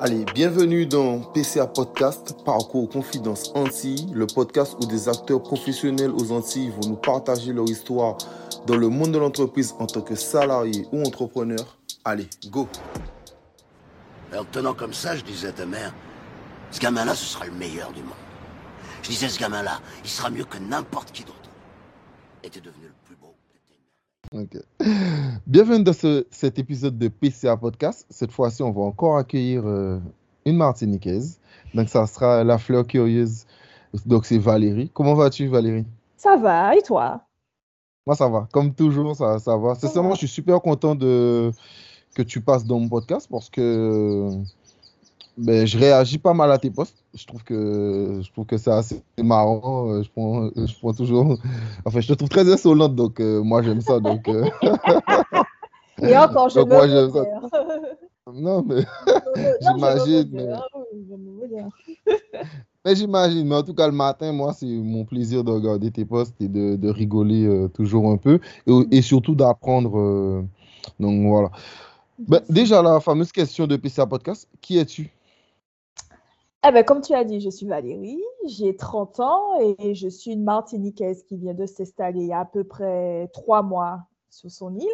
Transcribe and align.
Allez, 0.00 0.24
bienvenue 0.32 0.86
dans 0.86 1.18
PCA 1.18 1.66
Podcast, 1.66 2.36
Parcours 2.44 2.88
Confidence 2.88 3.50
Antilles, 3.56 4.06
le 4.14 4.28
podcast 4.28 4.76
où 4.80 4.86
des 4.86 5.08
acteurs 5.08 5.42
professionnels 5.42 6.12
aux 6.12 6.30
Antilles 6.30 6.70
vont 6.70 6.90
nous 6.90 6.96
partager 6.96 7.52
leur 7.52 7.64
histoire 7.64 8.16
dans 8.68 8.76
le 8.76 8.88
monde 8.90 9.10
de 9.10 9.18
l'entreprise 9.18 9.74
en 9.80 9.86
tant 9.86 10.02
que 10.02 10.14
salarié 10.14 10.86
ou 10.92 11.02
entrepreneur. 11.02 11.76
Allez, 12.04 12.28
go 12.46 12.68
Alors, 14.30 14.46
tenant 14.52 14.72
comme 14.72 14.92
ça, 14.92 15.16
je 15.16 15.24
disais 15.24 15.48
à 15.48 15.52
ta 15.52 15.66
mère, 15.66 15.92
ce 16.70 16.78
gamin-là, 16.78 17.16
ce 17.16 17.24
sera 17.24 17.46
le 17.46 17.52
meilleur 17.52 17.90
du 17.90 18.02
monde. 18.04 18.12
Je 19.02 19.08
disais, 19.08 19.28
ce 19.28 19.40
gamin-là, 19.40 19.80
il 20.04 20.10
sera 20.10 20.30
mieux 20.30 20.44
que 20.44 20.58
n'importe 20.58 21.10
qui 21.10 21.24
d'autre. 21.24 21.50
Et 22.44 22.50
t'es 22.50 22.60
devenu 22.60 22.84
le 22.84 23.07
Bienvenue 25.46 25.82
dans 25.84 25.92
ce- 25.92 26.26
cet 26.30 26.58
épisode 26.58 26.98
de 26.98 27.08
PCA 27.08 27.56
Podcast. 27.56 28.06
Cette 28.10 28.30
fois-ci, 28.30 28.62
on 28.62 28.70
va 28.72 28.82
encore 28.82 29.16
accueillir 29.16 29.62
euh, 29.66 29.98
une 30.44 30.56
Martiniquaise. 30.56 31.40
Donc, 31.74 31.88
ça 31.88 32.06
sera 32.06 32.44
la 32.44 32.58
fleur 32.58 32.86
curieuse. 32.86 33.46
Donc, 34.04 34.26
c'est 34.26 34.38
Valérie. 34.38 34.90
Comment 34.92 35.14
vas-tu, 35.14 35.46
Valérie? 35.48 35.86
Ça 36.16 36.36
va, 36.36 36.76
et 36.76 36.82
toi? 36.82 37.22
Moi, 38.06 38.16
ça 38.16 38.28
va. 38.28 38.48
Comme 38.52 38.74
toujours, 38.74 39.16
ça, 39.16 39.38
ça 39.38 39.56
va. 39.56 39.74
Sincèrement, 39.74 40.12
je 40.12 40.18
suis 40.18 40.28
super 40.28 40.60
content 40.60 40.94
de... 40.94 41.50
que 42.14 42.22
tu 42.22 42.40
passes 42.42 42.64
dans 42.66 42.78
mon 42.80 42.88
podcast 42.88 43.28
parce 43.30 43.48
que 43.48 44.28
ben, 45.38 45.66
je 45.66 45.78
réagis 45.78 46.18
pas 46.18 46.34
mal 46.34 46.50
à 46.52 46.58
tes 46.58 46.70
posts. 46.70 47.04
Je 47.14 47.26
trouve 47.26 47.42
que, 47.44 48.20
je 48.22 48.30
trouve 48.32 48.46
que 48.46 48.56
c'est 48.58 48.70
assez 48.70 49.02
marrant. 49.22 49.90
Euh, 49.90 50.02
Je 50.02 50.10
prends, 50.10 50.50
je 50.56 50.78
prends 50.78 50.92
toujours. 50.92 51.38
Enfin, 51.84 52.00
je 52.00 52.08
te 52.08 52.12
trouve 52.14 52.28
très 52.28 52.50
insolente, 52.52 52.94
donc 52.94 53.20
euh, 53.20 53.42
moi, 53.42 53.62
j'aime 53.62 53.80
ça. 53.80 54.00
Donc, 54.00 54.28
euh, 54.28 54.44
Et 56.02 56.16
encore, 56.16 56.48
je 56.48 56.60
Donc, 56.60 56.68
moi, 56.68 56.88
j'aime 56.88 57.10
ça. 57.10 57.24
non, 58.32 58.62
mais. 58.66 58.84
J'imagine, 59.60 60.30
modère. 60.32 61.68
Ah. 62.04 62.38
Mais 62.84 62.94
j'imagine, 62.96 63.46
mais 63.46 63.56
en 63.56 63.62
tout 63.62 63.74
cas, 63.74 63.86
le 63.86 63.92
matin, 63.92 64.32
moi, 64.32 64.52
c'est 64.52 64.66
mon 64.66 65.04
plaisir 65.04 65.44
de 65.44 65.50
regarder 65.50 65.90
tes 65.90 66.04
posts 66.04 66.40
et 66.40 66.48
de, 66.48 66.76
de 66.76 66.88
rigoler 66.88 67.44
euh, 67.46 67.68
toujours 67.68 68.10
un 68.10 68.16
peu 68.16 68.38
et, 68.66 68.72
et 68.98 69.02
surtout 69.02 69.34
d'apprendre. 69.34 69.98
euh, 69.98 70.42
donc 71.00 71.26
voilà. 71.26 71.50
Ben, 72.18 72.40
déjà, 72.48 72.82
la 72.82 73.00
fameuse 73.00 73.32
question 73.32 73.66
de 73.66 73.76
PCA 73.76 74.06
Podcast, 74.06 74.48
qui 74.60 74.78
es-tu? 74.78 75.10
Eh 76.66 76.72
ben, 76.72 76.84
comme 76.84 77.00
tu 77.00 77.14
as 77.14 77.24
dit, 77.24 77.40
je 77.40 77.50
suis 77.50 77.66
Valérie, 77.66 78.22
j'ai 78.46 78.74
30 78.74 79.20
ans 79.20 79.60
et 79.60 79.94
je 79.94 80.08
suis 80.08 80.32
une 80.32 80.42
Martiniquaise 80.42 81.22
qui 81.22 81.36
vient 81.36 81.54
de 81.54 81.66
s'installer 81.66 82.20
il 82.20 82.26
y 82.26 82.32
a 82.32 82.40
à 82.40 82.44
peu 82.44 82.64
près 82.64 83.28
trois 83.32 83.62
mois 83.62 84.00
sur 84.28 84.50
son 84.50 84.74
île. 84.74 84.88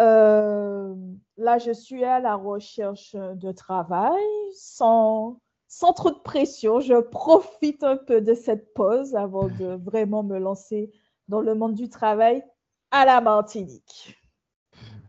Euh, 0.00 0.94
là, 1.36 1.58
je 1.58 1.70
suis 1.70 2.04
à 2.04 2.18
la 2.18 2.34
recherche 2.34 3.14
de 3.14 3.52
travail 3.52 4.20
sans, 4.52 5.38
sans 5.68 5.92
trop 5.92 6.10
de 6.10 6.18
pression. 6.18 6.80
Je 6.80 7.00
profite 7.00 7.84
un 7.84 7.96
peu 7.96 8.20
de 8.20 8.34
cette 8.34 8.74
pause 8.74 9.14
avant 9.14 9.46
de 9.46 9.78
vraiment 9.84 10.24
me 10.24 10.38
lancer 10.38 10.90
dans 11.28 11.40
le 11.40 11.54
monde 11.54 11.74
du 11.74 11.88
travail 11.88 12.42
à 12.90 13.04
la 13.04 13.20
Martinique. 13.20 14.18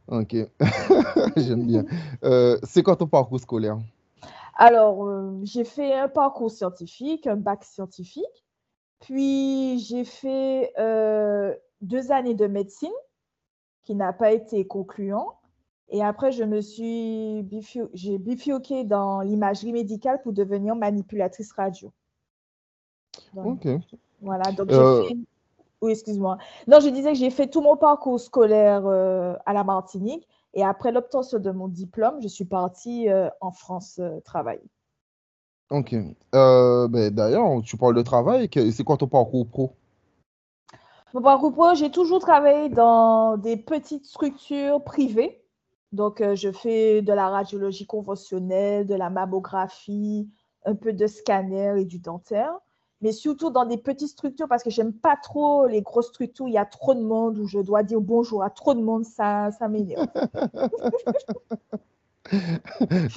Ok, 0.08 0.36
j'aime 1.36 1.66
bien. 1.66 1.86
Euh, 2.24 2.60
c'est 2.62 2.84
quoi 2.84 2.96
ton 2.96 3.08
parcours 3.08 3.40
scolaire? 3.40 3.80
Alors, 4.56 5.06
euh, 5.06 5.40
j'ai 5.44 5.64
fait 5.66 5.94
un 5.94 6.08
parcours 6.08 6.52
scientifique, 6.52 7.28
un 7.28 7.36
bac 7.36 7.64
scientifique, 7.64 8.46
puis 9.00 9.80
j'ai 9.80 10.06
fait 10.06 10.74
euh, 10.80 11.54
deux 11.82 12.12
années 12.12 12.36
de 12.36 12.48
médecine 12.48 12.94
qui 13.84 13.96
n'a 13.96 14.14
pas 14.14 14.32
été 14.32 14.66
concluant. 14.66 15.36
Et 15.90 16.04
après, 16.04 16.32
je 16.32 16.44
me 16.44 16.62
suis 16.62 17.44
bifio- 17.44 17.90
j'ai 17.94 18.18
bifurqué 18.18 18.84
dans 18.86 19.22
l'imagerie 19.22 19.74
médicale 19.74 20.22
pour 20.24 20.34
devenir 20.34 20.76
manipulatrice 20.76 21.52
radio. 21.52 21.92
Donc, 23.34 23.60
Ok. 23.66 23.82
voilà, 24.22 24.52
donc 24.52 24.70
j'ai 24.72 24.76
Euh, 24.80 25.08
fait... 25.10 25.18
Oui, 25.82 25.92
excuse-moi. 25.92 26.38
Non, 26.68 26.80
je 26.80 26.90
disais 26.90 27.12
que 27.12 27.18
j'ai 27.20 27.30
fait 27.30 27.48
tout 27.48 27.62
mon 27.62 27.78
parcours 27.78 28.20
scolaire 28.20 28.86
euh, 28.88 29.36
à 29.46 29.54
la 29.54 29.64
Martinique 29.64 30.28
et 30.56 30.64
après 30.64 30.92
l'obtention 30.92 31.38
de 31.40 31.52
mon 31.52 31.68
diplôme, 31.68 32.22
je 32.22 32.28
suis 32.30 32.46
partie 32.46 33.10
euh, 33.10 33.30
en 33.42 33.52
France 33.52 34.00
euh, 34.00 34.20
travailler. 34.22 34.70
Ok. 35.70 35.94
Euh, 36.34 36.88
ben, 36.88 37.14
d'ailleurs, 37.14 37.62
tu 37.64 37.76
parles 37.76 37.96
de 37.96 38.02
travail. 38.02 38.50
C'est 38.72 38.84
quoi 38.84 38.98
ton 38.98 39.08
parcours 39.08 39.48
pro? 39.48 39.74
Mon 41.14 41.22
parcours 41.22 41.52
pro, 41.52 41.74
j'ai 41.76 41.92
toujours 41.92 42.20
travaillé 42.20 42.70
dans 42.70 43.38
des 43.38 43.58
petites 43.58 44.06
structures 44.06 44.84
privées. 44.84 45.42
Donc, 45.92 46.22
je 46.34 46.52
fais 46.52 47.02
de 47.02 47.14
la 47.14 47.30
radiologie 47.30 47.88
conventionnelle, 47.88 48.86
de 48.86 48.96
la 48.96 49.10
mammographie, 49.10 50.30
un 50.66 50.76
peu 50.76 50.94
de 50.94 51.08
scanner 51.08 51.74
et 51.80 51.86
du 51.86 52.00
dentaire, 52.00 52.54
mais 53.02 53.12
surtout 53.12 53.50
dans 53.50 53.66
des 53.66 53.78
petites 53.78 54.10
structures 54.10 54.48
parce 54.48 54.64
que 54.64 54.70
j'aime 54.70 54.94
pas 54.94 55.16
trop 55.22 55.68
les 55.68 55.82
grosses 55.82 56.08
structures. 56.08 56.48
Il 56.48 56.54
y 56.54 56.58
a 56.58 56.66
trop 56.66 56.94
de 56.94 57.02
monde 57.02 57.38
où 57.38 57.48
je 57.48 57.60
dois 57.60 57.84
dire 57.84 58.02
bonjour 58.02 58.44
à 58.44 58.50
trop 58.50 58.74
de 58.74 58.82
monde, 58.82 59.06
ça, 59.06 59.52
ça 59.52 59.68
m'énerve. 59.68 60.08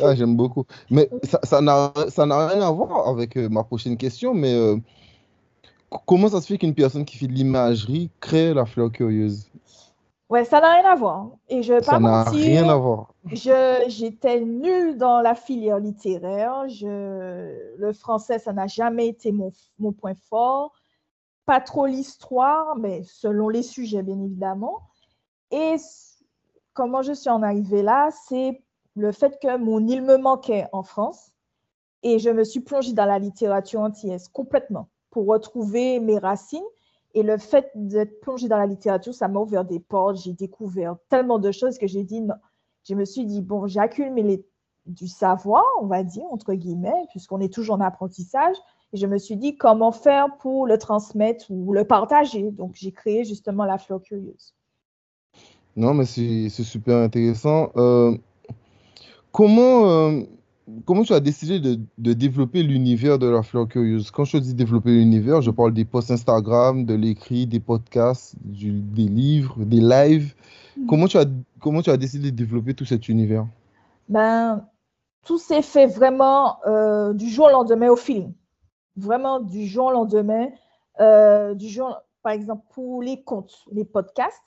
Ah, 0.02 0.14
j'aime 0.14 0.36
beaucoup. 0.36 0.64
Mais 0.90 1.08
ça, 1.22 1.60
n'a, 1.60 1.92
ça 2.10 2.24
rien 2.24 2.60
à 2.60 2.70
voir 2.70 3.08
avec 3.08 3.36
euh, 3.36 3.48
ma 3.48 3.64
prochaine 3.64 3.96
question, 3.96 4.34
mais 4.34 4.52
euh, 4.52 4.76
comment 6.06 6.28
ça 6.28 6.40
se 6.40 6.46
fait 6.46 6.58
qu'une 6.58 6.74
personne 6.74 7.04
qui 7.04 7.16
fait 7.16 7.26
de 7.26 7.32
l'imagerie 7.32 8.10
crée 8.20 8.52
la 8.52 8.66
fleur 8.66 8.92
curieuse? 8.92 9.50
Ouais, 10.28 10.44
ça 10.44 10.60
n'a 10.60 10.74
rien 10.74 10.84
à 10.84 10.94
voir. 10.94 11.30
Et 11.48 11.62
je 11.62 11.80
Ça 11.82 11.98
n'a 11.98 12.24
rien 12.24 12.68
à 12.68 12.76
voir. 12.76 13.14
Je, 13.24 13.84
j'étais 13.88 14.40
nulle 14.40 14.98
dans 14.98 15.20
la 15.20 15.34
filière 15.34 15.78
littéraire. 15.78 16.68
Je, 16.68 17.76
le 17.76 17.92
français, 17.94 18.38
ça 18.38 18.52
n'a 18.52 18.66
jamais 18.66 19.08
été 19.08 19.32
mon, 19.32 19.52
mon 19.78 19.92
point 19.92 20.14
fort. 20.28 20.72
Pas 21.46 21.60
trop 21.60 21.86
l'histoire, 21.86 22.76
mais 22.76 23.02
selon 23.04 23.48
les 23.48 23.62
sujets, 23.62 24.02
bien 24.02 24.20
évidemment. 24.20 24.80
Et 25.50 25.76
comment 26.74 27.00
je 27.00 27.14
suis 27.14 27.30
en 27.30 27.42
arrivée 27.42 27.82
là, 27.82 28.10
c'est 28.10 28.62
le 28.96 29.12
fait 29.12 29.38
que 29.40 29.56
mon 29.56 29.86
île 29.86 30.02
me 30.02 30.18
manquait 30.18 30.66
en 30.72 30.82
France. 30.82 31.32
Et 32.02 32.18
je 32.18 32.28
me 32.28 32.44
suis 32.44 32.60
plongée 32.60 32.92
dans 32.92 33.06
la 33.06 33.18
littérature 33.18 33.80
antillaise 33.80 34.28
complètement 34.28 34.88
pour 35.10 35.26
retrouver 35.26 36.00
mes 36.00 36.18
racines. 36.18 36.62
Et 37.14 37.22
le 37.22 37.38
fait 37.38 37.70
d'être 37.74 38.20
plongée 38.20 38.48
dans 38.48 38.58
la 38.58 38.66
littérature, 38.66 39.14
ça 39.14 39.28
m'a 39.28 39.41
ouvert 39.41 39.64
des 39.64 39.80
portes. 39.80 40.19
J'ai 40.19 40.32
découvert 40.32 40.96
tellement 41.08 41.38
de 41.38 41.50
choses 41.50 41.78
que 41.78 41.86
j'ai 41.86 42.04
dit 42.04 42.20
non. 42.20 42.34
Je 42.84 42.94
me 42.94 43.04
suis 43.04 43.26
dit, 43.26 43.42
bon, 43.42 43.66
j'ai 43.66 43.80
accumulé 43.80 44.46
du 44.86 45.08
savoir, 45.08 45.64
on 45.80 45.86
va 45.86 46.02
dire, 46.02 46.24
entre 46.30 46.54
guillemets, 46.54 47.06
puisqu'on 47.10 47.41
est 47.41 47.52
toujours 47.52 47.76
en 47.76 47.80
apprentissage. 47.80 48.56
Et 48.92 48.96
je 48.96 49.06
me 49.06 49.19
suis 49.19 49.36
dit, 49.36 49.56
comment 49.56 49.92
faire 49.92 50.36
pour 50.38 50.66
le 50.66 50.78
transmettre 50.78 51.46
ou 51.50 51.74
le 51.74 51.84
partager. 51.84 52.50
Donc, 52.50 52.72
j'ai 52.74 52.92
créé 52.92 53.25
justement 53.25 53.64
la 53.64 53.76
fleur 53.76 54.00
curieuse. 54.00 54.54
Non, 55.76 55.92
mais 55.92 56.06
c'est 56.06 56.48
super 56.48 56.96
intéressant. 56.96 57.70
Euh, 57.76 58.16
comment, 59.32 59.88
euh, 59.90 60.22
comment 60.84 61.02
tu 61.02 61.12
as 61.12 61.20
décidé 61.20 61.60
de, 61.60 61.80
de 61.98 62.12
développer 62.12 62.62
l'univers 62.62 63.18
de 63.18 63.26
la 63.26 63.42
fleur 63.42 63.68
curieuse? 63.68 64.10
Quand 64.10 64.24
je 64.24 64.38
dis 64.38 64.54
développer 64.54 64.90
l'univers, 64.90 65.42
je 65.42 65.50
parle 65.50 65.72
des 65.72 65.84
posts 65.84 66.10
Instagram, 66.10 66.84
de 66.84 66.94
l'écrit, 66.94 67.46
des 67.46 67.60
podcasts, 67.60 68.36
du- 68.44 68.80
des 68.80 69.08
livres, 69.08 69.64
des 69.64 69.80
lives. 69.80 70.34
Comment 70.88 71.06
tu 71.06 71.18
as, 71.18 71.26
comment 71.60 71.82
tu 71.82 71.90
as 71.90 71.96
décidé 71.96 72.30
de 72.30 72.36
développer 72.36 72.74
tout 72.74 72.84
cet 72.84 73.08
univers? 73.08 73.46
Ben, 74.08 74.66
tout 75.26 75.38
s'est 75.38 75.62
fait 75.62 75.86
vraiment 75.86 76.64
euh, 76.66 77.12
du 77.12 77.28
jour 77.28 77.46
au 77.46 77.50
lendemain 77.50 77.90
au 77.90 77.96
feeling. 77.96 78.32
Vraiment 78.96 79.40
du 79.40 79.66
jour 79.66 79.86
au 79.86 79.92
lendemain. 79.92 80.48
Euh, 81.00 81.54
du 81.54 81.68
jour, 81.68 81.96
par 82.22 82.32
exemple, 82.32 82.64
pour 82.74 83.02
les 83.02 83.22
comptes, 83.22 83.54
les 83.72 83.84
podcasts, 83.84 84.42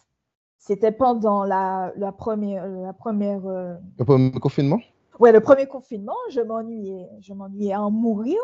c'était 0.58 0.92
pendant 0.92 1.44
la, 1.44 1.92
la 1.96 2.12
première, 2.12 2.68
la 2.68 2.94
première 2.94 3.46
euh, 3.46 3.76
Le 3.98 4.06
premier 4.06 4.32
confinement? 4.32 4.80
Ouais, 5.20 5.32
le 5.32 5.42
premier 5.42 5.68
confinement, 5.68 6.16
je 6.30 6.42
m'ennuyais, 6.42 7.08
je 7.20 7.34
m'ennuyais 7.34 7.74
à 7.74 7.82
en 7.82 7.92
mourir. 7.92 8.40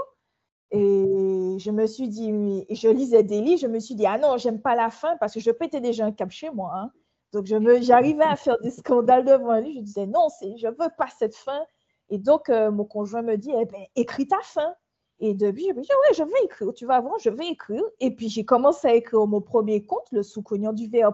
Et 0.72 1.56
je 1.60 1.72
me 1.72 1.88
suis 1.88 2.10
dit, 2.10 2.66
je 2.70 2.90
lisais 2.90 3.24
des 3.24 3.42
livres, 3.42 3.60
je 3.62 3.68
me 3.68 3.80
suis 3.80 3.96
dit, 3.96 4.06
ah 4.06 4.18
non, 4.18 4.38
j'aime 4.38 4.62
pas 4.62 4.76
la 4.76 4.90
fin 4.90 5.16
parce 5.18 5.34
que 5.34 5.40
je 5.40 5.52
pétais 5.52 5.80
déjà 5.80 6.06
un 6.06 6.12
cap 6.12 6.30
chez 6.30 6.50
moi. 6.50 6.72
hein. 6.76 6.92
Donc, 7.34 7.46
j'arrivais 7.46 8.24
à 8.24 8.36
faire 8.36 8.58
des 8.60 8.72
scandales 8.72 9.26
devant 9.26 9.56
livre. 9.56 9.80
Je 9.80 9.86
disais, 9.86 10.06
non, 10.08 10.28
je 10.42 10.68
veux 10.68 10.90
pas 10.98 11.08
cette 11.18 11.36
fin. 11.36 11.62
Et 12.10 12.18
donc, 12.18 12.50
euh, 12.50 12.72
mon 12.72 12.86
conjoint 12.86 13.22
me 13.22 13.38
dit, 13.38 13.52
eh 13.58 13.66
ben, 13.66 13.82
écris 13.96 14.28
ta 14.28 14.40
fin. 14.42 14.74
Et 15.20 15.34
depuis, 15.34 15.68
je 15.70 15.74
me 15.74 15.82
dis, 15.82 15.90
ouais, 15.90 16.16
je 16.16 16.24
vais 16.24 16.44
écrire. 16.46 16.74
Tu 16.74 16.86
vas 16.86 17.00
voir, 17.00 17.18
je 17.20 17.30
vais 17.30 17.48
écrire. 17.48 17.84
Et 18.00 18.12
puis, 18.12 18.30
j'ai 18.30 18.46
commencé 18.46 18.88
à 18.88 18.94
écrire 18.94 19.26
mon 19.26 19.42
premier 19.42 19.86
conte, 19.86 20.08
Le 20.12 20.24
sous-cognant 20.24 20.74
du 20.74 20.88
verre. 20.88 21.14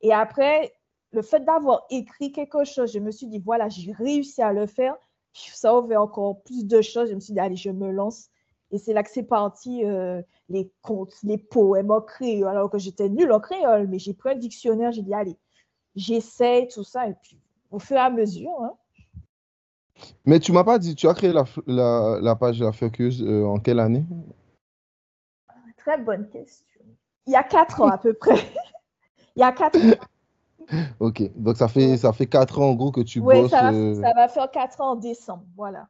Et 0.00 0.12
après, 0.12 0.72
le 1.12 1.22
fait 1.22 1.40
d'avoir 1.40 1.84
écrit 1.90 2.32
quelque 2.32 2.64
chose, 2.64 2.92
je 2.92 2.98
me 2.98 3.10
suis 3.10 3.26
dit, 3.26 3.38
voilà, 3.38 3.68
j'ai 3.68 3.92
réussi 3.92 4.42
à 4.42 4.52
le 4.52 4.66
faire. 4.66 4.96
Ça 5.34 5.70
a 5.70 5.78
ouvert 5.78 6.02
encore 6.02 6.42
plus 6.42 6.66
de 6.66 6.80
choses. 6.82 7.10
Je 7.10 7.14
me 7.14 7.20
suis 7.20 7.32
dit, 7.34 7.40
allez, 7.40 7.56
je 7.56 7.70
me 7.70 7.90
lance. 7.90 8.28
Et 8.70 8.78
c'est 8.78 8.94
là 8.94 9.02
que 9.02 9.10
c'est 9.10 9.22
parti, 9.22 9.84
euh, 9.84 10.22
les 10.48 10.70
contes, 10.80 11.14
les 11.22 11.36
poèmes 11.38 11.90
en 11.90 12.00
créole, 12.00 12.48
alors 12.48 12.70
que 12.70 12.78
j'étais 12.78 13.08
nulle 13.10 13.30
en 13.32 13.40
créole, 13.40 13.86
mais 13.86 13.98
j'ai 13.98 14.14
pris 14.14 14.30
un 14.30 14.34
dictionnaire, 14.34 14.92
j'ai 14.92 15.02
dit, 15.02 15.12
allez, 15.12 15.36
j'essaie 15.94 16.68
tout 16.72 16.82
ça, 16.84 17.06
et 17.06 17.14
puis 17.22 17.38
au 17.70 17.78
fur 17.78 17.96
et 17.98 18.00
à 18.00 18.08
mesure. 18.08 18.50
hein. 18.62 18.72
Mais 20.24 20.40
tu 20.40 20.52
m'as 20.52 20.64
pas 20.64 20.78
dit, 20.78 20.94
tu 20.94 21.06
as 21.06 21.12
créé 21.12 21.32
la, 21.34 21.44
la, 21.66 22.18
la 22.22 22.34
page 22.34 22.58
de 22.60 22.64
la 22.64 22.72
Focus 22.72 23.20
euh, 23.20 23.44
en 23.44 23.58
quelle 23.58 23.78
année? 23.78 24.04
Très 25.76 25.98
bonne 25.98 26.28
question. 26.30 26.80
Il 27.26 27.32
y 27.32 27.36
a 27.36 27.42
quatre 27.42 27.80
ans 27.82 27.88
à 27.88 27.98
peu 27.98 28.14
près. 28.14 28.36
Il 29.36 29.40
y 29.40 29.42
a 29.42 29.52
quatre 29.52 29.76
ans. 29.78 29.96
Ok, 31.00 31.22
donc 31.36 31.56
ça 31.56 31.68
fait, 31.68 31.96
ça 31.96 32.12
fait 32.12 32.26
quatre 32.26 32.60
ans 32.60 32.70
en 32.70 32.74
gros 32.74 32.90
que 32.92 33.00
tu 33.00 33.20
Oui, 33.20 33.40
bosses. 33.40 33.50
ça 33.50 33.62
va, 33.62 33.72
euh, 33.72 34.00
ça 34.00 34.12
va 34.14 34.28
faire 34.28 34.50
quatre 34.50 34.80
ans 34.80 34.92
en 34.92 34.96
décembre. 34.96 35.44
Voilà. 35.56 35.88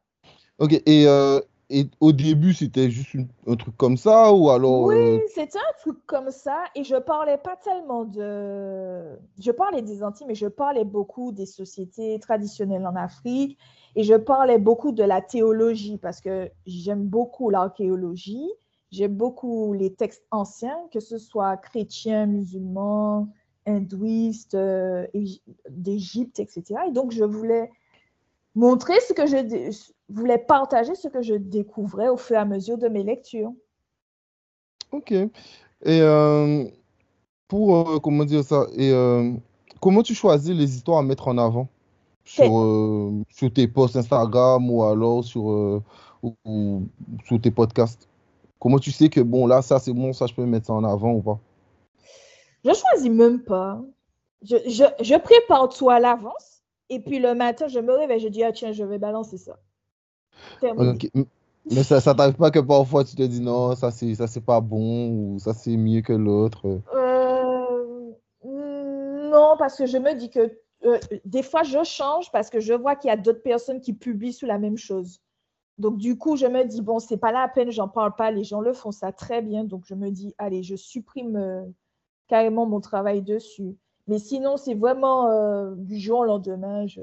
Ok, 0.59 0.73
et, 0.85 1.07
euh, 1.07 1.39
et 1.69 1.87
au 1.99 2.11
début, 2.11 2.53
c'était 2.53 2.89
juste 2.91 3.13
une- 3.13 3.27
un 3.47 3.55
truc 3.55 3.75
comme 3.77 3.97
ça 3.97 4.31
ou 4.33 4.49
alors. 4.49 4.83
Oui, 4.83 4.95
euh, 4.95 5.19
c'était 5.33 5.57
un 5.57 5.73
truc 5.79 5.97
comme 6.05 6.29
ça. 6.31 6.63
Et 6.75 6.83
je 6.83 6.95
parlais 6.95 7.37
pas 7.37 7.55
tellement 7.55 8.05
de. 8.05 9.17
Je 9.39 9.51
parlais 9.51 9.81
des 9.81 10.03
Antilles, 10.03 10.27
mais 10.27 10.35
je 10.35 10.47
parlais 10.47 10.83
beaucoup 10.85 11.31
des 11.31 11.45
sociétés 11.45 12.19
traditionnelles 12.19 12.85
en 12.85 12.95
Afrique. 12.95 13.57
Et 13.95 14.03
je 14.03 14.15
parlais 14.15 14.57
beaucoup 14.57 14.91
de 14.91 15.03
la 15.03 15.21
théologie 15.21 15.97
parce 15.97 16.19
que 16.21 16.49
j'aime 16.65 17.03
beaucoup 17.03 17.49
l'archéologie. 17.49 18.49
J'aime 18.91 19.15
beaucoup 19.15 19.73
les 19.73 19.93
textes 19.93 20.23
anciens, 20.29 20.77
que 20.91 20.99
ce 20.99 21.17
soit 21.17 21.57
chrétiens, 21.57 22.27
musulmans, 22.27 23.27
hindouistes, 23.65 24.55
euh, 24.55 25.05
Égy- 25.13 25.41
d'Égypte, 25.69 26.39
etc. 26.39 26.87
Et 26.87 26.91
donc, 26.91 27.11
je 27.11 27.23
voulais 27.23 27.69
montrer 28.55 28.99
ce 29.07 29.13
que 29.13 29.25
je 29.25 29.71
voulais 30.09 30.37
partager 30.37 30.95
ce 30.95 31.07
que 31.07 31.21
je 31.21 31.35
découvrais 31.35 32.09
au 32.09 32.17
fur 32.17 32.35
et 32.35 32.39
à 32.39 32.45
mesure 32.45 32.77
de 32.77 32.87
mes 32.87 33.03
lectures. 33.03 33.53
Ok. 34.91 35.11
Et 35.11 35.29
euh, 35.85 36.65
pour, 37.47 37.89
euh, 37.89 37.99
comment 37.99 38.25
dire 38.25 38.43
ça, 38.43 38.67
et 38.77 38.91
comment 39.81 40.03
tu 40.03 40.13
choisis 40.13 40.55
les 40.55 40.75
histoires 40.75 40.99
à 40.99 41.03
mettre 41.03 41.27
en 41.27 41.37
avant? 41.37 41.67
Sur, 42.25 43.23
sur 43.29 43.51
tes 43.51 43.67
posts 43.67 43.97
Instagram 43.97 44.71
ou 44.71 44.83
alors 44.83 45.25
sur, 45.25 45.43
ou- 46.21 46.35
ou 46.45 46.83
sur 47.25 47.41
tes 47.41 47.51
podcasts? 47.51 48.07
Comment 48.59 48.79
tu 48.79 48.91
sais 48.91 49.09
que 49.09 49.19
bon, 49.19 49.45
là, 49.45 49.61
ça 49.61 49.77
c'est 49.79 49.91
bon, 49.91 50.13
ça 50.13 50.25
je 50.25 50.33
peux 50.33 50.45
mettre 50.45 50.67
ça 50.67 50.73
en 50.73 50.85
avant 50.85 51.11
ou 51.13 51.21
pas? 51.21 51.39
Je 52.63 52.71
choisis 52.73 53.09
même 53.09 53.43
pas. 53.43 53.81
Je, 54.41 54.57
je, 54.67 54.83
je 55.03 55.17
prépare 55.17 55.69
tout 55.69 55.89
à 55.89 55.99
l'avance. 55.99 56.63
Et 56.89 56.99
puis 56.99 57.19
le 57.19 57.33
matin, 57.33 57.67
je 57.67 57.79
me 57.79 57.93
réveille, 57.93 58.19
je 58.19 58.27
dis, 58.27 58.43
ah 58.43 58.51
tiens, 58.51 58.71
je 58.71 58.83
vais 58.83 58.99
balancer 58.99 59.37
ça. 59.37 59.57
Mais 61.71 61.83
ça, 61.83 62.01
ça 62.01 62.13
t'arrive 62.13 62.35
pas 62.35 62.51
que 62.51 62.59
parfois 62.59 63.05
tu 63.05 63.15
te 63.15 63.23
dis 63.23 63.39
non, 63.39 63.73
ça 63.75 63.89
c'est 63.89 64.15
ça 64.15 64.27
c'est 64.27 64.43
pas 64.43 64.59
bon 64.59 65.11
ou 65.11 65.39
ça 65.39 65.53
c'est 65.53 65.77
mieux 65.77 66.01
que 66.01 66.11
l'autre? 66.11 66.81
Euh, 66.93 68.11
non, 68.43 69.55
parce 69.57 69.77
que 69.77 69.85
je 69.85 69.97
me 69.97 70.13
dis 70.13 70.29
que 70.29 70.51
euh, 70.85 70.99
des 71.25 71.43
fois, 71.43 71.63
je 71.63 71.83
change 71.83 72.31
parce 72.31 72.49
que 72.49 72.59
je 72.59 72.73
vois 72.73 72.95
qu'il 72.95 73.07
y 73.07 73.11
a 73.11 73.17
d'autres 73.17 73.41
personnes 73.41 73.79
qui 73.79 73.93
publient 73.93 74.33
sur 74.33 74.47
la 74.47 74.57
même 74.57 74.77
chose. 74.77 75.21
Donc, 75.77 75.97
du 75.97 76.17
coup, 76.17 76.35
je 76.35 76.45
me 76.45 76.63
dis, 76.65 76.81
bon, 76.81 76.99
c'est 76.99 77.17
pas 77.17 77.31
la 77.31 77.47
peine, 77.47 77.71
j'en 77.71 77.87
parle 77.87 78.15
pas, 78.15 78.31
les 78.31 78.43
gens 78.43 78.59
le 78.59 78.73
font 78.73 78.91
ça 78.91 79.11
très 79.11 79.41
bien. 79.41 79.63
Donc, 79.63 79.83
je 79.85 79.95
me 79.95 80.11
dis, 80.11 80.35
allez, 80.37 80.61
je 80.61 80.75
supprime 80.75 81.35
euh, 81.37 81.63
carrément 82.27 82.65
mon 82.65 82.79
travail 82.81 83.21
dessus. 83.21 83.75
Mais 84.07 84.19
sinon, 84.19 84.57
c'est 84.57 84.73
vraiment 84.75 85.29
euh, 85.29 85.73
du 85.75 85.99
jour 85.99 86.19
au 86.19 86.25
lendemain, 86.25 86.87
je- 86.87 87.01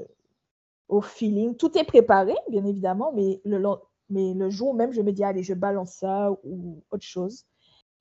au 0.89 1.01
feeling. 1.01 1.55
Tout 1.55 1.77
est 1.77 1.83
préparé, 1.85 2.35
bien 2.49 2.65
évidemment, 2.65 3.11
mais 3.15 3.41
le, 3.45 3.57
len- 3.59 3.77
mais 4.09 4.33
le 4.33 4.49
jour 4.49 4.73
même, 4.75 4.91
je 4.93 5.01
me 5.01 5.11
dis, 5.11 5.23
allez, 5.23 5.43
je 5.43 5.53
balance 5.53 5.93
ça 5.93 6.31
ou 6.43 6.83
autre 6.91 7.05
chose. 7.05 7.45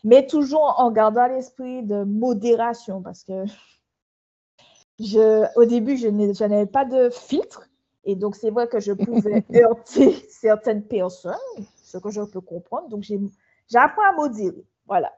Mais 0.04 0.26
toujours 0.26 0.74
en 0.78 0.90
gardant 0.92 1.26
l'esprit 1.28 1.82
de 1.82 2.04
modération, 2.04 3.02
parce 3.02 3.24
que 3.24 3.44
je, 4.98 5.46
au 5.56 5.64
début, 5.64 5.96
je 5.96 6.08
n'avais 6.08 6.66
pas 6.66 6.84
de 6.84 7.10
filtre. 7.10 7.62
Et 8.04 8.16
donc, 8.16 8.34
c'est 8.36 8.50
vrai 8.50 8.66
que 8.68 8.80
je 8.80 8.92
pouvais 8.92 9.44
heurter 9.54 10.14
certaines 10.28 10.82
personnes, 10.84 11.34
ce 11.82 11.98
que 11.98 12.10
je 12.10 12.22
peux 12.22 12.40
comprendre. 12.40 12.88
Donc, 12.88 13.02
j'ai- 13.02 13.20
j'apprends 13.68 14.08
à 14.08 14.12
modérer. 14.12 14.64
Voilà. 14.86 15.12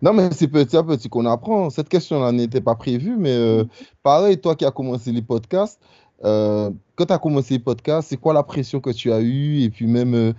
Non, 0.00 0.12
mais 0.12 0.28
c'est 0.32 0.48
petit 0.48 0.76
à 0.76 0.82
petit 0.82 1.08
qu'on 1.08 1.26
apprend. 1.26 1.70
Cette 1.70 1.88
question-là 1.88 2.30
n'était 2.32 2.60
pas 2.60 2.74
prévue, 2.76 3.16
mais 3.18 3.32
euh, 3.32 3.64
pareil, 4.02 4.38
toi 4.38 4.54
qui 4.54 4.64
as 4.64 4.70
commencé 4.70 5.10
les 5.12 5.22
podcasts, 5.22 5.80
euh, 6.24 6.70
quand 6.96 7.06
tu 7.06 7.12
as 7.12 7.18
commencé 7.18 7.54
les 7.54 7.60
podcasts, 7.60 8.08
c'est 8.08 8.16
quoi 8.16 8.32
la 8.32 8.42
pression 8.42 8.80
que 8.80 8.90
tu 8.90 9.12
as 9.12 9.20
eue? 9.20 9.62
Et 9.62 9.70
puis 9.70 9.86
même, 9.86 10.14
euh, 10.14 10.32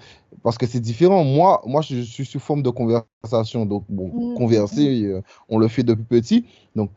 parce 0.44 0.58
que 0.58 0.66
c'est 0.66 0.80
différent. 0.80 1.24
Moi, 1.24 1.62
moi, 1.66 1.82
je 1.82 2.02
suis 2.02 2.26
sous 2.26 2.40
forme 2.40 2.64
de 2.64 2.70
conversation. 2.70 3.66
Donc, 3.66 3.84
bon, 3.90 4.12
Mhm. 4.14 4.36
converser, 4.36 5.04
euh, 5.06 5.22
on 5.50 5.58
le 5.58 5.68
fait 5.68 5.84
depuis 5.84 6.04
petit. 6.06 6.46
Donc, 6.76 6.92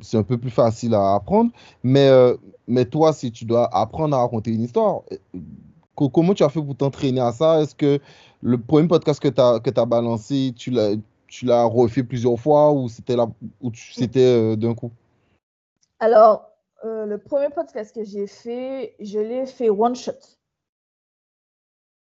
c'est 0.00 0.16
un 0.16 0.22
peu 0.24 0.38
plus 0.38 0.50
facile 0.50 0.94
à 0.94 1.14
apprendre. 1.14 1.50
Mais, 1.84 2.08
mais 2.66 2.84
toi, 2.84 3.12
si 3.12 3.30
tu 3.30 3.44
dois 3.44 3.68
apprendre 3.72 4.16
à 4.16 4.20
raconter 4.22 4.50
une 4.52 4.62
histoire, 4.62 5.02
co- 5.94 6.08
comment 6.08 6.34
tu 6.34 6.42
as 6.42 6.48
fait 6.48 6.62
pour 6.62 6.76
t'entraîner 6.76 7.20
à 7.20 7.32
ça? 7.32 7.60
Est-ce 7.62 7.74
que 7.74 8.00
le 8.42 8.58
premier 8.58 8.88
podcast 8.88 9.20
que 9.20 9.28
tu 9.28 9.40
as, 9.40 9.60
que 9.60 9.70
tu 9.70 9.80
as 9.80 9.86
balancé, 9.86 10.52
tu 10.56 10.70
l'as 10.70 10.94
tu 11.36 11.44
l'as 11.44 11.64
refait 11.64 12.02
plusieurs 12.02 12.38
fois 12.38 12.72
ou 12.72 12.88
c'était 12.88 13.16
c'était 13.92 14.20
euh, 14.20 14.56
d'un 14.56 14.74
coup? 14.74 14.90
Alors, 16.00 16.48
euh, 16.84 17.04
le 17.04 17.18
premier 17.18 17.50
podcast 17.50 17.94
que 17.94 18.04
j'ai 18.04 18.26
fait, 18.26 18.96
je 19.00 19.18
l'ai 19.18 19.44
fait 19.44 19.68
one 19.68 19.94
shot. 19.94 20.12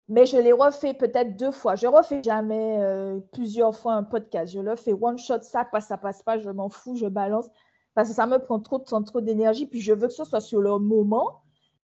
Mais 0.07 0.27
je 0.27 0.38
l'ai 0.38 0.51
refait 0.51 0.94
peut-être 0.94 1.35
deux 1.35 1.51
fois. 1.51 1.75
Je 1.75 1.88
refais 1.88 2.21
jamais 2.21 2.77
euh, 2.80 3.19
plusieurs 3.31 3.75
fois 3.75 3.94
un 3.94 4.03
podcast. 4.03 4.53
Je 4.53 4.59
le 4.59 4.75
fais 4.75 4.94
one 4.94 5.18
shot, 5.18 5.41
ça 5.41 5.65
passe, 5.65 5.88
ça 5.88 5.97
passe 5.97 6.21
pas, 6.21 6.38
je 6.38 6.51
m'en 6.51 6.69
fous, 6.69 6.95
je 6.95 7.07
balance. 7.07 7.47
Parce 7.95 8.09
que 8.09 8.15
ça 8.15 8.27
me 8.27 8.38
prend 8.38 8.59
trop 8.59 8.77
de 8.77 8.83
temps, 8.83 9.01
trop 9.01 9.21
d'énergie. 9.21 9.65
Puis 9.65 9.81
je 9.81 9.94
veux 9.94 10.07
que 10.07 10.13
ce 10.13 10.25
soit 10.25 10.41
sur 10.41 10.62
le 10.62 10.77
moment. 10.77 11.41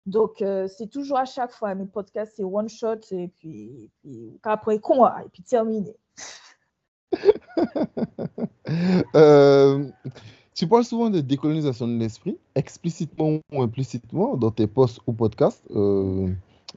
Donc, 0.05 0.37
c'est 0.39 0.89
toujours 0.89 1.17
à 1.17 1.25
chaque 1.25 1.51
fois. 1.51 1.75
Mes 1.75 1.85
podcasts, 1.85 2.33
c'est 2.35 2.43
one 2.43 2.69
shot 2.69 3.01
et 3.11 3.27
puis, 3.27 3.89
puis 4.01 4.39
après, 4.43 4.79
quoi, 4.79 5.17
et 5.25 5.29
puis 5.29 5.43
terminé. 5.43 5.95
Euh, 9.15 9.85
tu 10.53 10.67
parles 10.67 10.83
souvent 10.83 11.09
de 11.09 11.21
décolonisation 11.21 11.87
de 11.87 11.93
l'esprit, 11.93 12.37
explicitement 12.55 13.39
ou 13.53 13.61
implicitement, 13.61 14.35
dans 14.35 14.51
tes 14.51 14.67
posts 14.67 14.99
ou 15.07 15.13
podcasts. 15.13 15.63
Euh, 15.73 16.27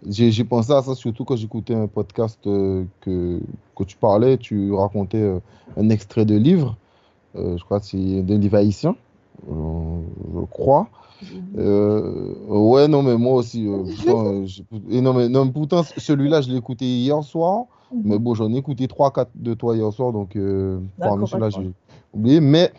j'ai 0.07 0.45
pensé 0.45 0.73
à 0.73 0.83
ça 0.83 0.95
surtout 0.95 1.25
quand 1.25 1.35
j'écoutais 1.35 1.75
un 1.75 1.89
podcast 1.89 2.39
euh, 2.47 2.85
que, 3.01 3.41
que 3.77 3.83
tu 3.83 3.97
parlais, 3.97 4.39
tu 4.39 4.73
racontais 4.73 5.41
un 5.77 5.89
extrait 5.91 6.25
de 6.25 6.37
livre, 6.37 6.77
je 7.35 7.63
crois 7.65 7.81
que 7.81 7.87
c'est 7.87 8.23
d'un 8.23 8.39
livre 8.39 8.57
haïtien, 8.57 8.95
je 9.49 10.45
crois. 10.51 10.89
Euh, 11.59 12.35
ouais, 12.49 12.89
non, 12.89 13.03
mais 13.03 13.17
moi 13.17 13.35
aussi. 13.35 13.67
euh, 13.67 13.85
euh, 14.09 14.47
et 14.91 15.01
non, 15.01 15.13
mais, 15.13 15.29
non, 15.29 15.45
mais 15.47 15.53
pourtant, 15.53 15.83
celui-là, 15.97 16.41
je 16.41 16.51
l'ai 16.51 16.57
écouté 16.57 16.85
hier 16.85 17.23
soir. 17.23 17.65
Mais 17.93 18.19
bon, 18.19 18.35
j'en 18.35 18.53
ai 18.53 18.57
écouté 18.57 18.89
3-4 18.89 19.31
de 19.35 19.55
toi 19.55 19.77
hier 19.77 19.93
soir, 19.93 20.13
donc 20.13 20.37
euh, 20.37 20.81
parmi 21.03 21.25
D'accord, 21.25 21.29
ceux-là, 21.29 21.51
j'ai 21.51 21.71
oublié. 22.15 22.41
Mais 22.41 22.73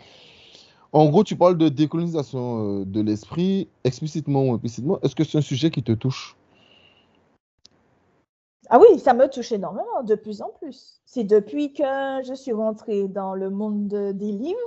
en 0.92 1.08
gros, 1.08 1.24
tu 1.24 1.36
parles 1.36 1.56
de 1.58 1.68
décolonisation 1.68 2.80
euh, 2.80 2.84
de 2.84 3.00
l'esprit, 3.00 3.68
explicitement 3.84 4.44
ou 4.44 4.52
implicitement. 4.52 4.98
Est-ce 5.02 5.14
que 5.14 5.24
c'est 5.24 5.38
un 5.38 5.42
sujet 5.42 5.70
qui 5.70 5.82
te 5.82 5.92
touche? 5.92 6.36
Ah 8.68 8.78
oui, 8.78 8.98
ça 8.98 9.12
me 9.14 9.28
touche 9.28 9.52
énormément, 9.52 10.02
de 10.04 10.14
plus 10.14 10.40
en 10.40 10.50
plus. 10.60 11.00
C'est 11.04 11.24
depuis 11.24 11.72
que 11.72 11.82
je 12.24 12.34
suis 12.34 12.52
rentrée 12.52 13.08
dans 13.08 13.34
le 13.34 13.50
monde 13.50 13.88
de- 13.88 14.12
des 14.12 14.32
livres 14.32 14.58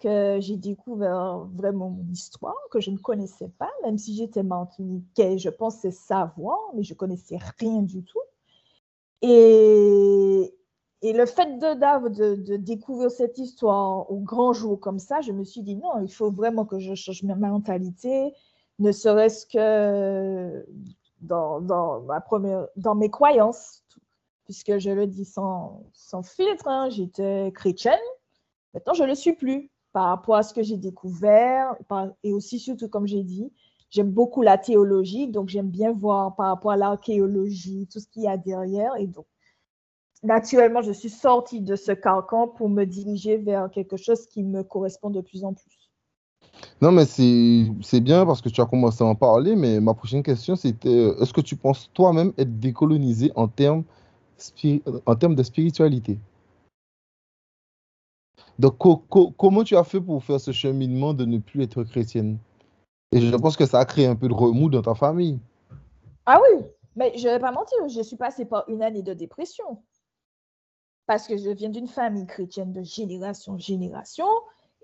que 0.00 0.38
j'ai 0.40 0.56
découvert 0.56 1.46
vraiment 1.54 1.90
mon 1.90 2.06
histoire, 2.10 2.56
que 2.70 2.80
je 2.80 2.90
ne 2.90 2.98
connaissais 2.98 3.48
pas, 3.58 3.70
même 3.84 3.98
si 3.98 4.16
j'étais 4.16 4.42
martiniquais, 4.42 5.38
je 5.38 5.48
pensais 5.48 5.90
savoir, 5.92 6.58
mais 6.74 6.82
je 6.82 6.94
connaissais 6.94 7.38
rien 7.58 7.82
du 7.82 8.02
tout. 8.04 8.18
Et, 9.22 10.52
le 11.04 11.26
fait 11.26 11.58
de, 11.58 12.08
de, 12.08 12.34
de 12.34 12.56
découvrir 12.56 13.10
cette 13.10 13.38
histoire 13.38 14.10
au 14.10 14.18
grand 14.18 14.52
jour 14.52 14.78
comme 14.80 14.98
ça, 14.98 15.20
je 15.20 15.32
me 15.32 15.44
suis 15.44 15.62
dit 15.62 15.76
non, 15.76 16.00
il 16.02 16.12
faut 16.12 16.30
vraiment 16.30 16.64
que 16.64 16.78
je 16.78 16.94
change 16.94 17.22
ma 17.22 17.34
mentalité, 17.34 18.34
ne 18.78 18.92
serait-ce 18.92 19.46
que 19.46 20.64
dans, 21.20 22.00
ma 22.02 22.20
première, 22.20 22.66
dans 22.76 22.94
mes 22.94 23.10
croyances, 23.10 23.84
puisque 24.44 24.78
je 24.78 24.90
le 24.90 25.06
dis 25.06 25.24
sans, 25.24 25.84
sans 25.92 26.22
filtre, 26.22 26.66
hein, 26.66 26.88
j'étais 26.90 27.52
chrétienne, 27.54 27.98
maintenant 28.74 28.94
je 28.94 29.02
ne 29.02 29.08
le 29.08 29.14
suis 29.14 29.34
plus 29.34 29.70
par 29.92 30.06
rapport 30.06 30.36
à 30.36 30.42
ce 30.42 30.54
que 30.54 30.62
j'ai 30.62 30.78
découvert, 30.78 31.76
et 32.22 32.32
aussi 32.32 32.58
surtout 32.58 32.88
comme 32.88 33.06
j'ai 33.06 33.22
dit, 33.22 33.52
j'aime 33.92 34.10
beaucoup 34.10 34.42
la 34.42 34.58
théologie, 34.58 35.28
donc 35.28 35.48
j'aime 35.50 35.70
bien 35.70 35.92
voir 35.92 36.34
par 36.34 36.48
rapport 36.48 36.72
à 36.72 36.76
l'archéologie, 36.76 37.86
tout 37.92 38.00
ce 38.00 38.08
qu'il 38.08 38.24
y 38.24 38.28
a 38.28 38.36
derrière, 38.36 38.96
et 38.96 39.06
donc 39.06 39.26
naturellement 40.24 40.82
je 40.82 40.92
suis 40.92 41.10
sortie 41.10 41.60
de 41.60 41.76
ce 41.76 41.92
carcan 41.92 42.48
pour 42.48 42.68
me 42.68 42.84
diriger 42.84 43.36
vers 43.36 43.70
quelque 43.70 43.96
chose 43.96 44.26
qui 44.26 44.42
me 44.42 44.64
correspond 44.64 45.10
de 45.10 45.20
plus 45.20 45.44
en 45.44 45.54
plus. 45.54 45.90
Non, 46.80 46.92
mais 46.92 47.06
c'est 47.06 48.00
bien 48.00 48.26
parce 48.26 48.42
que 48.42 48.48
tu 48.48 48.60
as 48.60 48.66
commencé 48.66 49.02
à 49.02 49.06
en 49.06 49.14
parler, 49.14 49.56
mais 49.56 49.80
ma 49.80 49.94
prochaine 49.94 50.22
question, 50.22 50.56
c'était 50.56 50.88
euh, 50.88 51.20
est-ce 51.20 51.32
que 51.32 51.40
tu 51.40 51.56
penses 51.56 51.90
toi-même 51.94 52.32
être 52.38 52.58
décolonisé 52.60 53.32
en 53.36 53.48
termes 53.48 53.84
en 55.06 55.14
termes 55.14 55.34
de 55.36 55.42
spiritualité? 55.42 56.18
Donc, 58.58 58.78
co- 58.78 58.96
co- 59.10 59.30
comment 59.32 59.62
tu 59.62 59.76
as 59.76 59.84
fait 59.84 60.00
pour 60.00 60.24
faire 60.24 60.40
ce 60.40 60.52
cheminement 60.52 61.12
de 61.12 61.26
ne 61.26 61.36
plus 61.36 61.62
être 61.62 61.84
chrétienne? 61.84 62.38
Et 63.12 63.20
je 63.20 63.36
pense 63.36 63.56
que 63.56 63.66
ça 63.66 63.78
a 63.78 63.84
créé 63.84 64.06
un 64.06 64.16
peu 64.16 64.26
de 64.26 64.34
remous 64.34 64.70
dans 64.70 64.82
ta 64.82 64.94
famille. 64.94 65.38
Ah 66.24 66.40
oui, 66.40 66.64
mais 66.96 67.12
je 67.16 67.28
ne 67.28 67.34
vais 67.34 67.38
pas 67.38 67.52
mentir, 67.52 67.76
je 67.88 68.00
suis 68.00 68.16
passée 68.16 68.46
par 68.46 68.64
une 68.68 68.82
année 68.82 69.02
de 69.02 69.12
dépression. 69.12 69.82
Parce 71.06 71.28
que 71.28 71.36
je 71.36 71.50
viens 71.50 71.68
d'une 71.68 71.88
famille 71.88 72.26
chrétienne 72.26 72.72
de 72.72 72.82
génération 72.82 73.54
en 73.54 73.58
génération. 73.58 74.26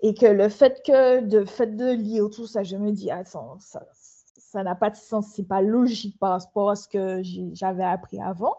Et 0.01 0.13
que 0.13 0.27
le 0.27 0.47
fait 0.47 0.81
que 0.85 1.21
de 1.21 1.43
fait 1.43 1.75
de 1.75 1.91
lire 1.91 2.29
tout 2.29 2.45
ça, 2.45 2.63
je 2.63 2.77
me 2.77 2.91
dis, 2.91 3.11
attends, 3.11 3.57
ça 3.59 4.63
n'a 4.63 4.75
pas 4.75 4.89
de 4.89 4.95
sens, 4.95 5.27
c'est 5.33 5.43
pas 5.43 5.61
logique 5.61 6.17
par 6.19 6.39
rapport 6.39 6.69
à 6.69 6.75
ce 6.75 6.87
que 6.87 7.21
j'avais 7.53 7.83
appris 7.83 8.21
avant. 8.21 8.55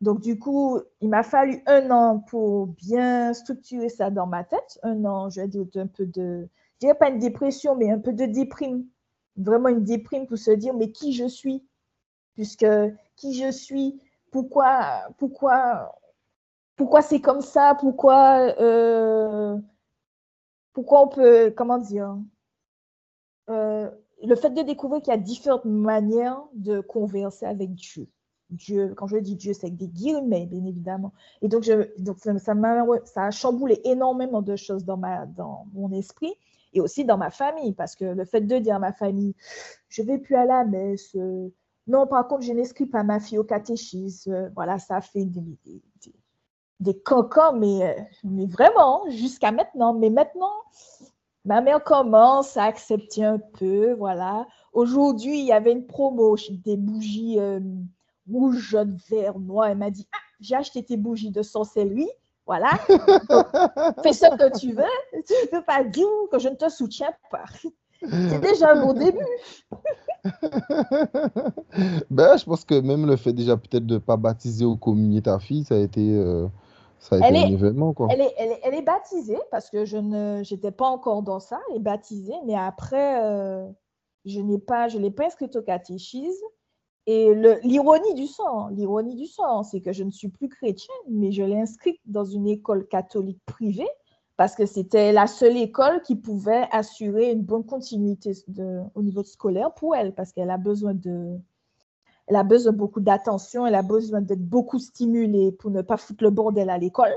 Donc, 0.00 0.20
du 0.20 0.38
coup, 0.38 0.80
il 1.00 1.10
m'a 1.10 1.22
fallu 1.22 1.62
un 1.66 1.90
an 1.90 2.20
pour 2.20 2.68
bien 2.68 3.34
structurer 3.34 3.90
ça 3.90 4.08
dans 4.10 4.26
ma 4.26 4.44
tête. 4.44 4.78
Un 4.82 5.04
an, 5.04 5.28
je 5.28 5.42
vais 5.42 5.48
dire, 5.48 5.66
un 5.76 5.86
peu 5.86 6.06
de, 6.06 6.48
je 6.74 6.86
dirais 6.86 6.98
pas 6.98 7.10
une 7.10 7.18
dépression, 7.18 7.76
mais 7.76 7.90
un 7.90 7.98
peu 7.98 8.14
de 8.14 8.24
déprime. 8.24 8.86
Vraiment 9.36 9.68
une 9.68 9.84
déprime 9.84 10.26
pour 10.26 10.38
se 10.38 10.50
dire, 10.50 10.74
mais 10.74 10.90
qui 10.92 11.12
je 11.12 11.26
suis? 11.26 11.64
Puisque 12.34 12.66
qui 13.16 13.34
je 13.34 13.50
suis? 13.50 14.00
Pourquoi, 14.30 15.02
pourquoi, 15.18 15.98
pourquoi 16.76 17.02
c'est 17.02 17.20
comme 17.20 17.40
ça? 17.40 17.74
Pourquoi, 17.80 18.54
euh, 18.60 19.56
pourquoi 20.72 21.02
on 21.02 21.08
peut, 21.08 21.52
comment 21.56 21.78
dire? 21.78 22.16
Euh, 23.48 23.90
Le 24.22 24.36
fait 24.36 24.50
de 24.50 24.62
découvrir 24.62 25.02
qu'il 25.02 25.12
y 25.12 25.16
a 25.16 25.18
différentes 25.18 25.64
manières 25.64 26.42
de 26.54 26.80
converser 26.80 27.46
avec 27.46 27.74
Dieu. 27.74 28.06
Dieu, 28.50 28.94
quand 28.96 29.06
je 29.06 29.16
dis 29.16 29.36
Dieu, 29.36 29.52
c'est 29.52 29.66
avec 29.66 29.76
des 29.76 29.88
guillemets, 29.88 30.46
bien 30.46 30.64
évidemment. 30.64 31.12
Et 31.40 31.48
donc, 31.48 31.62
je, 31.62 31.88
donc 31.98 32.18
ça, 32.18 32.32
ça 33.04 33.24
a 33.24 33.30
chamboulé 33.30 33.80
énormément 33.84 34.42
de 34.42 34.56
choses 34.56 34.84
dans, 34.84 34.96
ma, 34.96 35.26
dans 35.26 35.66
mon 35.72 35.90
esprit 35.92 36.34
et 36.72 36.80
aussi 36.80 37.04
dans 37.04 37.18
ma 37.18 37.30
famille, 37.30 37.72
parce 37.72 37.96
que 37.96 38.04
le 38.04 38.24
fait 38.24 38.42
de 38.42 38.58
dire 38.58 38.76
à 38.76 38.78
ma 38.78 38.92
famille, 38.92 39.34
je 39.88 40.02
vais 40.02 40.18
plus 40.18 40.36
à 40.36 40.44
la 40.44 40.64
messe, 40.64 41.14
euh, 41.16 41.48
non, 41.86 42.06
par 42.06 42.28
contre, 42.28 42.42
je 42.42 42.52
n'inscris 42.52 42.86
pas 42.86 43.02
ma 43.02 43.18
fille 43.18 43.38
au 43.38 43.44
catéchisme, 43.44 44.52
voilà, 44.54 44.78
ça 44.78 45.00
fait 45.00 45.24
des, 45.24 45.42
des, 46.80 46.94
mais, 47.54 47.82
euh, 47.82 48.02
mais 48.24 48.46
vraiment, 48.46 49.08
jusqu'à 49.10 49.52
maintenant. 49.52 49.94
Mais 49.94 50.10
maintenant, 50.10 50.52
ma 51.44 51.60
mère 51.60 51.82
commence 51.82 52.56
à 52.56 52.64
accepter 52.64 53.24
un 53.24 53.38
peu, 53.38 53.92
voilà. 53.94 54.46
Aujourd'hui, 54.72 55.40
il 55.40 55.46
y 55.46 55.52
avait 55.52 55.72
une 55.72 55.86
promo 55.86 56.36
des 56.64 56.76
bougies 56.76 57.38
euh, 57.38 57.60
rouge, 58.30 58.58
jaune, 58.58 58.96
vert, 59.08 59.38
noir. 59.38 59.68
Elle 59.68 59.78
m'a 59.78 59.90
dit, 59.90 60.06
ah, 60.12 60.18
j'ai 60.40 60.54
acheté 60.54 60.84
tes 60.84 60.96
bougies 60.96 61.30
de 61.30 61.42
sorcellerie. 61.42 62.10
Voilà. 62.50 62.70
fais 64.02 64.12
ce 64.12 64.26
que 64.26 64.58
tu 64.58 64.72
veux. 64.72 64.82
Tu 65.24 65.34
ne 65.34 65.50
peux 65.52 65.62
pas 65.62 65.84
dire 65.84 66.08
que 66.32 66.40
je 66.40 66.48
ne 66.48 66.56
te 66.56 66.68
soutiens 66.68 67.12
pas. 67.30 67.44
C'est 68.00 68.40
déjà 68.40 68.72
un 68.72 68.84
bon 68.84 68.92
début. 68.92 69.24
ben, 72.10 72.36
je 72.36 72.44
pense 72.44 72.64
que 72.64 72.80
même 72.80 73.06
le 73.06 73.14
fait 73.14 73.32
déjà 73.32 73.56
peut-être 73.56 73.86
de 73.86 73.94
ne 73.94 73.98
pas 74.00 74.16
baptiser 74.16 74.64
ou 74.64 74.76
communier 74.76 75.22
ta 75.22 75.38
fille, 75.38 75.62
ça 75.62 75.76
a 75.76 75.78
été, 75.78 76.00
euh, 76.00 76.48
ça 76.98 77.14
a 77.14 77.18
été 77.18 77.38
un 77.38 77.52
événement. 77.52 77.92
Quoi. 77.92 78.08
Elle, 78.10 78.22
est, 78.22 78.34
elle, 78.36 78.50
est, 78.50 78.60
elle, 78.64 78.74
est, 78.74 78.82
baptisée 78.82 79.38
parce 79.52 79.70
que 79.70 79.84
je 79.84 79.98
n'étais 79.98 80.72
pas 80.72 80.88
encore 80.88 81.22
dans 81.22 81.38
ça. 81.38 81.60
Elle 81.70 81.76
est 81.76 81.80
baptisée, 81.80 82.34
mais 82.46 82.56
après, 82.56 83.24
euh, 83.24 83.64
je 84.24 84.40
n'ai 84.40 84.58
pas, 84.58 84.88
je 84.88 84.98
l'ai 84.98 85.12
pas 85.12 85.26
inscrite 85.26 85.54
au 85.54 85.62
catéchisme. 85.62 86.46
Et 87.12 87.34
l'ironie 87.64 88.14
du 88.14 88.28
sang, 88.28 88.68
l'ironie 88.68 89.16
du 89.16 89.26
sang, 89.26 89.64
c'est 89.64 89.80
que 89.80 89.92
je 89.92 90.04
ne 90.04 90.12
suis 90.12 90.28
plus 90.28 90.48
chrétienne, 90.48 90.96
mais 91.08 91.32
je 91.32 91.42
l'ai 91.42 91.60
inscrite 91.60 91.98
dans 92.06 92.24
une 92.24 92.46
école 92.46 92.86
catholique 92.86 93.40
privée 93.46 93.88
parce 94.36 94.54
que 94.54 94.64
c'était 94.64 95.10
la 95.10 95.26
seule 95.26 95.56
école 95.56 96.02
qui 96.02 96.14
pouvait 96.14 96.68
assurer 96.70 97.32
une 97.32 97.42
bonne 97.42 97.66
continuité 97.66 98.30
de, 98.46 98.82
au 98.94 99.02
niveau 99.02 99.24
scolaire 99.24 99.74
pour 99.74 99.96
elle, 99.96 100.14
parce 100.14 100.30
qu'elle 100.30 100.50
a 100.50 100.56
besoin 100.56 100.94
de, 100.94 101.36
elle 102.28 102.36
a 102.36 102.44
besoin 102.44 102.70
beaucoup 102.70 103.00
d'attention, 103.00 103.66
elle 103.66 103.74
a 103.74 103.82
besoin 103.82 104.20
d'être 104.20 104.48
beaucoup 104.48 104.78
stimulée 104.78 105.50
pour 105.50 105.72
ne 105.72 105.82
pas 105.82 105.96
foutre 105.96 106.22
le 106.22 106.30
bordel 106.30 106.70
à 106.70 106.78
l'école. 106.78 107.16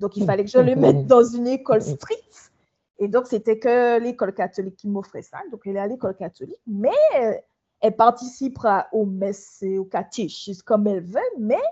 Donc, 0.00 0.16
il 0.16 0.24
fallait 0.24 0.44
que 0.44 0.50
je 0.50 0.58
le 0.58 0.74
mette 0.76 1.06
dans 1.06 1.22
une 1.22 1.46
école 1.46 1.80
stricte. 1.80 2.50
Et 2.98 3.06
donc, 3.06 3.28
c'était 3.28 3.60
que 3.60 4.00
l'école 4.00 4.34
catholique 4.34 4.74
qui 4.74 4.88
m'offrait 4.88 5.22
ça. 5.22 5.38
Donc, 5.52 5.60
elle 5.64 5.76
est 5.76 5.78
à 5.78 5.86
l'école 5.86 6.16
catholique, 6.16 6.60
mais 6.66 6.90
elle 7.80 7.96
participera 7.96 8.86
aux 8.92 9.06
messes 9.06 9.62
et 9.62 9.78
au 9.78 9.84
catéchisme 9.84 10.62
comme 10.64 10.86
elle 10.86 11.04
veut, 11.04 11.20
mais 11.38 11.62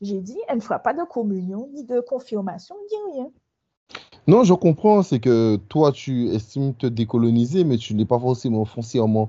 j'ai 0.00 0.20
dit, 0.20 0.38
elle 0.48 0.56
ne 0.56 0.62
fera 0.62 0.78
pas 0.78 0.92
de 0.92 1.02
communion, 1.04 1.68
ni 1.72 1.84
de 1.84 2.00
confirmation, 2.00 2.74
ni 2.90 3.14
rien. 3.14 3.30
Non, 4.26 4.44
je 4.44 4.54
comprends, 4.54 5.02
c'est 5.02 5.20
que 5.20 5.56
toi, 5.68 5.92
tu 5.92 6.28
estimes 6.28 6.74
te 6.74 6.86
décoloniser, 6.86 7.64
mais 7.64 7.76
tu 7.76 7.94
n'es 7.94 8.06
pas 8.06 8.18
forcément 8.18 8.64
foncièrement 8.64 9.28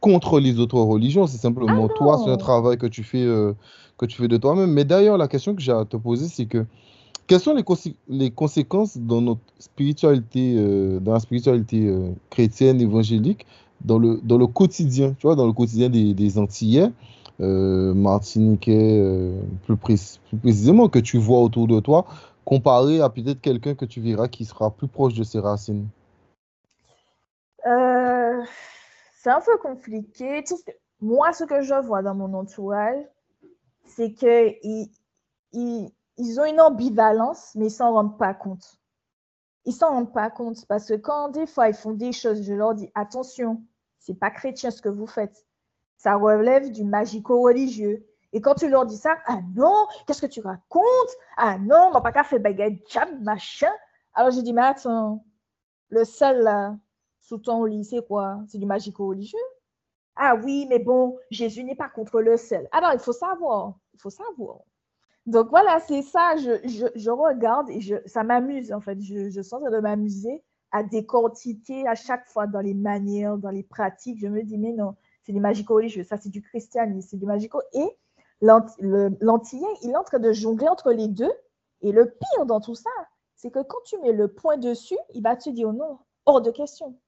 contre 0.00 0.38
les 0.38 0.60
autres 0.60 0.78
religions. 0.78 1.26
C'est 1.26 1.38
simplement 1.38 1.88
ah 1.90 1.94
toi, 1.96 2.20
c'est 2.24 2.30
un 2.30 2.36
travail 2.36 2.78
que 2.78 2.86
tu 2.86 3.02
fais, 3.02 3.24
euh, 3.24 3.52
que 3.96 4.06
tu 4.06 4.16
fais 4.16 4.28
de 4.28 4.36
toi-même. 4.36 4.72
Mais 4.72 4.84
d'ailleurs, 4.84 5.18
la 5.18 5.26
question 5.26 5.54
que 5.54 5.60
j'ai 5.60 5.72
à 5.72 5.84
te 5.84 5.96
poser, 5.96 6.28
c'est 6.28 6.46
que 6.46 6.64
quelles 7.26 7.40
sont 7.40 7.54
les, 7.54 7.64
les 8.08 8.30
conséquences 8.30 8.96
dans 8.96 9.20
notre 9.20 9.40
spiritualité, 9.58 10.54
euh, 10.56 11.00
dans 11.00 11.12
la 11.12 11.20
spiritualité 11.20 11.86
euh, 11.86 12.10
chrétienne, 12.30 12.80
évangélique, 12.80 13.44
dans 13.80 13.98
le, 13.98 14.20
dans 14.22 14.38
le 14.38 14.46
quotidien, 14.46 15.14
tu 15.18 15.26
vois, 15.26 15.36
dans 15.36 15.46
le 15.46 15.52
quotidien 15.52 15.88
des, 15.88 16.38
Antillais, 16.38 16.90
euh, 17.40 17.94
Martiniquais, 17.94 18.98
euh, 18.98 19.40
plus, 19.64 19.76
précisément, 20.40 20.88
que 20.88 20.98
tu 20.98 21.18
vois 21.18 21.40
autour 21.40 21.66
de 21.66 21.80
toi, 21.80 22.06
comparé 22.44 23.00
à 23.00 23.08
peut-être 23.08 23.40
quelqu'un 23.40 23.74
que 23.74 23.84
tu 23.84 24.00
verras 24.00 24.28
qui 24.28 24.44
sera 24.44 24.70
plus 24.70 24.88
proche 24.88 25.14
de 25.14 25.24
ses 25.24 25.38
racines 25.38 25.88
euh, 27.66 28.42
C'est 29.16 29.30
un 29.30 29.40
peu 29.40 29.56
compliqué. 29.58 30.42
Moi, 31.00 31.32
ce 31.32 31.44
que 31.44 31.62
je 31.62 31.74
vois 31.74 32.02
dans 32.02 32.14
mon 32.14 32.34
entourage, 32.34 33.04
c'est 33.86 34.12
qu'ils 34.12 34.88
ils, 35.52 35.90
ils 36.16 36.40
ont 36.40 36.44
une 36.44 36.60
ambivalence, 36.60 37.52
mais 37.54 37.66
ils 37.66 37.70
s'en 37.70 37.92
rendent 37.92 38.18
pas 38.18 38.34
compte 38.34 38.77
ils 39.68 39.74
s'en 39.74 39.90
rendent 39.90 40.14
pas 40.14 40.30
compte 40.30 40.64
parce 40.66 40.86
que 40.88 40.94
quand 40.94 41.28
des 41.28 41.46
fois 41.46 41.68
ils 41.68 41.74
font 41.74 41.92
des 41.92 42.12
choses, 42.12 42.42
je 42.42 42.54
leur 42.54 42.72
dis 42.72 42.90
attention, 42.94 43.62
c'est 43.98 44.14
pas 44.14 44.30
chrétien 44.30 44.70
ce 44.70 44.80
que 44.80 44.88
vous 44.88 45.06
faites. 45.06 45.44
Ça 45.98 46.16
relève 46.16 46.70
du 46.70 46.84
magico-religieux. 46.84 48.06
Et 48.32 48.40
quand 48.40 48.54
tu 48.54 48.70
leur 48.70 48.86
dis 48.86 48.96
ça, 48.96 49.18
ah 49.26 49.40
non, 49.54 49.86
qu'est-ce 50.06 50.22
que 50.22 50.26
tu 50.26 50.40
racontes? 50.40 51.12
Ah 51.36 51.58
non, 51.58 51.90
on 51.92 52.00
pas 52.00 52.12
qu'à 52.12 52.24
faire 52.24 52.40
baguette 52.40 52.80
jam, 52.90 53.22
machin. 53.22 53.70
Alors 54.14 54.30
je 54.30 54.40
dis, 54.40 54.54
mais 54.54 54.62
attends, 54.62 55.22
le 55.90 56.04
sel 56.06 56.38
là, 56.38 56.74
sous 57.20 57.36
ton 57.36 57.64
lit, 57.64 57.84
c'est 57.84 58.06
quoi? 58.06 58.40
C'est 58.48 58.56
du 58.56 58.64
magico-religieux? 58.64 59.38
Ah 60.16 60.34
oui, 60.42 60.66
mais 60.70 60.78
bon, 60.78 61.18
Jésus 61.30 61.62
n'est 61.62 61.76
pas 61.76 61.90
contre 61.90 62.22
le 62.22 62.38
sel. 62.38 62.70
Alors 62.72 62.94
il 62.94 63.00
faut 63.00 63.12
savoir, 63.12 63.74
il 63.92 64.00
faut 64.00 64.08
savoir. 64.08 64.60
Donc 65.28 65.50
voilà, 65.50 65.78
c'est 65.80 66.00
ça, 66.00 66.36
je, 66.36 67.10
regarde 67.10 67.68
et 67.68 67.82
je, 67.82 67.96
ça 68.06 68.24
m'amuse 68.24 68.72
en 68.72 68.80
fait. 68.80 68.98
Je, 69.02 69.28
je 69.28 69.42
sens 69.42 69.62
de 69.62 69.78
m'amuser 69.78 70.42
à 70.70 70.82
décortiquer 70.82 71.86
à 71.86 71.94
chaque 71.94 72.26
fois 72.28 72.46
dans 72.46 72.60
les 72.60 72.72
manières, 72.72 73.36
dans 73.36 73.50
les 73.50 73.62
pratiques. 73.62 74.18
Je 74.18 74.26
me 74.26 74.42
dis, 74.42 74.56
mais 74.56 74.72
non, 74.72 74.94
c'est 75.22 75.32
du 75.32 75.40
magico-religieux, 75.40 76.02
ça 76.02 76.16
c'est 76.16 76.30
du 76.30 76.40
christianisme, 76.40 77.06
c'est 77.10 77.18
du 77.18 77.26
magico. 77.26 77.60
Et 77.74 77.98
l'antillien, 78.40 79.68
il 79.82 79.90
est 79.90 79.96
en 79.96 80.02
train 80.02 80.18
de 80.18 80.32
jongler 80.32 80.66
entre 80.66 80.92
les 80.92 81.08
deux. 81.08 81.32
Et 81.82 81.92
le 81.92 82.06
pire 82.06 82.46
dans 82.46 82.62
tout 82.62 82.74
ça, 82.74 82.88
c'est 83.36 83.50
que 83.50 83.62
quand 83.62 83.82
tu 83.84 83.98
mets 83.98 84.12
le 84.12 84.28
point 84.28 84.56
dessus, 84.56 84.96
il 85.12 85.22
va 85.22 85.36
te 85.36 85.50
dire 85.50 85.74
non, 85.74 85.98
hors 86.24 86.40
de 86.40 86.50
question. 86.50 86.98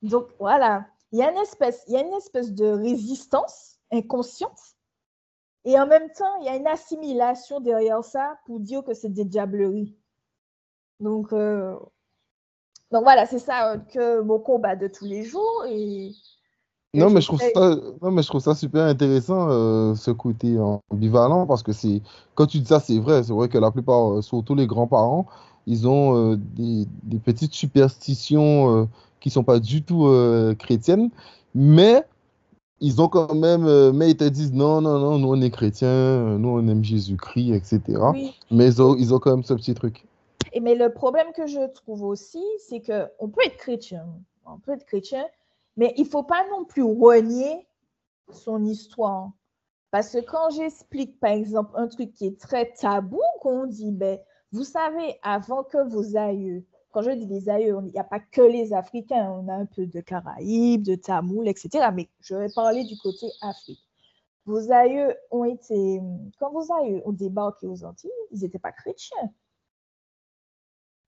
Donc 0.00 0.28
voilà, 0.38 0.86
il 1.12 1.18
y 1.18 1.22
a 1.22 1.30
une 1.30 1.36
espèce, 1.36 1.84
il 1.88 1.92
y 1.92 1.98
a 1.98 2.00
une 2.00 2.14
espèce 2.14 2.54
de 2.54 2.64
résistance 2.64 3.80
inconsciente 3.92 4.73
et 5.64 5.78
en 5.78 5.86
même 5.86 6.10
temps, 6.10 6.36
il 6.40 6.46
y 6.46 6.48
a 6.48 6.56
une 6.56 6.66
assimilation 6.66 7.60
derrière 7.60 8.04
ça 8.04 8.38
pour 8.46 8.60
dire 8.60 8.84
que 8.84 8.92
c'est 8.92 9.08
des 9.08 9.24
diableries. 9.24 9.96
Donc, 11.00 11.32
euh, 11.32 11.74
donc 12.92 13.02
voilà, 13.02 13.26
c'est 13.26 13.38
ça 13.38 13.72
euh, 13.72 13.78
que 13.78 14.20
mon 14.20 14.38
combat 14.38 14.76
de 14.76 14.88
tous 14.88 15.06
les 15.06 15.24
jours. 15.24 15.64
Et, 15.68 16.12
non, 16.92 17.10
mais 17.10 17.22
je 17.22 17.26
trouve 17.26 17.40
ça, 17.40 17.76
non, 18.02 18.10
mais 18.10 18.22
je 18.22 18.28
trouve 18.28 18.42
ça 18.42 18.54
super 18.54 18.84
intéressant, 18.84 19.48
euh, 19.48 19.94
ce 19.94 20.10
côté 20.10 20.58
ambivalent, 20.90 21.46
parce 21.46 21.62
que 21.62 21.72
c'est, 21.72 22.02
quand 22.34 22.46
tu 22.46 22.60
dis 22.60 22.66
ça, 22.66 22.78
c'est 22.78 22.98
vrai. 22.98 23.22
C'est 23.24 23.32
vrai 23.32 23.48
que 23.48 23.58
la 23.58 23.70
plupart, 23.70 24.22
surtout 24.22 24.54
les 24.54 24.66
grands-parents, 24.66 25.26
ils 25.66 25.88
ont 25.88 26.36
des, 26.36 26.86
des, 27.02 27.18
petites 27.18 27.54
superstitions 27.54 28.86
qui 29.18 29.30
ne 29.30 29.32
sont 29.32 29.44
pas 29.44 29.58
du 29.58 29.82
tout 29.82 30.06
chrétiennes, 30.58 31.10
mais 31.54 32.04
ils 32.84 33.00
ont 33.00 33.08
quand 33.08 33.34
même, 33.34 33.66
euh, 33.66 33.92
mais 33.92 34.10
ils 34.10 34.16
te 34.16 34.24
disent 34.24 34.52
non, 34.52 34.82
non, 34.82 34.98
non, 34.98 35.18
nous 35.18 35.28
on 35.28 35.40
est 35.40 35.50
chrétiens, 35.50 35.88
euh, 35.88 36.36
nous 36.36 36.50
on 36.50 36.68
aime 36.68 36.84
Jésus-Christ, 36.84 37.54
etc. 37.54 37.80
Mais 38.50 38.66
ils 38.66 38.82
ont, 38.82 38.94
ils 38.94 39.14
ont, 39.14 39.18
quand 39.18 39.30
même 39.30 39.42
ce 39.42 39.54
petit 39.54 39.72
truc. 39.72 40.04
Et 40.52 40.60
mais 40.60 40.74
le 40.74 40.92
problème 40.92 41.28
que 41.34 41.46
je 41.46 41.66
trouve 41.72 42.04
aussi, 42.04 42.44
c'est 42.58 42.80
qu'on 42.80 43.28
peut 43.28 43.40
être 43.46 43.56
chrétien, 43.56 44.04
on 44.44 44.58
peut 44.58 44.72
être 44.72 44.84
chrétien, 44.84 45.24
mais 45.78 45.94
il 45.96 46.04
ne 46.04 46.08
faut 46.08 46.24
pas 46.24 46.44
non 46.50 46.66
plus 46.66 46.82
renier 46.82 47.66
son 48.30 48.62
histoire. 48.66 49.30
Parce 49.90 50.10
que 50.10 50.18
quand 50.18 50.50
j'explique, 50.50 51.18
par 51.20 51.30
exemple, 51.30 51.70
un 51.76 51.88
truc 51.88 52.12
qui 52.12 52.26
est 52.26 52.38
très 52.38 52.70
tabou, 52.72 53.22
qu'on 53.40 53.66
dit, 53.66 53.92
ben, 53.92 54.18
vous 54.52 54.64
savez, 54.64 55.18
avant 55.22 55.62
que 55.62 55.88
vos 55.88 56.16
aïeux 56.18 56.66
quand 56.94 57.02
je 57.02 57.10
dis 57.10 57.26
les 57.26 57.48
aïeux, 57.48 57.76
il 57.86 57.90
n'y 57.90 57.98
a 57.98 58.04
pas 58.04 58.20
que 58.20 58.40
les 58.40 58.72
Africains, 58.72 59.28
on 59.28 59.48
a 59.48 59.54
un 59.54 59.66
peu 59.66 59.84
de 59.84 60.00
Caraïbes, 60.00 60.84
de 60.84 60.94
Tamoul, 60.94 61.48
etc. 61.48 61.88
Mais 61.92 62.08
je 62.20 62.36
vais 62.36 62.48
parler 62.54 62.84
du 62.84 62.96
côté 62.98 63.26
Afrique. 63.40 63.84
vos 64.46 64.70
aïeux 64.70 65.12
ont 65.32 65.44
été, 65.44 66.00
quand 66.38 66.52
vos 66.52 66.72
aïeux 66.72 67.02
ont 67.04 67.12
débarqué 67.12 67.66
aux 67.66 67.84
Antilles, 67.84 68.12
ils 68.30 68.42
n'étaient 68.42 68.60
pas 68.60 68.70
chrétiens. 68.70 69.32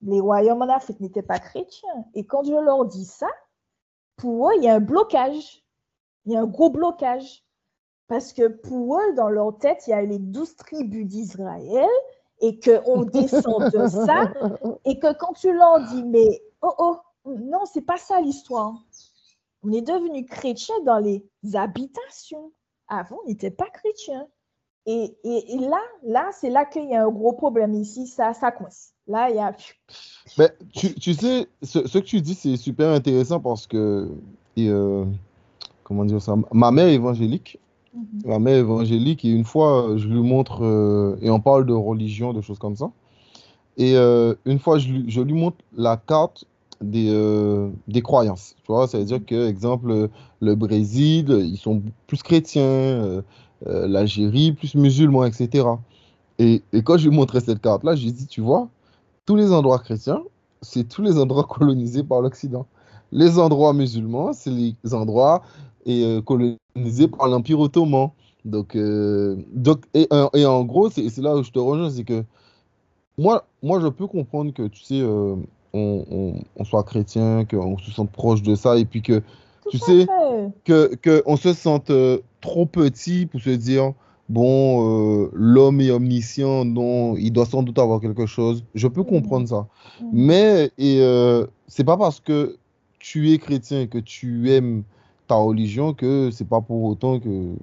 Les 0.01 0.19
royaumes 0.19 0.61
en 0.61 0.67
Afrique 0.67 0.99
n'étaient 0.99 1.21
pas 1.21 1.39
chrétiens. 1.39 2.05
Et 2.13 2.25
quand 2.25 2.43
je 2.43 2.51
leur 2.51 2.85
dis 2.85 3.05
ça, 3.05 3.29
pour 4.17 4.49
eux, 4.49 4.55
il 4.57 4.63
y 4.63 4.67
a 4.67 4.75
un 4.75 4.81
blocage. 4.81 5.63
Il 6.25 6.33
y 6.33 6.35
a 6.35 6.41
un 6.41 6.47
gros 6.47 6.69
blocage. 6.69 7.45
Parce 8.07 8.33
que 8.33 8.49
pour 8.49 8.99
eux, 8.99 9.13
dans 9.13 9.29
leur 9.29 9.57
tête, 9.57 9.87
il 9.87 9.91
y 9.91 9.93
a 9.93 10.01
les 10.01 10.19
douze 10.19 10.57
tribus 10.57 11.07
d'Israël 11.07 11.87
et 12.41 12.59
qu'on 12.59 13.03
descend 13.03 13.71
de 13.71 13.87
ça. 13.87 14.31
Et 14.85 14.99
que 14.99 15.13
quand 15.13 15.33
tu 15.33 15.53
leur 15.53 15.81
dis, 15.87 16.03
mais 16.03 16.41
oh 16.61 16.73
oh, 16.77 16.97
non, 17.25 17.65
c'est 17.65 17.81
pas 17.81 17.97
ça 17.97 18.21
l'histoire. 18.21 18.73
On 19.63 19.71
est 19.71 19.81
devenu 19.81 20.25
chrétien 20.25 20.75
dans 20.85 20.99
les 20.99 21.23
habitations. 21.53 22.51
Avant, 22.87 23.19
on 23.23 23.27
n'était 23.27 23.51
pas 23.51 23.69
chrétien. 23.69 24.27
Et, 24.85 25.17
et, 25.25 25.57
là, 25.57 25.81
là 26.03 26.29
c'est 26.31 26.49
là 26.49 26.63
qu'il 26.63 26.89
y 26.89 26.95
a 26.95 27.05
un 27.05 27.09
gros 27.09 27.33
problème 27.33 27.73
ici, 27.73 28.07
ça, 28.07 28.33
ça 28.33 28.51
coince. 28.51 28.93
Là, 29.07 29.29
il 29.29 29.35
y 29.35 29.39
a. 29.39 29.53
Ben, 30.37 30.49
tu, 30.73 30.93
tu, 30.95 31.13
sais, 31.13 31.47
ce, 31.61 31.85
ce, 31.85 31.97
que 31.97 32.05
tu 32.05 32.21
dis, 32.21 32.35
c'est 32.35 32.55
super 32.55 32.89
intéressant 32.91 33.41
parce 33.41 33.67
que, 33.67 34.09
et, 34.55 34.69
euh, 34.69 35.03
comment 35.83 36.05
dire 36.05 36.21
ça, 36.21 36.35
ma 36.53 36.71
mère 36.71 36.87
évangélique, 36.87 37.59
-hmm. 37.97 38.27
ma 38.27 38.39
mère 38.39 38.57
évangélique, 38.57 39.25
et 39.25 39.29
une 39.29 39.43
fois, 39.45 39.97
je 39.97 40.07
lui 40.07 40.21
montre, 40.21 40.63
euh, 40.63 41.17
et 41.21 41.29
on 41.29 41.39
parle 41.39 41.65
de 41.65 41.73
religion, 41.73 42.33
de 42.33 42.41
choses 42.41 42.59
comme 42.59 42.75
ça, 42.75 42.91
et 43.77 43.95
euh, 43.95 44.33
une 44.45 44.59
fois, 44.59 44.79
je, 44.79 45.21
lui 45.21 45.33
montre 45.33 45.57
la 45.75 45.97
carte 45.97 46.45
des, 46.81 47.09
euh, 47.09 47.69
des 47.87 48.01
croyances. 48.01 48.55
Tu 48.63 48.71
vois, 48.71 48.87
ça 48.87 48.97
veut 48.97 49.05
dire 49.05 49.23
que, 49.25 49.47
exemple, 49.47 50.09
le 50.39 50.55
Brésil, 50.55 51.29
ils 51.29 51.57
sont 51.57 51.81
plus 52.07 52.23
chrétiens, 52.23 53.23
l'Algérie, 53.65 54.51
plus 54.53 54.75
musulmans, 54.75 55.25
etc. 55.25 55.67
Et, 56.39 56.63
et, 56.73 56.81
quand 56.83 56.97
je 56.97 57.09
lui 57.09 57.15
montrais 57.15 57.39
cette 57.39 57.61
carte-là, 57.61 57.95
je 57.95 58.03
lui 58.03 58.09
ai 58.09 58.13
dit, 58.13 58.27
tu 58.27 58.41
vois, 58.41 58.67
tous 59.25 59.35
les 59.35 59.51
endroits 59.51 59.79
chrétiens, 59.79 60.23
c'est 60.61 60.87
tous 60.87 61.01
les 61.01 61.17
endroits 61.19 61.43
colonisés 61.49 62.03
par 62.03 62.21
l'Occident. 62.21 62.65
Les 63.11 63.39
endroits 63.39 63.73
musulmans, 63.73 64.33
c'est 64.33 64.49
les 64.49 64.75
endroits 64.93 65.43
et, 65.87 66.03
euh, 66.03 66.21
colonisés 66.21 67.07
par 67.07 67.27
l'Empire 67.27 67.59
ottoman. 67.59 68.11
Donc, 68.45 68.75
euh, 68.75 69.35
donc 69.51 69.85
et, 69.93 70.07
et, 70.33 70.45
en 70.45 70.63
gros, 70.63 70.89
c'est 70.89 71.17
là 71.17 71.35
où 71.35 71.43
je 71.43 71.51
te 71.51 71.59
rejoins, 71.59 71.89
c'est 71.89 72.03
que 72.03 72.23
moi, 73.17 73.47
moi, 73.63 73.79
je 73.81 73.87
peux 73.87 74.05
comprendre 74.05 74.53
que, 74.53 74.67
tu 74.67 74.83
sais, 74.83 75.01
euh, 75.01 75.35
on, 75.73 76.05
on, 76.11 76.33
on, 76.55 76.63
soit 76.63 76.83
chrétien, 76.83 77.45
qu'on 77.45 77.77
se 77.79 77.91
sente 77.91 78.11
proche 78.11 78.43
de 78.43 78.55
ça, 78.55 78.77
et 78.77 78.85
puis 78.85 79.01
que, 79.01 79.19
Tout 79.63 79.71
tu 79.71 79.77
sais, 79.79 80.05
fait. 80.65 81.01
que, 81.01 81.23
se 81.35 81.53
sente 81.53 81.89
euh, 81.89 82.19
trop 82.41 82.67
petit 82.67 83.25
pour 83.25 83.41
se 83.41 83.49
dire, 83.49 83.93
bon, 84.29 85.23
euh, 85.23 85.29
l'homme 85.33 85.81
est 85.81 85.91
omniscient, 85.91 86.63
non, 86.63 87.15
il 87.17 87.31
doit 87.31 87.45
sans 87.45 87.63
doute 87.63 87.79
avoir 87.79 87.99
quelque 87.99 88.25
chose. 88.25 88.63
Je 88.75 88.87
peux 88.87 89.03
comprendre 89.03 89.47
ça. 89.47 89.67
Mhm. 90.01 90.09
Mais 90.13 90.71
et 90.77 90.99
euh, 91.01 91.47
c'est 91.67 91.83
pas 91.83 91.97
parce 91.97 92.19
que 92.19 92.57
tu 92.99 93.31
es 93.31 93.37
chrétien 93.37 93.87
que 93.87 93.97
tu 93.97 94.51
aimes 94.51 94.83
ta 95.27 95.35
religion 95.35 95.93
que 95.93 96.31
c'est 96.31 96.47
pas 96.47 96.61
pour 96.61 96.83
autant 96.83 97.19
que 97.19 97.53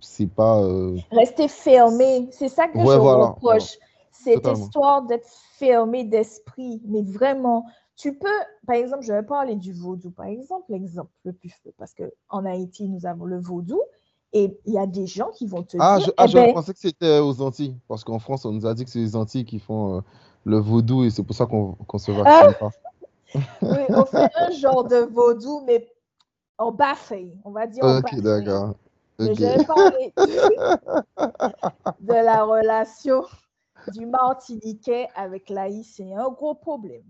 c'est 0.00 0.26
pas. 0.28 0.60
euh, 0.62 0.96
Rester 1.10 1.48
fermé, 1.48 2.28
c'est 2.30 2.48
ça 2.48 2.68
que 2.68 2.78
Ouais, 2.78 2.94
je 2.94 2.98
voilà, 3.00 3.26
reproche. 3.26 3.78
Cette 4.12 4.34
Totalement. 4.36 4.64
histoire 4.64 5.02
d'être 5.02 5.28
fermé 5.58 6.04
d'esprit, 6.04 6.80
mais 6.86 7.02
vraiment, 7.02 7.64
tu 7.96 8.14
peux, 8.14 8.26
par 8.66 8.76
exemple, 8.76 9.02
je 9.04 9.12
vais 9.12 9.22
parler 9.22 9.54
du 9.56 9.72
vaudou, 9.72 10.10
par 10.10 10.26
exemple, 10.26 10.64
l'exemple 10.68 11.10
le 11.24 11.32
plus 11.32 11.52
parce 11.78 11.94
qu'en 11.94 12.44
Haïti, 12.44 12.88
nous 12.88 13.06
avons 13.06 13.24
le 13.24 13.38
vaudou, 13.38 13.80
et 14.32 14.58
il 14.66 14.74
y 14.74 14.78
a 14.78 14.86
des 14.86 15.06
gens 15.06 15.30
qui 15.30 15.46
vont 15.46 15.62
te 15.62 15.76
Ah, 15.80 15.98
dire, 15.98 16.06
je, 16.06 16.10
ah, 16.16 16.24
eh 16.24 16.28
je 16.28 16.34
ben, 16.34 16.52
pensais 16.54 16.72
que 16.74 16.78
c'était 16.80 17.20
aux 17.20 17.40
Antilles, 17.40 17.76
parce 17.88 18.04
qu'en 18.04 18.18
France, 18.18 18.44
on 18.44 18.52
nous 18.52 18.66
a 18.66 18.74
dit 18.74 18.84
que 18.84 18.90
c'est 18.90 18.98
les 18.98 19.16
Antilles 19.16 19.44
qui 19.44 19.58
font 19.60 19.98
euh, 19.98 20.00
le 20.44 20.58
vaudou 20.58 21.04
et 21.04 21.10
c'est 21.10 21.22
pour 21.22 21.36
ça 21.36 21.46
qu'on 21.46 21.76
se 21.98 22.10
vaccine 22.10 22.54
pas. 22.58 22.70
oui, 23.62 23.84
on 23.94 24.04
fait 24.04 24.30
un 24.40 24.50
genre 24.52 24.84
de 24.84 24.96
vaudou, 25.12 25.62
mais 25.66 25.86
en 26.58 26.72
bafé, 26.72 27.36
on 27.44 27.50
va 27.50 27.66
dire 27.66 27.84
Ok, 27.84 28.14
d'accord. 28.20 28.74
Mais 29.18 29.30
Ok. 29.30 29.38
je 29.38 29.44
vais 29.44 29.64
parler 29.64 30.12
de 32.00 32.12
la 32.12 32.44
relation 32.44 33.24
du 33.92 34.06
Martiniquais 34.06 35.08
avec 35.14 35.48
l'Haïtien. 35.48 36.18
Un 36.18 36.30
gros 36.30 36.54
problème. 36.54 37.04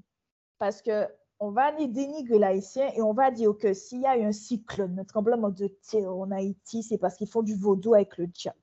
Parce 0.59 0.82
que 0.82 1.06
on 1.38 1.50
va 1.50 1.72
dénigrer 1.72 2.38
l'Haïtien 2.38 2.90
et 2.94 3.02
on 3.02 3.12
va 3.12 3.30
dire 3.30 3.56
que 3.59 3.74
s'il 3.74 4.00
y 4.00 4.06
a 4.06 4.16
eu 4.16 4.24
un 4.24 4.32
cyclone, 4.32 4.98
un 4.98 5.04
tremblement 5.04 5.50
de 5.50 5.66
terre 5.90 6.14
en 6.14 6.30
Haïti, 6.30 6.82
c'est 6.82 6.96
parce 6.96 7.16
qu'ils 7.16 7.28
font 7.28 7.42
du 7.42 7.54
vaudou 7.54 7.94
avec 7.94 8.16
le 8.16 8.26
diable. 8.26 8.59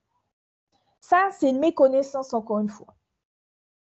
Ça, 0.99 1.29
c'est 1.37 1.49
une 1.49 1.59
méconnaissance, 1.59 2.33
encore 2.33 2.59
une 2.59 2.69
fois. 2.69 2.95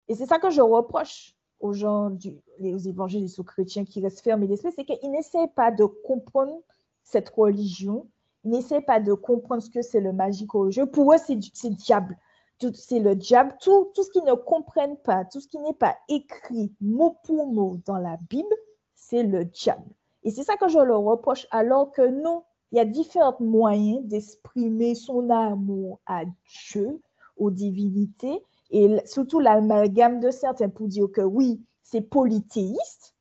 Et 0.09 0.15
c'est 0.15 0.27
ça 0.27 0.39
que 0.39 0.51
je 0.51 0.61
reproche 0.61 1.35
aux 1.61 1.73
gens, 1.73 2.11
du, 2.11 2.37
aux 2.61 2.79
évangélistes, 2.79 3.39
aux 3.39 3.45
chrétiens 3.45 3.85
qui 3.85 4.03
restent 4.03 4.23
fermés 4.23 4.49
d'esprit, 4.49 4.73
c'est 4.75 4.85
qu'ils 4.85 5.11
n'essaient 5.11 5.49
pas 5.55 5.71
de 5.71 5.85
comprendre 5.85 6.61
cette 7.05 7.29
religion, 7.31 8.07
n'essaient 8.45 8.81
pas 8.81 9.01
de 9.01 9.13
comprendre 9.15 9.63
ce 9.63 9.71
que 9.71 9.83
c'est 9.83 10.01
le 10.01 10.13
magique 10.13 10.55
au 10.55 10.71
jeu. 10.71 10.87
Pour 10.87 11.13
eux, 11.13 11.19
c'est 11.19 11.35
le 11.35 11.75
diable. 11.75 12.19
C'est 12.75 13.01
le 13.01 13.17
diable. 13.17 13.57
Tout, 13.61 13.91
tout 13.95 14.05
ce 14.05 14.11
qu'ils 14.11 14.25
ne 14.25 14.35
comprennent 14.35 14.99
pas, 14.99 15.25
tout 15.25 15.41
ce 15.41 15.49
qui 15.49 15.59
n'est 15.59 15.75
pas 15.75 15.97
écrit 16.09 16.73
mot 16.81 17.17
pour 17.25 17.47
mot 17.47 17.79
dans 17.87 17.99
la 17.99 18.17
Bible, 18.31 18.55
c'est 18.95 19.25
le 19.25 19.45
diable. 19.45 19.91
Et 20.23 20.31
c'est 20.31 20.45
ça 20.45 20.57
que 20.57 20.69
je 20.69 20.79
leur 20.79 21.03
reproche, 21.03 21.47
alors 21.51 21.91
que 21.91 22.07
non, 22.07 22.45
il 22.71 22.79
y 22.79 22.81
a 22.81 22.85
différents 22.85 23.37
moyens 23.41 24.05
d'exprimer 24.05 24.95
son 24.95 25.29
amour 25.31 26.01
à 26.07 26.23
Dieu, 26.71 27.01
aux 27.37 27.51
divinités, 27.51 28.43
et 28.71 28.97
surtout 29.05 29.41
l'amalgame 29.41 30.21
de 30.21 30.31
certains 30.31 30.69
pour 30.69 30.89
dire 30.89 31.09
que 31.13 31.21
oui, 31.21 31.61
c'est 31.83 32.01
polythéiste, 32.01 33.15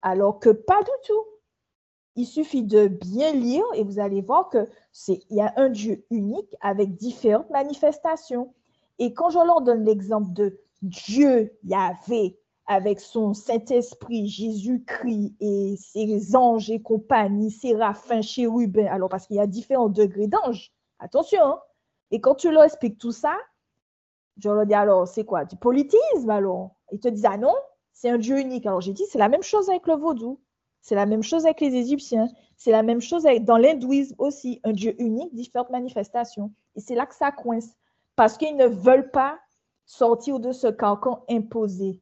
alors 0.00 0.38
que 0.38 0.50
pas 0.50 0.80
du 0.82 0.90
tout. 1.06 1.24
Il 2.16 2.26
suffit 2.26 2.62
de 2.62 2.88
bien 2.88 3.32
lire 3.32 3.64
et 3.74 3.84
vous 3.84 3.98
allez 3.98 4.22
voir 4.22 4.48
que 4.48 4.66
c'est 4.90 5.20
il 5.28 5.36
y 5.36 5.40
a 5.40 5.52
un 5.56 5.68
Dieu 5.68 6.04
unique 6.10 6.54
avec 6.62 6.96
différentes 6.96 7.50
manifestations. 7.50 8.54
Et 8.98 9.12
quand 9.12 9.28
je 9.28 9.38
leur 9.38 9.60
donne 9.60 9.84
l'exemple 9.84 10.32
de 10.32 10.58
Dieu 10.80 11.52
Yahvé 11.62 12.38
avec 12.66 13.00
son 13.00 13.34
Saint-Esprit, 13.34 14.28
Jésus-Christ 14.28 15.34
et 15.40 15.76
ses 15.78 16.34
anges 16.34 16.70
et 16.70 16.80
compagnie, 16.80 17.50
séraphins, 17.50 18.22
chérubins, 18.22 18.86
alors 18.86 19.08
parce 19.08 19.26
qu'il 19.26 19.36
y 19.36 19.40
a 19.40 19.46
différents 19.46 19.88
degrés 19.88 20.26
d'anges, 20.26 20.72
attention. 20.98 21.42
Hein? 21.42 21.60
Et 22.10 22.20
quand 22.20 22.34
tu 22.34 22.50
leur 22.50 22.64
expliques 22.64 22.98
tout 22.98 23.12
ça, 23.12 23.36
je 24.38 24.48
leur 24.48 24.66
dis 24.66 24.74
alors, 24.74 25.06
c'est 25.06 25.24
quoi? 25.24 25.44
Du 25.44 25.56
politisme 25.56 26.30
alors? 26.30 26.76
Ils 26.92 27.00
te 27.00 27.08
disent, 27.08 27.26
ah 27.26 27.36
non, 27.36 27.54
c'est 27.92 28.10
un 28.10 28.18
Dieu 28.18 28.38
unique. 28.38 28.66
Alors 28.66 28.80
j'ai 28.80 28.92
dit, 28.92 29.04
c'est 29.10 29.18
la 29.18 29.28
même 29.28 29.42
chose 29.42 29.68
avec 29.68 29.86
le 29.86 29.94
vaudou. 29.94 30.40
C'est 30.86 30.94
la 30.94 31.04
même 31.04 31.24
chose 31.24 31.46
avec 31.46 31.60
les 31.60 31.74
Égyptiens. 31.74 32.28
C'est 32.56 32.70
la 32.70 32.84
même 32.84 33.00
chose 33.00 33.26
avec, 33.26 33.44
dans 33.44 33.56
l'hindouisme 33.56 34.14
aussi. 34.18 34.60
Un 34.62 34.70
Dieu 34.70 34.94
unique, 35.02 35.34
différentes 35.34 35.70
manifestations. 35.70 36.52
Et 36.76 36.80
c'est 36.80 36.94
là 36.94 37.06
que 37.06 37.14
ça 37.16 37.32
coince. 37.32 37.70
Parce 38.14 38.38
qu'ils 38.38 38.56
ne 38.56 38.66
veulent 38.66 39.10
pas 39.10 39.36
sortir 39.84 40.38
de 40.38 40.52
ce 40.52 40.68
carcan 40.68 41.24
imposé. 41.28 42.00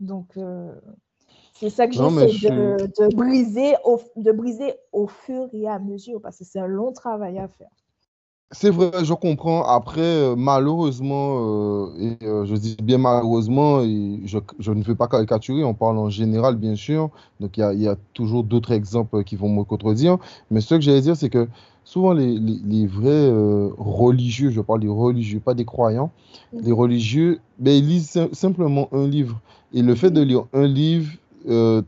Donc, 0.00 0.38
euh, 0.38 0.74
c'est 1.52 1.68
ça 1.68 1.86
que 1.86 1.92
j'essaie 1.92 2.28
je... 2.30 2.48
de, 2.48 2.86
de, 2.86 3.14
briser 3.14 3.74
au, 3.84 4.00
de 4.16 4.32
briser 4.32 4.76
au 4.92 5.08
fur 5.08 5.50
et 5.52 5.68
à 5.68 5.78
mesure. 5.78 6.22
Parce 6.22 6.38
que 6.38 6.44
c'est 6.44 6.58
un 6.58 6.66
long 6.66 6.92
travail 6.92 7.38
à 7.38 7.48
faire. 7.48 7.68
C'est 8.52 8.70
vrai, 8.70 9.04
je 9.04 9.12
comprends. 9.12 9.64
Après, 9.64 10.00
euh, 10.00 10.36
malheureusement, 10.36 11.88
euh, 11.88 12.16
et 12.20 12.24
euh, 12.24 12.44
je 12.46 12.54
dis 12.54 12.76
bien 12.80 12.96
malheureusement, 12.96 13.80
et 13.82 14.20
je, 14.24 14.38
je, 14.60 14.70
ne 14.70 14.84
veux 14.84 14.94
pas 14.94 15.08
caricaturer, 15.08 15.64
on 15.64 15.74
parle 15.74 15.98
en 15.98 16.10
général, 16.10 16.54
bien 16.54 16.76
sûr. 16.76 17.10
Donc, 17.40 17.56
il 17.56 17.60
y 17.60 17.62
a, 17.64 17.74
y 17.74 17.88
a, 17.88 17.96
toujours 18.14 18.44
d'autres 18.44 18.70
exemples 18.70 19.24
qui 19.24 19.34
vont 19.34 19.48
me 19.48 19.64
contredire. 19.64 20.18
Mais 20.52 20.60
ce 20.60 20.76
que 20.76 20.80
j'allais 20.80 21.00
dire, 21.00 21.16
c'est 21.16 21.28
que 21.28 21.48
souvent, 21.82 22.12
les, 22.12 22.38
les, 22.38 22.60
les 22.64 22.86
vrais 22.86 23.32
religieux, 23.78 24.50
je 24.50 24.60
parle 24.60 24.80
des 24.80 24.88
religieux, 24.88 25.40
pas 25.40 25.54
des 25.54 25.64
croyants, 25.64 26.12
mmh. 26.52 26.58
les 26.62 26.72
religieux, 26.72 27.40
ben, 27.58 27.72
ils 27.72 27.84
lisent 27.84 28.28
simplement 28.32 28.88
un 28.92 29.08
livre. 29.08 29.40
Et 29.72 29.82
le 29.82 29.96
fait 29.96 30.12
de 30.12 30.22
lire 30.22 30.44
un 30.52 30.68
livre 30.68 31.12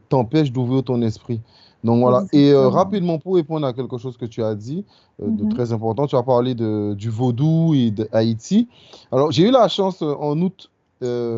t'empêche 0.09 0.53
d'ouvrir 0.53 0.85
ton 0.85 1.03
esprit. 1.03 1.41
Donc 1.85 2.01
voilà. 2.01 2.25
Et 2.33 2.51
euh, 2.53 2.69
rapidement, 2.69 3.19
pour 3.19 3.35
répondre 3.37 3.67
à 3.67 3.73
quelque 3.73 3.99
chose 3.99 4.17
que 4.17 4.27
tu 4.27 4.43
as 4.43 4.55
dit, 4.55 4.85
euh, 5.23 5.27
mm 5.27 5.31
-hmm. 5.31 5.37
de 5.39 5.45
Mhm. 5.45 5.55
très 5.55 5.73
important, 5.73 6.07
tu 6.07 6.17
as 6.17 6.23
parlé 6.25 6.55
de, 6.55 6.95
du 6.95 7.09
vaudou 7.11 7.73
et 7.75 7.91
d'Haïti. 7.91 8.69
Alors, 9.13 9.31
j'ai 9.31 9.45
eu 9.49 9.53
la 9.53 9.69
chance 9.69 9.99
euh, 10.03 10.15
en 10.29 10.35
août, 10.43 10.71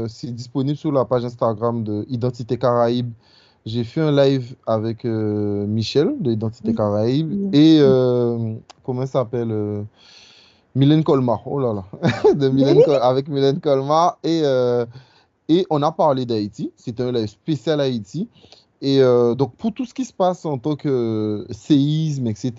c'est 0.08 0.32
disponible 0.42 0.78
sur 0.84 0.92
la 0.98 1.04
page 1.04 1.24
Instagram 1.30 1.84
de 1.84 2.06
Identité 2.08 2.56
Caraïbe. 2.56 3.10
J'ai 3.66 3.84
fait 3.84 4.00
un 4.00 4.12
live 4.22 4.46
avec 4.66 5.04
Michel 5.76 6.08
de 6.24 6.30
Identité. 6.32 6.70
Caraïbe 6.74 7.30
et 7.62 7.78
comment 8.84 9.04
ça 9.06 9.12
s'appelle 9.18 9.52
Mylène 10.74 11.04
Colmar. 11.04 11.40
Oh 11.46 11.58
là 11.64 11.70
là. 11.78 11.84
de 12.42 12.48
Mylène 12.48 12.82
Col- 12.86 13.02
avec 13.12 13.28
Mylène 13.28 13.60
Colmar. 13.60 14.16
Et, 14.24 14.40
et 15.54 15.66
on 15.68 15.82
a 15.82 15.92
parlé 15.92 16.24
d'Haïti. 16.24 16.64
C'était 16.76 17.02
un 17.08 17.12
live 17.12 17.28
spécial 17.28 17.78
Haïti. 17.80 18.28
Et 18.82 19.00
euh, 19.00 19.34
donc, 19.34 19.54
pour 19.56 19.72
tout 19.74 19.84
ce 19.84 19.92
qui 19.92 20.06
se 20.06 20.12
passe 20.12 20.46
en 20.46 20.56
tant 20.56 20.74
que 20.74 21.46
séisme, 21.50 22.26
etc., 22.26 22.52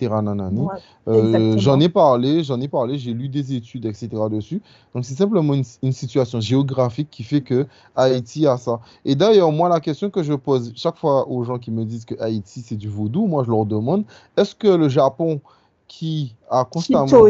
Ouais, 0.65 0.79
euh, 1.07 1.57
j'en 1.57 1.79
ai 1.79 1.89
parlé, 1.89 2.43
j'en 2.43 2.62
ai 2.62 2.67
parlé, 2.67 2.99
j'ai 2.99 3.13
lu 3.13 3.27
des 3.27 3.55
études, 3.55 3.86
etc., 3.86 4.10
dessus. 4.29 4.62
Donc, 4.93 5.03
c'est 5.03 5.15
simplement 5.15 5.55
une, 5.55 5.63
une 5.81 5.91
situation 5.91 6.39
géographique 6.39 7.07
qui 7.10 7.23
fait 7.23 7.41
que 7.41 7.65
Haïti 7.95 8.45
a 8.45 8.57
ça. 8.57 8.81
Et 9.03 9.15
d'ailleurs, 9.15 9.51
moi, 9.51 9.67
la 9.67 9.79
question 9.79 10.12
que 10.12 10.21
je 10.21 10.34
pose 10.34 10.71
chaque 10.75 10.97
fois 10.97 11.27
aux 11.27 11.43
gens 11.43 11.57
qui 11.57 11.71
me 11.71 11.86
disent 11.86 12.05
que 12.05 12.15
Haïti, 12.21 12.62
c'est 12.63 12.77
du 12.77 12.88
vaudou, 12.88 13.25
moi, 13.25 13.43
je 13.43 13.49
leur 13.49 13.65
demande, 13.65 14.03
est-ce 14.38 14.53
que 14.53 14.67
le 14.67 14.89
Japon, 14.89 15.41
qui 15.88 16.36
a 16.49 16.63
constamment 16.63 17.25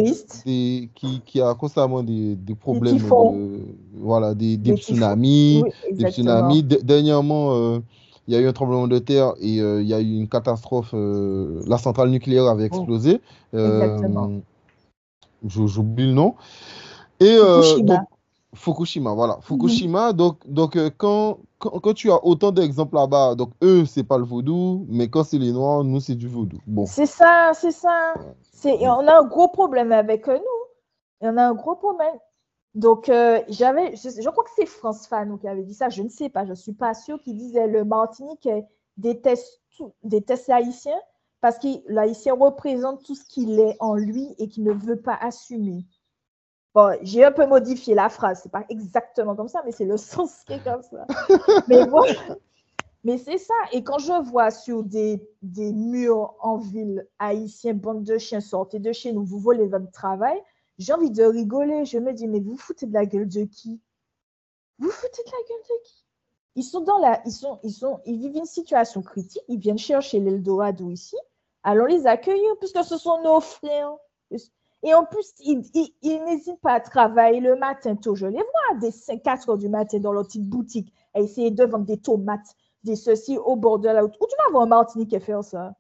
des, 0.45 0.87
qui, 0.93 1.21
qui 1.25 1.41
a 1.41 1.55
constamment 1.55 2.03
des, 2.03 2.35
des 2.35 2.53
problèmes 2.53 2.99
voilà, 3.95 4.35
des, 4.35 4.55
des 4.55 4.75
tsunamis, 4.77 5.63
oui, 5.65 5.95
des 5.95 6.11
tsunamis. 6.11 6.61
Dernièrement, 6.61 7.55
euh, 7.55 7.79
il 8.31 8.35
y 8.35 8.37
a 8.37 8.39
eu 8.39 8.47
un 8.47 8.53
tremblement 8.53 8.87
de 8.87 8.97
terre 8.97 9.33
et 9.41 9.59
euh, 9.59 9.81
il 9.81 9.87
y 9.89 9.93
a 9.93 9.99
eu 9.99 10.15
une 10.15 10.29
catastrophe. 10.29 10.91
euh, 10.93 11.61
la 11.67 11.77
centrale 11.77 12.09
nucléaire 12.09 12.45
avait 12.45 12.63
Oh, 12.71 12.77
explosé. 12.77 13.19
Euh, 13.53 13.83
exactement. 13.83 14.31
j'ou- 15.45 15.67
j'oublie 15.67 16.07
le 16.07 16.13
nom. 16.13 16.35
Et 17.19 17.35
Fukushima. 17.37 17.97
donc, 17.97 18.07
Fukushima, 18.55 19.13
voilà. 19.13 19.37
Fukushima, 19.41 20.13
donc, 20.13 20.37
donc 20.47 20.77
quand, 20.97 21.39
quand, 21.59 21.71
quand 21.81 21.93
tu 21.93 22.09
as 22.09 22.23
autant 22.25 22.53
d'exemples 22.53 22.95
là-bas, 22.95 23.35
donc 23.35 23.49
eux, 23.61 23.85
c'est 23.85 24.05
pas 24.05 24.17
le 24.17 24.23
vaudou, 24.23 24.85
mais 24.87 25.09
quand 25.09 25.25
c'est 25.25 25.37
les 25.37 25.51
noirs, 25.51 25.83
nous, 25.83 25.99
c'est 25.99 26.15
du 26.15 26.29
vaudou. 26.29 26.59
Bon. 26.65 26.85
C'est 26.85 27.05
ça, 27.05 27.51
c'est 27.53 27.71
ça. 27.71 28.13
Et 28.63 28.87
on 28.87 29.07
a 29.07 29.19
un 29.19 29.25
gros 29.25 29.49
problème 29.49 29.91
avec 29.91 30.25
nous. 30.27 30.59
Et 31.21 31.27
on 31.27 31.35
a 31.35 31.43
un 31.49 31.53
gros 31.53 31.75
problème. 31.75 32.15
Donc, 32.73 33.09
euh, 33.09 33.41
j'avais, 33.49 33.95
je, 33.95 34.29
crois 34.29 34.43
que 34.43 34.49
c'est 34.55 34.65
France 34.65 35.07
Fanon 35.07 35.37
qui 35.37 35.47
avait 35.47 35.63
dit 35.63 35.73
ça, 35.73 35.89
je 35.89 36.01
ne 36.01 36.09
sais 36.09 36.29
pas, 36.29 36.45
je 36.45 36.51
ne 36.51 36.55
suis 36.55 36.73
pas 36.73 36.93
sûre, 36.93 37.19
qui 37.21 37.33
disait 37.33 37.67
le 37.67 37.83
Martinique 37.83 38.47
déteste, 38.97 39.61
tout, 39.75 39.93
déteste 40.03 40.47
l'haïtien 40.47 40.97
parce 41.41 41.57
que 41.57 41.67
l'haïtien 41.87 42.35
représente 42.35 43.03
tout 43.03 43.15
ce 43.15 43.25
qu'il 43.25 43.59
est 43.59 43.75
en 43.79 43.95
lui 43.95 44.35
et 44.37 44.47
qu'il 44.47 44.63
ne 44.63 44.71
veut 44.71 45.01
pas 45.01 45.17
assumer. 45.19 45.85
Bon, 46.73 46.95
j'ai 47.01 47.25
un 47.25 47.31
peu 47.31 47.45
modifié 47.45 47.93
la 47.95 48.07
phrase, 48.07 48.41
c'est 48.43 48.51
pas 48.51 48.63
exactement 48.69 49.35
comme 49.35 49.49
ça, 49.49 49.61
mais 49.65 49.71
c'est 49.71 49.85
le 49.85 49.97
sens 49.97 50.43
qui 50.45 50.53
est 50.53 50.63
comme 50.63 50.83
ça. 50.83 51.05
mais 51.67 51.85
bon, 51.85 52.03
mais 53.03 53.17
c'est 53.17 53.39
ça. 53.39 53.53
Et 53.73 53.83
quand 53.83 53.97
je 53.97 54.13
vois 54.29 54.51
sur 54.51 54.83
des, 54.83 55.27
des 55.41 55.73
murs 55.73 56.35
en 56.39 56.57
ville 56.57 57.05
haïtiens, 57.19 57.73
bande 57.73 58.03
de 58.03 58.17
chiens, 58.17 58.39
sortez 58.39 58.79
de 58.79 58.93
chez 58.93 59.11
nous, 59.11 59.25
vous 59.25 59.39
volez 59.39 59.67
votre 59.67 59.91
travail, 59.91 60.41
j'ai 60.81 60.93
envie 60.93 61.11
de 61.11 61.23
rigoler. 61.23 61.85
Je 61.85 61.97
me 61.99 62.11
dis, 62.13 62.27
mais 62.27 62.39
vous 62.39 62.57
foutez 62.57 62.87
de 62.87 62.93
la 62.93 63.05
gueule 63.05 63.27
de 63.27 63.43
qui? 63.43 63.79
Vous 64.79 64.89
foutez 64.89 65.23
de 65.23 65.31
la 65.31 65.47
gueule 65.47 65.63
de 65.69 65.83
qui? 65.83 66.05
Ils 66.55 66.63
sont 66.63 66.81
dans 66.81 66.97
la, 66.97 67.21
ils 67.25 67.31
sont, 67.31 67.59
ils 67.63 67.71
sont, 67.71 68.01
ils 68.05 68.19
vivent 68.19 68.37
une 68.37 68.45
situation 68.45 69.01
critique. 69.01 69.43
Ils 69.47 69.59
viennent 69.59 69.77
chercher 69.77 70.19
l'Eldorado 70.19 70.89
ici. 70.89 71.15
Allons 71.63 71.85
les 71.85 72.07
accueillir 72.07 72.57
puisque 72.59 72.83
ce 72.83 72.97
sont 72.97 73.21
nos 73.21 73.39
frères. 73.39 73.95
Et 74.83 74.95
en 74.95 75.05
plus, 75.05 75.33
ils, 75.39 75.61
n'hésitent 76.01 76.59
pas 76.61 76.73
à 76.73 76.79
travailler 76.79 77.39
le 77.39 77.55
matin 77.55 77.95
tôt. 77.95 78.15
Je 78.15 78.25
les 78.25 78.37
vois 78.37 78.79
dès 78.79 78.89
5, 78.89 79.21
4 79.21 79.49
heures 79.49 79.57
du 79.57 79.69
matin 79.69 79.99
dans 79.99 80.11
leur 80.11 80.25
petite 80.25 80.49
boutique 80.49 80.91
à 81.13 81.19
essayer 81.19 81.51
de 81.51 81.63
vendre 81.63 81.85
des 81.85 81.99
tomates, 81.99 82.55
des 82.83 82.95
ceci 82.95 83.37
au 83.37 83.55
bord 83.55 83.77
de 83.77 83.89
la 83.89 84.01
route. 84.01 84.15
Où 84.19 84.25
tu 84.25 84.35
vas 84.43 84.51
voir 84.51 84.63
un 84.63 84.67
Martiniquais 84.67 85.19
faire 85.19 85.43
ça? 85.43 85.75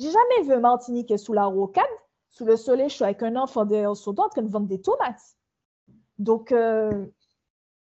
J'ai 0.00 0.10
jamais 0.10 0.42
vu 0.42 0.54
un 0.54 0.60
Martiniquais 0.60 1.18
sous 1.18 1.32
la 1.32 1.44
rocade, 1.44 1.84
sous 2.30 2.44
le 2.44 2.56
soleil 2.56 2.88
chaud, 2.88 3.04
avec 3.04 3.22
un 3.22 3.36
enfant 3.36 3.64
derrière 3.64 3.96
son 3.96 4.12
dos 4.12 4.22
en 4.22 4.28
train 4.28 4.42
de 4.42 4.48
vendre 4.48 4.66
des 4.66 4.80
tomates. 4.80 5.36
Donc, 6.18 6.52
euh, 6.52 7.06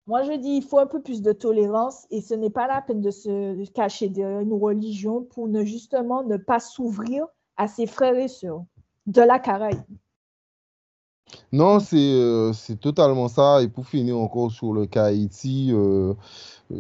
moi, 0.07 0.23
je 0.23 0.31
dis, 0.33 0.57
il 0.57 0.63
faut 0.63 0.79
un 0.79 0.87
peu 0.87 1.01
plus 1.01 1.21
de 1.21 1.33
tolérance 1.33 2.07
et 2.11 2.21
ce 2.21 2.33
n'est 2.33 2.49
pas 2.49 2.67
la 2.67 2.81
peine 2.81 3.01
de 3.01 3.11
se 3.11 3.69
cacher 3.71 4.07
derrière 4.07 4.39
une 4.39 4.53
religion 4.53 5.23
pour 5.23 5.47
ne 5.49 5.63
justement 5.65 6.23
ne 6.23 6.37
pas 6.37 6.59
s'ouvrir 6.59 7.25
à 7.57 7.67
ses 7.67 7.87
frères 7.87 8.15
et 8.15 8.29
sœurs 8.29 8.63
de 9.05 9.21
la 9.21 9.39
Caraïbe. 9.39 9.81
Non, 11.51 11.79
c'est 11.79 11.95
euh, 11.97 12.53
c'est 12.53 12.79
totalement 12.79 13.27
ça. 13.27 13.61
Et 13.61 13.67
pour 13.67 13.85
finir 13.85 14.17
encore 14.17 14.51
sur 14.51 14.73
le 14.73 14.85
cas 14.85 15.05
Haïti, 15.05 15.71
euh, 15.73 16.13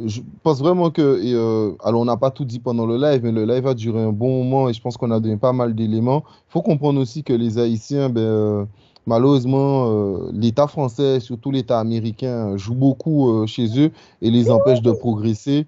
je 0.05 0.21
pense 0.43 0.59
vraiment 0.59 0.89
que, 0.89 1.21
et, 1.23 1.33
euh, 1.33 1.71
alors 1.83 2.01
on 2.01 2.05
n'a 2.05 2.17
pas 2.17 2.31
tout 2.31 2.45
dit 2.45 2.59
pendant 2.59 2.85
le 2.85 2.97
live, 2.97 3.21
mais 3.23 3.31
le 3.31 3.45
live 3.45 3.67
a 3.67 3.73
duré 3.73 4.01
un 4.01 4.11
bon 4.11 4.43
moment 4.43 4.69
et 4.69 4.73
je 4.73 4.81
pense 4.81 4.97
qu'on 4.97 5.11
a 5.11 5.19
donné 5.19 5.37
pas 5.37 5.53
mal 5.53 5.73
d'éléments. 5.75 6.23
Il 6.49 6.51
faut 6.51 6.61
comprendre 6.61 6.99
aussi 6.99 7.23
que 7.23 7.33
les 7.33 7.57
Haïtiens, 7.57 8.09
ben, 8.09 8.67
malheureusement, 9.05 9.89
l'État 10.33 10.67
français, 10.67 11.19
surtout 11.19 11.51
l'État 11.51 11.79
américain, 11.79 12.57
joue 12.57 12.75
beaucoup 12.75 13.45
chez 13.47 13.67
eux 13.79 13.91
et 14.21 14.31
les 14.31 14.51
empêche 14.51 14.81
de 14.81 14.91
progresser. 14.91 15.65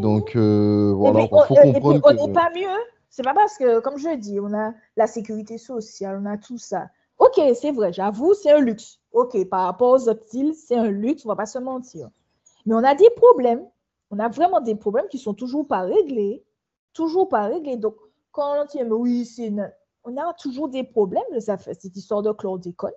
Donc 0.00 0.36
voilà, 0.36 1.20
il 1.20 1.28
on- 1.32 1.40
faut 1.40 1.54
puis, 1.54 1.72
comprendre 1.72 2.00
on 2.04 2.10
que... 2.10 2.14
n'est 2.14 2.32
pas 2.32 2.48
mieux. 2.54 2.66
C'est 3.10 3.24
pas 3.24 3.34
parce 3.34 3.56
que, 3.58 3.80
comme 3.80 3.98
je 3.98 4.16
dis, 4.16 4.38
on 4.38 4.52
a 4.54 4.72
la 4.96 5.06
sécurité 5.06 5.58
sociale, 5.58 6.20
on 6.22 6.26
a 6.26 6.36
tout 6.36 6.58
ça. 6.58 6.88
Ok, 7.28 7.42
c'est 7.54 7.72
vrai, 7.72 7.92
j'avoue, 7.92 8.32
c'est 8.32 8.52
un 8.52 8.60
luxe. 8.60 9.00
Ok, 9.12 9.36
par 9.48 9.64
rapport 9.66 9.92
aux 9.92 10.08
autres 10.08 10.34
îles, 10.34 10.54
c'est 10.54 10.76
un 10.76 10.88
luxe, 10.88 11.26
on 11.26 11.28
va 11.28 11.36
pas 11.36 11.46
se 11.46 11.58
mentir. 11.58 12.08
Mais 12.64 12.74
on 12.74 12.84
a 12.84 12.94
des 12.94 13.10
problèmes. 13.10 13.66
On 14.10 14.18
a 14.18 14.28
vraiment 14.28 14.60
des 14.60 14.74
problèmes 14.74 15.08
qui 15.08 15.18
sont 15.18 15.34
toujours 15.34 15.66
pas 15.66 15.82
réglés. 15.82 16.42
Toujours 16.94 17.28
pas 17.28 17.46
réglés. 17.46 17.76
Donc, 17.76 17.96
quand 18.32 18.62
on 18.62 18.64
dit, 18.64 18.78
mais 18.82 18.92
oui, 18.92 19.26
c'est 19.26 19.52
on 20.04 20.16
a 20.16 20.32
toujours 20.34 20.68
des 20.70 20.84
problèmes 20.84 21.22
de 21.34 21.40
cette 21.40 21.96
histoire 21.96 22.22
de 22.22 22.32
chlordécone, 22.32 22.92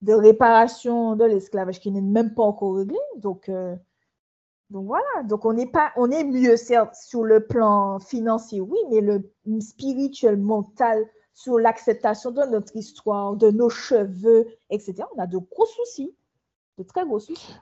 de 0.00 0.14
réparation 0.14 1.14
de 1.14 1.24
l'esclavage 1.24 1.80
qui 1.80 1.90
n'est 1.90 2.00
même 2.00 2.32
pas 2.34 2.44
encore 2.44 2.76
réglé. 2.76 2.98
Donc, 3.16 3.50
euh, 3.50 3.76
donc 4.70 4.86
voilà, 4.86 5.22
donc 5.24 5.44
on 5.44 5.52
n'est 5.52 5.70
pas, 5.70 5.92
on 5.96 6.10
est 6.10 6.24
mieux 6.24 6.56
certes 6.56 6.94
sur 6.94 7.22
le 7.22 7.46
plan 7.46 7.98
financier, 7.98 8.60
oui, 8.62 8.78
mais 8.90 9.02
le 9.02 9.30
spirituel, 9.60 10.38
mental, 10.38 11.06
sur 11.36 11.58
l'acceptation 11.58 12.30
de 12.30 12.42
notre 12.50 12.74
histoire, 12.74 13.36
de 13.36 13.50
nos 13.50 13.68
cheveux, 13.68 14.46
etc. 14.70 14.94
On 15.14 15.20
a 15.20 15.26
de 15.26 15.36
gros 15.36 15.66
soucis, 15.66 16.10
de 16.78 16.82
très 16.82 17.04
gros 17.04 17.20
soucis. 17.20 17.54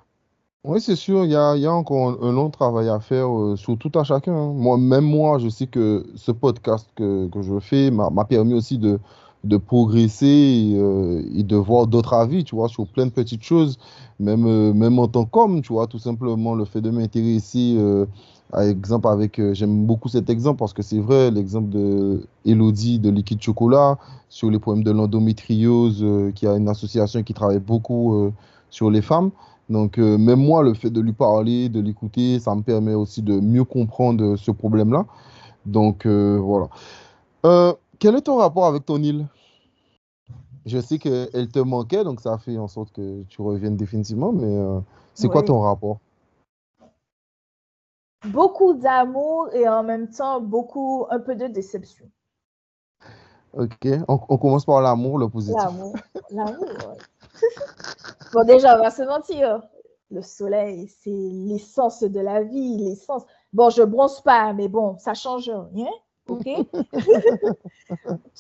Oui, 0.63 0.81
c'est 0.81 0.97
sûr, 0.97 1.25
il 1.25 1.33
y 1.33 1.37
a, 1.37 1.73
encore 1.73 2.23
un, 2.23 2.33
long 2.33 2.51
travail 2.51 2.89
à 2.89 3.01
faire 3.01 3.29
euh, 3.29 3.57
sur 3.57 3.77
tout 3.77 3.91
un 3.97 4.05
chacun. 4.05 4.33
hein. 4.33 4.53
Moi, 4.55 4.79
même 4.79 5.05
moi, 5.05 5.39
je 5.39 5.49
sais 5.49 5.67
que 5.67 6.07
ce 6.15 6.31
podcast 6.31 6.89
que, 6.95 7.29
que 7.29 7.43
je 7.43 7.59
fais 7.59 7.91
m'a 7.91 8.25
permis 8.25 8.55
aussi 8.55 8.79
de, 8.79 8.99
de 9.45 9.57
progresser 9.59 10.27
et, 10.27 10.75
euh, 10.77 11.23
et 11.35 11.43
de 11.43 11.57
voir 11.57 11.87
d'autres 11.87 12.15
avis, 12.15 12.45
tu 12.45 12.55
vois, 12.57 12.69
sur 12.69 12.87
plein 12.87 13.07
de 13.07 13.11
petites 13.11 13.43
choses, 13.43 13.79
même, 14.19 14.47
euh, 14.47 14.73
même 14.73 14.99
en 14.99 15.07
tant 15.09 15.25
qu'homme, 15.25 15.61
tu 15.63 15.73
vois, 15.73 15.87
tout 15.87 15.99
simplement 15.99 16.55
le 16.55 16.65
fait 16.65 16.81
de 16.81 16.91
m'intéresser, 16.91 17.75
euh, 17.77 18.07
à 18.53 18.67
exemple, 18.67 19.09
avec, 19.09 19.39
euh, 19.39 19.53
j'aime 19.55 19.85
beaucoup 19.87 20.09
cet 20.09 20.31
exemple 20.31 20.59
parce 20.59 20.73
que 20.73 20.83
c'est 20.83 20.99
vrai, 20.99 21.31
l'exemple 21.31 21.69
de 21.69 22.27
Elodie 22.45 22.99
de 22.99 23.11
Liquide 23.11 23.43
Chocolat 23.43 23.99
sur 24.29 24.51
les 24.51 24.59
problèmes 24.59 24.85
de 24.85 24.93
l'endométriose, 24.93 26.05
qui 26.35 26.47
a 26.47 26.57
une 26.57 26.69
association 26.69 27.23
qui 27.23 27.35
travaille 27.35 27.59
beaucoup 27.59 28.31
sur 28.71 28.91
les 28.91 29.03
femmes. 29.03 29.31
Donc, 29.71 29.99
même 29.99 30.41
moi, 30.41 30.63
le 30.63 30.75
fait 30.75 30.91
de 30.91 31.01
lui 31.01 31.13
parler, 31.13 31.69
de 31.69 31.81
l'écouter, 31.81 32.39
ça 32.39 32.55
me 32.55 32.63
permet 32.63 32.95
aussi 32.95 33.23
de 33.23 33.41
mieux 33.41 33.65
comprendre 33.65 34.37
ce 34.37 34.51
problème-là. 34.51 35.07
Donc, 35.67 36.07
voilà. 36.07 36.69
Quel 38.05 38.17
est 38.17 38.21
ton 38.21 38.37
rapport 38.37 38.67
avec 38.67 38.85
ton 38.85 39.03
île? 39.03 39.27
Je 40.67 40.79
sais 40.79 40.99
qu'elle 40.99 41.49
te 41.49 41.59
manquait, 41.59 42.05
donc 42.05 42.21
ça 42.21 42.35
a 42.35 42.39
fait 42.39 42.59
en 42.59 42.69
sorte 42.69 42.93
que 42.93 43.23
tu 43.23 43.41
reviennes 43.41 43.79
définitivement, 43.79 44.31
mais 44.31 44.59
euh, 44.59 44.79
c'est 45.15 45.31
quoi 45.31 45.43
ton 45.43 45.61
rapport? 45.61 46.01
Beaucoup 48.27 48.75
d'amour 48.75 49.49
et 49.55 49.67
en 49.67 49.83
même 49.83 50.11
temps 50.11 50.43
beaucoup, 50.43 51.07
un 51.09 51.19
peu 51.19 51.35
de 51.35 51.47
déception. 51.47 52.05
Ok, 53.55 53.89
on, 54.07 54.21
on 54.29 54.37
commence 54.37 54.67
par 54.67 54.83
l'amour, 54.83 55.17
le 55.17 55.31
positif. 55.31 55.57
L'amour, 55.63 55.97
l'amour, 56.29 56.69
ouais. 56.69 57.41
Bon, 58.35 58.45
déjà, 58.45 58.77
on 58.79 58.83
va 58.83 58.91
se 58.91 59.03
mentir. 59.03 59.63
Le 60.11 60.21
soleil, 60.21 60.89
c'est 60.89 61.09
l'essence 61.09 62.03
de 62.03 62.21
la 62.21 62.43
vie, 62.43 62.77
l'essence. 62.77 63.23
Bon, 63.55 63.71
je 63.71 63.83
bronze 63.83 64.21
pas, 64.21 64.53
mais 64.53 64.69
bon, 64.69 64.99
ça 64.99 65.15
change 65.15 65.51
rien, 65.73 65.91
ok? 66.29 66.49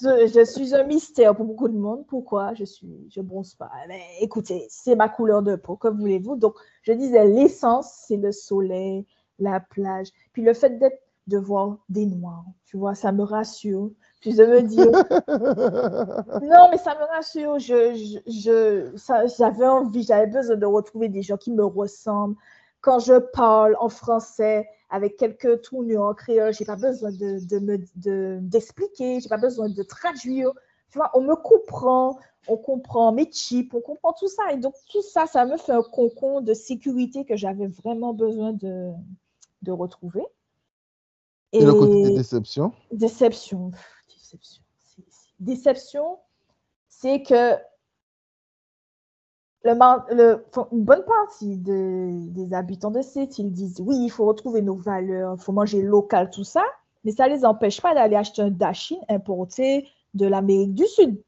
je, 0.00 0.26
je 0.34 0.44
suis 0.44 0.74
un 0.74 0.84
mystère 0.84 1.34
pour 1.34 1.44
beaucoup 1.44 1.68
de 1.68 1.76
monde. 1.76 2.06
Pourquoi 2.06 2.54
je 2.54 2.64
suis, 2.64 3.06
je 3.10 3.20
bronze 3.20 3.54
pas? 3.54 3.70
Mais 3.88 4.00
écoutez, 4.20 4.66
c'est 4.68 4.96
ma 4.96 5.08
couleur 5.08 5.42
de 5.42 5.56
peau, 5.56 5.76
comme 5.76 5.98
voulez-vous. 5.98 6.36
Donc, 6.36 6.54
je 6.82 6.92
disais, 6.92 7.26
l'essence, 7.26 7.92
c'est 8.06 8.16
le 8.16 8.32
soleil, 8.32 9.06
la 9.38 9.60
plage. 9.60 10.08
Puis 10.32 10.42
le 10.42 10.54
fait 10.54 10.78
d'être, 10.78 11.00
de 11.26 11.38
voir 11.38 11.78
des 11.88 12.04
noirs, 12.06 12.44
tu 12.66 12.76
vois, 12.76 12.94
ça 12.94 13.10
me 13.12 13.22
rassure. 13.22 13.90
Puis 14.20 14.34
de 14.34 14.44
me 14.44 14.60
dire, 14.62 14.90
non, 16.42 16.68
mais 16.70 16.78
ça 16.78 16.94
me 16.98 17.04
rassure. 17.16 17.58
Je, 17.58 17.94
je, 17.94 18.18
je- 18.30 18.96
ça- 18.96 19.26
j'avais 19.26 19.66
envie, 19.66 20.02
j'avais 20.02 20.26
besoin 20.26 20.56
de 20.56 20.66
retrouver 20.66 21.08
des 21.08 21.22
gens 21.22 21.36
qui 21.36 21.50
me 21.52 21.64
ressemblent. 21.64 22.36
Quand 22.84 22.98
je 22.98 23.18
parle 23.18 23.76
en 23.80 23.88
français 23.88 24.68
avec 24.90 25.16
quelques 25.16 25.62
tournures 25.62 26.02
en 26.02 26.12
créole, 26.12 26.52
j'ai 26.52 26.66
pas 26.66 26.76
besoin 26.76 27.12
de, 27.12 27.42
de 27.42 27.58
me, 27.58 27.78
de, 27.96 28.38
d'expliquer, 28.42 29.20
j'ai 29.20 29.28
pas 29.30 29.38
besoin 29.38 29.70
de 29.70 29.82
traduire. 29.82 30.52
Tu 30.90 30.98
vois, 30.98 31.10
on 31.14 31.22
me 31.22 31.34
comprend, 31.34 32.18
on 32.46 32.58
comprend 32.58 33.10
mes 33.10 33.24
chips, 33.32 33.72
on 33.72 33.80
comprend 33.80 34.12
tout 34.12 34.28
ça. 34.28 34.52
Et 34.52 34.58
donc, 34.58 34.74
tout 34.90 35.00
ça, 35.00 35.26
ça 35.26 35.46
me 35.46 35.56
fait 35.56 35.72
un 35.72 35.82
concon 35.82 36.42
de 36.42 36.52
sécurité 36.52 37.24
que 37.24 37.36
j'avais 37.36 37.68
vraiment 37.68 38.12
besoin 38.12 38.52
de, 38.52 38.90
de 39.62 39.72
retrouver. 39.72 40.26
Et, 41.52 41.64
le 41.64 41.72
côté 41.72 42.14
Déception? 42.14 42.70
Déception. 42.92 43.70
Déception, 45.40 46.18
c'est 46.90 47.22
que 47.22 47.54
une 49.64 50.85
bonne 50.85 51.05
partie 51.05 51.57
des 51.57 52.55
habitants 52.55 52.90
de 52.90 53.03
cette 53.03 53.38
île 53.38 53.50
disent 53.50 53.81
oui, 53.81 53.96
il 53.98 54.11
faut 54.11 54.27
retrouver 54.27 54.62
nos 54.62 54.77
valeurs, 54.77 55.35
il 55.38 55.42
faut 55.42 55.53
manger 55.53 55.83
local, 55.83 56.31
tout 56.31 56.44
ça, 56.44 56.64
mais 57.05 57.12
ça 57.12 57.29
ne 57.29 57.35
les 57.35 57.44
empêche 57.44 57.81
pas 57.81 57.94
d'aller 57.94 58.16
acheter 58.16 58.42
un 58.42 58.50
dashing 58.50 59.00
importé 59.09 59.88
de 60.12 60.27
l'Amérique 60.27 60.74
du 60.74 60.87
Sud. 60.87 61.22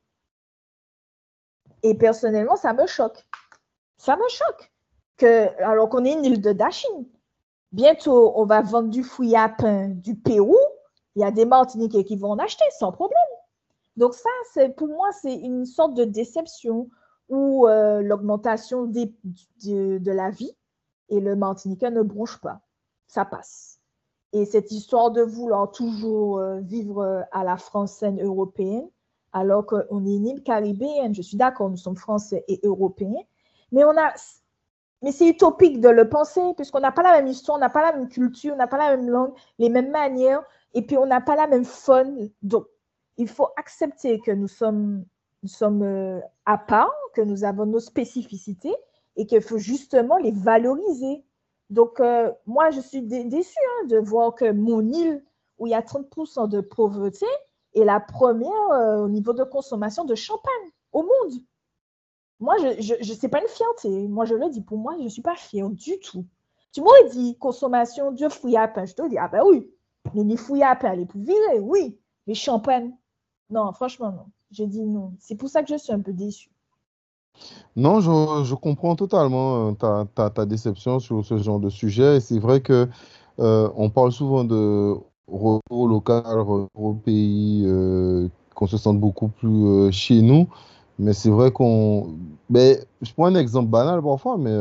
Et 1.82 1.94
personnellement, 1.94 2.56
ça 2.56 2.72
me 2.72 2.86
choque. 2.86 3.24
Ça 3.96 4.16
me 4.16 4.28
choque. 4.28 4.72
Que, 5.16 5.48
alors 5.62 5.88
qu'on 5.88 6.04
est 6.04 6.12
une 6.12 6.24
île 6.24 6.40
de 6.42 6.52
dashing, 6.52 7.06
bientôt 7.72 8.32
on 8.36 8.44
va 8.44 8.60
vendre 8.60 8.90
du 8.90 9.02
fruit 9.02 9.34
à 9.34 9.48
pain 9.48 9.88
du 9.88 10.14
Pérou, 10.14 10.58
il 11.14 11.22
y 11.22 11.24
a 11.24 11.30
des 11.30 11.46
Martiniquais 11.46 12.04
qui 12.04 12.16
vont 12.16 12.32
en 12.32 12.38
acheter 12.38 12.64
sans 12.78 12.92
problème. 12.92 13.18
Donc 13.96 14.12
ça, 14.12 14.68
pour 14.76 14.88
moi, 14.88 15.10
c'est 15.12 15.34
une 15.34 15.64
sorte 15.64 15.94
de 15.94 16.04
déception 16.04 16.90
où 17.28 17.66
euh, 17.66 18.02
l'augmentation 18.02 18.86
de, 18.86 20.10
la 20.10 20.30
vie 20.30 20.56
et 21.08 21.20
le 21.20 21.36
Martiniquais 21.36 21.90
ne 21.90 22.02
bronche 22.02 22.40
pas. 22.40 22.60
Ça 23.06 23.24
passe. 23.24 23.80
Et 24.32 24.44
cette 24.44 24.70
histoire 24.70 25.10
de 25.10 25.22
vouloir 25.22 25.70
toujours 25.70 26.38
euh, 26.38 26.60
vivre 26.60 27.02
euh, 27.02 27.22
à 27.32 27.44
la 27.44 27.56
française 27.56 28.14
européenne, 28.20 28.88
alors 29.32 29.66
qu'on 29.66 30.06
est 30.06 30.16
une 30.16 30.26
île 30.26 30.42
caribéenne, 30.42 31.14
je 31.14 31.22
suis 31.22 31.36
d'accord, 31.36 31.70
nous 31.70 31.76
sommes 31.76 31.96
français 31.96 32.44
et 32.48 32.60
européens, 32.64 33.22
mais 33.72 33.84
on 33.84 33.96
a, 33.96 34.12
mais 35.02 35.12
c'est 35.12 35.28
utopique 35.28 35.80
de 35.80 35.88
le 35.88 36.08
penser, 36.08 36.40
puisqu'on 36.56 36.80
n'a 36.80 36.92
pas 36.92 37.02
la 37.02 37.12
même 37.12 37.26
histoire, 37.26 37.56
on 37.56 37.60
n'a 37.60 37.70
pas 37.70 37.82
la 37.82 37.96
même 37.96 38.08
culture, 38.08 38.54
on 38.54 38.56
n'a 38.56 38.66
pas 38.66 38.78
la 38.78 38.96
même 38.96 39.08
langue, 39.08 39.32
les 39.58 39.68
mêmes 39.68 39.90
manières, 39.90 40.42
et 40.74 40.82
puis 40.82 40.96
on 40.96 41.06
n'a 41.06 41.20
pas 41.20 41.36
la 41.36 41.46
même 41.46 41.64
faune. 41.64 42.30
Donc, 42.42 42.66
il 43.16 43.28
faut 43.28 43.48
accepter 43.56 44.20
que 44.20 44.30
nous 44.30 44.48
sommes, 44.48 45.04
nous 45.42 45.48
sommes 45.48 46.20
à 46.44 46.58
part, 46.58 46.92
que 47.14 47.22
nous 47.22 47.44
avons 47.44 47.66
nos 47.66 47.80
spécificités 47.80 48.74
et 49.16 49.26
qu'il 49.26 49.40
faut 49.40 49.58
justement 49.58 50.18
les 50.18 50.30
valoriser. 50.30 51.24
Donc, 51.70 51.98
euh, 51.98 52.30
moi, 52.46 52.70
je 52.70 52.80
suis 52.80 53.02
déçue 53.02 53.58
hein, 53.58 53.86
de 53.88 53.98
voir 53.98 54.34
que 54.34 54.52
mon 54.52 54.82
île, 54.88 55.24
où 55.58 55.66
il 55.66 55.70
y 55.70 55.74
a 55.74 55.80
30% 55.80 56.48
de 56.48 56.60
pauvreté, 56.60 57.26
est 57.74 57.84
la 57.84 57.98
première 57.98 58.70
euh, 58.72 59.04
au 59.04 59.08
niveau 59.08 59.32
de 59.32 59.42
consommation 59.42 60.04
de 60.04 60.14
champagne 60.14 60.70
au 60.92 61.02
monde. 61.02 61.40
Moi, 62.38 62.56
je 62.58 62.94
ne 62.98 63.16
sais 63.16 63.28
pas 63.28 63.40
une 63.40 63.48
fierté. 63.48 64.08
Moi, 64.08 64.26
je 64.26 64.34
le 64.34 64.50
dis, 64.50 64.60
pour 64.60 64.78
moi, 64.78 64.94
je 64.98 65.04
ne 65.04 65.08
suis 65.08 65.22
pas 65.22 65.36
fière 65.36 65.70
du 65.70 65.98
tout. 66.00 66.26
Tu 66.72 66.82
m'aurais 66.82 67.08
dit 67.08 67.38
consommation 67.38 68.12
de 68.12 68.28
fruits 68.28 68.56
à 68.56 68.68
pain. 68.68 68.84
Je 68.84 68.94
te 68.94 69.08
dis, 69.08 69.16
ah 69.16 69.28
ben 69.28 69.42
oui, 69.46 69.70
nous 70.12 70.24
ni 70.24 70.36
fruits 70.36 70.62
à 70.62 70.76
pain, 70.76 70.94
les 70.94 71.06
virer, 71.14 71.58
oui. 71.60 71.98
Mais 72.26 72.34
champagne, 72.34 72.94
non, 73.48 73.72
franchement, 73.72 74.12
non. 74.12 74.26
J'ai 74.50 74.66
dit 74.66 74.82
non. 74.82 75.12
C'est 75.18 75.36
pour 75.36 75.48
ça 75.48 75.62
que 75.62 75.68
je 75.68 75.78
suis 75.78 75.92
un 75.92 76.00
peu 76.00 76.12
déçue. 76.12 76.50
Non, 77.76 78.00
je, 78.00 78.54
comprends 78.54 78.96
totalement 78.96 79.74
euh, 79.82 80.04
ta, 80.14 80.46
déception 80.46 80.98
sur 80.98 81.24
ce 81.24 81.36
genre 81.38 81.60
de 81.60 81.68
sujet. 81.68 82.16
Et 82.16 82.20
c'est 82.20 82.38
vrai 82.38 82.60
que 82.60 82.88
euh, 83.38 83.68
on 83.76 83.90
parle 83.90 84.12
souvent 84.12 84.44
de 84.44 84.94
retour 85.28 85.88
local, 85.88 86.22
retour 86.24 86.70
au 86.74 86.94
pays, 86.94 87.64
euh, 87.66 88.28
qu'on 88.54 88.66
se 88.66 88.78
sente 88.78 88.98
beaucoup 88.98 89.28
plus 89.28 89.92
chez 89.92 90.22
nous. 90.22 90.48
Mais 90.98 91.12
c'est 91.12 91.30
vrai 91.30 91.50
qu'on. 91.50 92.14
Ben, 92.48 92.78
je 93.02 93.12
prends 93.12 93.26
un 93.26 93.34
exemple 93.34 93.68
banal 93.68 94.02
parfois, 94.02 94.38
mais 94.38 94.56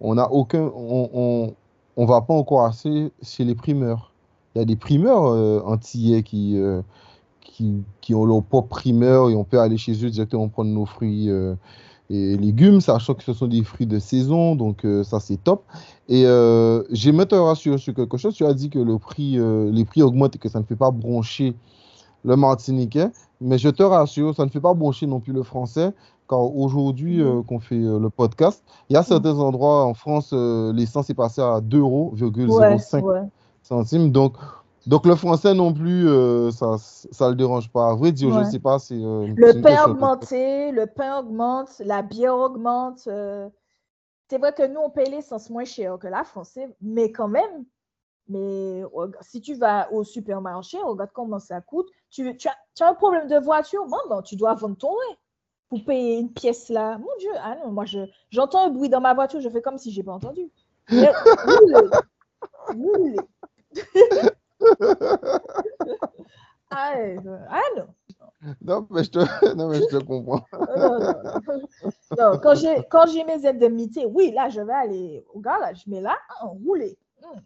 on 0.00 0.14
n'a 0.14 0.30
aucun. 0.32 0.70
On, 0.74 1.54
on, 1.96 2.06
va 2.06 2.22
pas 2.22 2.34
encore 2.34 2.64
assez 2.64 3.12
chez 3.22 3.44
les 3.44 3.54
primeurs. 3.54 4.12
Il 4.54 4.60
y 4.60 4.62
a 4.62 4.64
des 4.64 4.76
primeurs 4.76 5.66
antillais 5.66 6.22
qui, 6.22 6.58
qui, 7.60 7.82
qui, 8.00 8.14
ont 8.14 8.24
leur 8.24 8.42
propre 8.42 8.68
primeur 8.68 9.30
et 9.30 9.34
on 9.34 9.44
peut 9.44 9.60
aller 9.60 9.76
chez 9.76 9.92
eux 10.04 10.10
directement 10.10 10.48
prendre 10.48 10.70
nos 10.70 10.86
fruits 10.86 11.30
et 12.10 12.36
légumes, 12.36 12.80
sachant 12.80 13.14
que 13.14 13.22
ce 13.22 13.32
sont 13.32 13.46
des 13.46 13.62
fruits 13.62 13.86
de 13.86 13.98
saison, 14.00 14.56
donc 14.56 14.84
euh, 14.84 15.04
ça 15.04 15.20
c'est 15.20 15.42
top. 15.42 15.62
Et 16.08 16.26
euh, 16.26 16.82
j'aimerais 16.90 17.26
te 17.26 17.36
rassurer 17.36 17.78
sur 17.78 17.94
quelque 17.94 18.16
chose. 18.16 18.34
Tu 18.34 18.44
as 18.44 18.52
dit 18.52 18.68
que 18.68 18.80
le 18.80 18.98
prix, 18.98 19.38
euh, 19.38 19.70
les 19.70 19.84
prix 19.84 20.02
augmentent 20.02 20.34
et 20.34 20.38
que 20.38 20.48
ça 20.48 20.58
ne 20.58 20.64
fait 20.64 20.76
pas 20.76 20.90
broncher 20.90 21.54
le 22.24 22.36
martiniquais, 22.36 23.10
mais 23.40 23.58
je 23.58 23.68
te 23.68 23.82
rassure, 23.82 24.34
ça 24.34 24.44
ne 24.44 24.50
fait 24.50 24.60
pas 24.60 24.74
broncher 24.74 25.06
non 25.06 25.20
plus 25.20 25.32
le 25.32 25.44
français, 25.44 25.92
car 26.28 26.40
aujourd'hui 26.54 27.22
mm. 27.22 27.44
qu'on 27.44 27.60
fait 27.60 27.78
le 27.78 28.10
podcast, 28.10 28.62
il 28.90 28.94
y 28.94 28.96
a 28.96 29.02
certains 29.02 29.38
endroits 29.38 29.84
en 29.86 29.94
France, 29.94 30.34
l'essence 30.74 31.08
est 31.08 31.14
passée 31.14 31.40
à 31.40 31.60
2,05 31.60 33.28
centimes. 33.62 34.10
Donc 34.10 34.34
donc 34.86 35.06
le 35.06 35.14
français 35.14 35.54
non 35.54 35.72
plus, 35.72 36.08
euh, 36.08 36.50
ça 36.50 36.68
ne 36.68 37.30
le 37.30 37.36
dérange 37.36 37.70
pas. 37.70 37.90
À 37.90 37.94
vrai 37.94 38.12
dire, 38.12 38.32
je 38.32 38.40
ne 38.40 38.44
sais 38.44 38.58
pas 38.58 38.78
si... 38.78 38.94
Euh, 38.94 39.32
le 39.36 39.60
pain 39.60 39.84
augmenté, 39.84 40.72
le 40.72 40.86
pain 40.86 41.18
augmente, 41.18 41.78
la 41.80 42.02
bière 42.02 42.36
augmente. 42.36 43.06
Euh. 43.06 43.48
C'est 44.28 44.38
vrai 44.38 44.52
que 44.52 44.66
nous, 44.66 44.80
on 44.80 44.90
paye 44.90 45.10
l'essence 45.10 45.50
moins 45.50 45.64
cher 45.64 45.98
que 45.98 46.06
la 46.06 46.24
française, 46.24 46.70
mais 46.80 47.12
quand 47.12 47.28
même, 47.28 47.64
mais 48.28 48.82
si 49.22 49.40
tu 49.40 49.54
vas 49.54 49.92
au 49.92 50.04
supermarché, 50.04 50.78
regarde 50.78 51.10
comment 51.12 51.40
ça 51.40 51.60
coûte. 51.60 51.88
Tu, 52.10 52.36
tu, 52.36 52.48
as, 52.48 52.56
tu 52.76 52.82
as, 52.82 52.88
un 52.88 52.94
problème 52.94 53.28
de 53.28 53.38
voiture, 53.38 53.86
bon, 53.86 53.98
bon, 54.08 54.22
tu 54.22 54.36
dois 54.36 54.54
vendre 54.54 54.76
ton 54.76 54.92
lait 54.92 55.18
pour 55.68 55.84
payer 55.84 56.18
une 56.18 56.32
pièce 56.32 56.68
là. 56.68 56.96
Mon 56.98 57.10
Dieu, 57.18 57.30
ah 57.42 57.56
non, 57.64 57.72
moi, 57.72 57.84
j'entends 58.30 58.66
un 58.66 58.70
bruit 58.70 58.88
dans 58.88 59.00
ma 59.00 59.14
voiture, 59.14 59.40
je 59.40 59.48
fais 59.48 59.62
comme 59.62 59.78
si 59.78 59.92
je 59.92 59.98
n'ai 59.98 60.04
pas 60.04 60.12
entendu. 60.12 60.48
Mais, 60.90 61.10
ah, 66.70 66.94
ah, 67.48 67.60
non. 67.76 67.86
Non, 68.62 68.86
mais 68.90 69.04
je 69.04 69.10
te, 69.10 69.18
non, 69.54 69.68
mais 69.68 69.80
je 69.80 69.86
te 69.86 70.02
comprends. 70.02 70.44
non, 72.18 72.38
quand 72.42 72.54
j'ai, 72.54 72.84
quand 72.90 73.06
j'ai 73.06 73.24
mes 73.24 73.46
indemnités, 73.46 74.06
oui, 74.06 74.32
là, 74.32 74.48
je 74.48 74.60
vais 74.60 74.72
aller 74.72 75.24
au 75.34 75.40
garage, 75.40 75.84
mais 75.86 76.00
là, 76.00 76.16
rouler. 76.40 76.98
Hmm. 77.22 77.38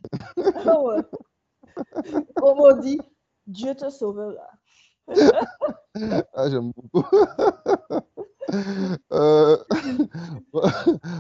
Comme 2.37 2.61
on 2.61 2.77
dit, 2.77 3.01
Dieu 3.47 3.75
te 3.75 3.91
sauve 3.91 4.35
là. 4.35 4.49
ah, 6.35 6.49
j'aime 6.49 6.73
beaucoup. 6.77 7.05
euh, 9.13 9.57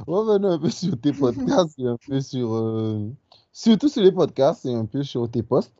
revenons 0.07 0.52
un 0.52 0.59
peu 0.59 0.70
sur 0.70 0.98
tes 1.00 1.12
podcasts 1.12 1.78
et 1.78 1.87
un 1.87 1.96
peu 1.96 2.20
sur. 2.20 2.54
Euh, 2.54 3.11
surtout 3.54 3.88
sur 3.88 4.02
les 4.02 4.12
podcasts 4.12 4.66
et 4.66 4.74
un 4.74 4.84
peu 4.84 5.02
sur 5.02 5.30
tes 5.30 5.42
posts 5.42 5.72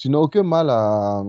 tu 0.00 0.08
n'as 0.08 0.18
aucun 0.18 0.42
mal 0.42 0.70
à, 0.70 1.22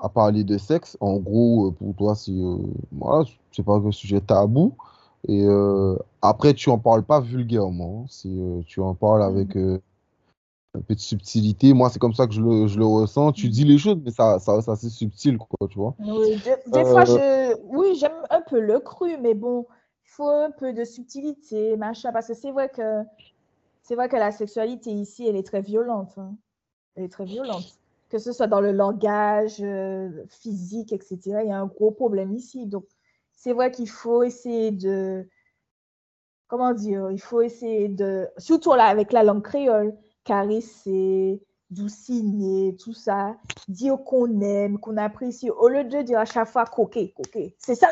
à, 0.00 0.08
parler 0.08 0.42
de 0.42 0.58
sexe. 0.58 0.96
En 1.00 1.18
gros, 1.18 1.68
euh, 1.68 1.70
pour 1.70 1.94
toi, 1.94 2.16
c'est 2.16 2.32
euh, 2.32 2.58
voilà, 2.90 3.24
pas 3.64 3.74
un 3.74 3.92
sujet 3.92 4.20
tabou. 4.20 4.74
Et 5.28 5.44
euh, 5.44 5.96
après, 6.22 6.54
tu 6.54 6.70
en 6.70 6.78
parles 6.78 7.04
pas 7.04 7.20
vulgairement. 7.20 8.06
Euh, 8.26 8.62
tu 8.66 8.80
en 8.80 8.94
parles 8.94 9.20
mm. 9.20 9.36
avec 9.36 9.56
un 9.56 10.80
peu 10.80 10.96
de 10.96 11.00
subtilité. 11.00 11.72
Moi, 11.72 11.88
c'est 11.88 12.00
comme 12.00 12.14
ça 12.14 12.26
que 12.26 12.32
je 12.34 12.42
le, 12.42 12.66
je 12.66 12.80
le, 12.80 12.84
ressens. 12.84 13.30
Tu 13.30 13.48
dis 13.48 13.62
les 13.62 13.78
choses, 13.78 14.00
mais 14.04 14.10
ça, 14.10 14.40
ça, 14.40 14.60
ça 14.60 14.74
c'est 14.74 14.90
subtil, 14.90 15.38
quoi, 15.38 15.68
tu 15.68 15.78
vois. 15.78 15.94
Oui, 16.00 16.36
des, 16.72 16.84
fois, 16.84 17.04
je, 17.04 17.56
oui, 17.62 17.94
j'aime 17.94 18.10
un 18.30 18.40
peu 18.40 18.58
le 18.58 18.80
cru, 18.80 19.16
mais 19.22 19.34
bon, 19.34 19.66
il 20.04 20.10
faut 20.10 20.28
un 20.28 20.50
peu 20.50 20.72
de 20.72 20.82
subtilité, 20.82 21.76
machin, 21.76 22.10
parce 22.10 22.26
que 22.26 22.34
c'est 22.34 22.50
vrai 22.50 22.70
que 22.70 23.04
c'est 23.84 23.94
vrai 23.94 24.08
que 24.08 24.16
la 24.16 24.32
sexualité 24.32 24.90
ici, 24.90 25.28
elle 25.28 25.36
est 25.36 25.46
très 25.46 25.60
violente. 25.60 26.18
Hein 26.18 26.36
elle 26.96 27.04
est 27.04 27.12
très 27.12 27.24
violente. 27.24 27.78
Que 28.08 28.18
ce 28.18 28.32
soit 28.32 28.46
dans 28.46 28.60
le 28.60 28.72
langage 28.72 29.58
euh, 29.60 30.24
physique, 30.28 30.92
etc. 30.92 31.18
Il 31.42 31.48
y 31.48 31.52
a 31.52 31.58
un 31.58 31.66
gros 31.66 31.90
problème 31.90 32.32
ici. 32.32 32.66
Donc, 32.66 32.86
c'est 33.32 33.52
vrai 33.52 33.70
qu'il 33.70 33.88
faut 33.88 34.22
essayer 34.22 34.70
de. 34.70 35.28
Comment 36.46 36.72
dire 36.72 37.10
Il 37.10 37.20
faut 37.20 37.42
essayer 37.42 37.88
de. 37.88 38.28
Surtout 38.38 38.72
là, 38.74 38.84
avec 38.84 39.12
la 39.12 39.22
langue 39.22 39.42
créole, 39.42 39.94
caresser, 40.22 41.42
douciner, 41.70 42.76
tout 42.76 42.94
ça. 42.94 43.36
Dire 43.68 43.98
qu'on 44.04 44.40
aime, 44.40 44.78
qu'on 44.78 44.96
apprécie. 44.96 45.50
Au 45.50 45.68
lieu 45.68 45.84
de 45.84 46.02
dire 46.02 46.20
à 46.20 46.24
chaque 46.24 46.48
fois 46.48 46.64
coquet, 46.64 47.12
coquet. 47.16 47.56
C'est 47.58 47.74
ça. 47.74 47.88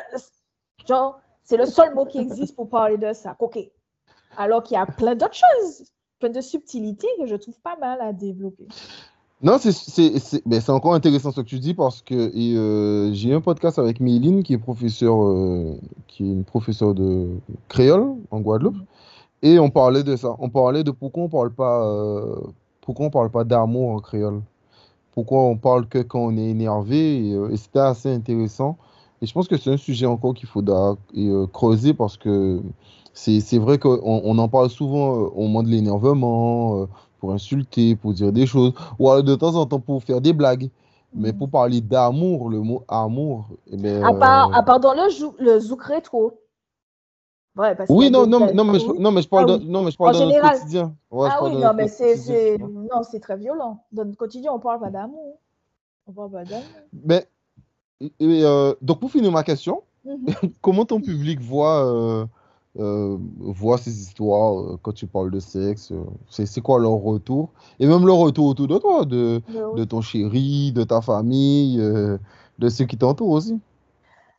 Genre, 0.87 1.21
c'est 1.43 1.57
le 1.57 1.67
seul 1.67 1.95
mot 1.95 2.07
qui 2.07 2.19
existe 2.19 2.55
pour 2.55 2.69
parler 2.69 2.99
de 2.99 3.13
ça, 3.13 3.35
coquet. 3.35 3.73
Alors 4.37 4.63
qu'il 4.63 4.75
y 4.75 4.79
a 4.79 4.87
plein 4.87 5.15
d'autres 5.15 5.35
choses 5.35 5.85
de 6.29 6.41
subtilité 6.41 7.07
que 7.19 7.27
je 7.27 7.37
trouve 7.37 7.59
pas 7.63 7.77
mal 7.81 8.01
à 8.01 8.13
développer. 8.13 8.67
Non, 9.43 9.59
c'est 9.59 10.71
encore 10.71 10.95
intéressant 10.95 11.33
ce 11.33 11.41
que 11.41 11.47
tu 11.47 11.59
dis 11.59 11.75
parce 11.75 12.01
que 12.01 12.15
euh, 12.15 13.13
j'ai 13.13 13.35
un 13.35 13.41
podcast 13.41 13.79
avec 13.81 13.99
Méline 13.99 14.45
qui 14.45 14.53
est 14.53 14.59
professeur, 14.59 15.21
euh, 15.21 15.77
qui 16.07 16.23
est 16.23 16.33
une 16.33 16.45
professeure 16.45 16.95
de 16.95 17.29
créole 17.69 18.15
en 18.31 18.41
Guadeloupe. 18.41 18.77
Mm-hmm. 18.77 19.45
Et 19.45 19.59
on 19.59 19.69
parlait 19.69 20.05
de 20.05 20.15
ça. 20.15 20.37
On 20.39 20.49
parlait 20.49 20.85
de 20.85 20.93
pourquoi 20.93 21.25
on 21.25 21.29
parle 21.29 21.53
pas, 21.53 21.85
euh, 21.85 22.37
pourquoi 22.83 23.07
on 23.07 23.11
parle 23.11 23.31
pas 23.31 23.43
d'amour 23.43 23.91
en 23.91 23.99
créole. 23.99 24.43
Pourquoi 25.13 25.43
on 25.43 25.57
parle 25.57 25.89
que 25.89 25.99
quand 25.99 26.21
on 26.21 26.37
est 26.37 26.49
énervé. 26.49 27.31
Et, 27.31 27.57
c'était 27.57 27.81
assez 27.81 28.13
intéressant. 28.13 28.79
Et 29.21 29.27
je 29.27 29.33
pense 29.33 29.49
que 29.49 29.57
c'est 29.57 29.73
un 29.73 29.77
sujet 29.77 30.07
encore 30.07 30.35
qu'il 30.35 30.49
faut 30.49 30.63
creuser 31.53 31.95
parce 31.95 32.17
que 32.17 32.61
c'est 33.15 33.59
vrai 33.59 33.79
qu'on 33.79 33.99
on 34.03 34.39
en 34.39 34.49
parle 34.49 34.71
souvent 34.71 35.15
euh, 35.17 35.29
au 35.35 35.43
moment 35.43 35.63
de 35.63 35.69
l'énervement, 35.69 36.83
euh, 36.83 36.87
pour 37.19 37.33
insulter, 37.33 37.95
pour 37.97 38.13
dire 38.13 38.33
des 38.33 38.47
choses, 38.47 38.73
ou 38.99 39.09
alors 39.11 39.23
de 39.23 39.35
temps 39.35 39.55
en 39.55 39.67
temps 39.67 39.81
pour 39.81 40.03
faire 40.03 40.21
des 40.21 40.33
blagues. 40.33 40.71
Mais 41.15 41.33
Mm. 41.33 41.39
pour 41.39 41.51
parler 41.51 41.81
d'amour, 41.83 42.49
le 42.49 42.61
mot 42.61 42.85
amour, 42.89 43.49
eh 43.71 43.77
ben, 43.77 44.03
À 44.03 44.15
part, 44.15 44.49
euh, 44.49 44.53
à 44.55 44.63
part 44.63 44.81
dans 44.81 44.95
le, 44.95 45.11
jou- 45.11 45.35
le 45.39 45.61
zouk 45.61 45.83
rétro. 45.85 46.33
Ouais, 47.55 47.75
parce 47.75 47.91
Oui, 47.91 48.11
non, 48.11 48.25
des 48.25 48.31
non, 48.31 48.39
blagues. 48.39 48.55
non, 48.55 48.65
mais 48.65 48.79
je, 48.79 48.87
Oui. 48.91 48.99
non, 48.99 49.11
mais 49.13 49.21
je 49.21 49.29
parle 49.29 49.51
Ah 49.51 49.59
non, 49.63 49.83
mais 49.83 49.91
je 49.91 49.99
parle 49.99 50.17
En 50.17 50.19
dans 50.19 50.25
notre 50.25 50.35
général. 50.37 50.59
quotidien. 50.59 50.97
Ouais, 51.11 51.29
Ah 51.31 51.45
oui, 51.45 51.55
non, 51.57 51.75
mais 51.75 51.87
c'est, 51.89 52.15
quotidien, 52.15 52.35
c'est... 52.35 52.59
Non, 52.59 53.21
très 53.21 53.37
violent. 53.37 53.85
Dans 53.93 54.07
notre 54.07 54.17
quotidien, 54.17 54.53
on 54.55 54.59
parle 54.59 54.81
pas 54.81 54.89
d'amour. 54.91 55.37
On 56.07 56.13
parle 56.13 56.31
pas 56.31 56.45
d'amour. 56.47 56.65
Mais, 57.05 57.29
et- 58.01 58.13
et, 58.21 58.45
euh, 58.45 58.75
donc 58.81 59.01
pour 59.01 59.11
finir 59.11 59.31
ma 59.31 59.43
question, 59.43 59.83
Mhm. 60.07 60.27
comment 60.63 60.87
ton 60.87 61.01
public 61.03 61.41
voit, 61.41 61.85
euh, 61.85 62.25
euh, 62.79 63.17
voit 63.39 63.79
ces 63.79 64.01
histoires 64.01 64.61
euh, 64.61 64.79
quand 64.83 64.93
tu 64.93 65.07
parles 65.07 65.31
de 65.31 65.41
sexe? 65.41 65.93
euh, 65.93 66.05
c'est, 66.29 66.47
c'est 66.47 66.61
quoi 66.61 66.79
leur 66.81 66.93
retour? 66.93 67.51
Et 67.81 67.87
même 67.87 68.07
leur 68.07 68.17
retour 68.19 68.47
autour 68.47 68.69
de 68.69 68.79
toi, 68.79 69.05
de, 69.05 69.43
oui. 69.49 69.55
de 69.75 69.85
ton 69.85 70.01
chéri, 70.01 70.73
de 70.73 70.85
ta 70.85 71.01
famille, 71.03 71.79
euh, 71.81 72.19
de 72.59 72.69
ceux 72.69 72.85
qui 72.87 72.97
t'entourent 72.99 73.31
aussi. 73.33 73.61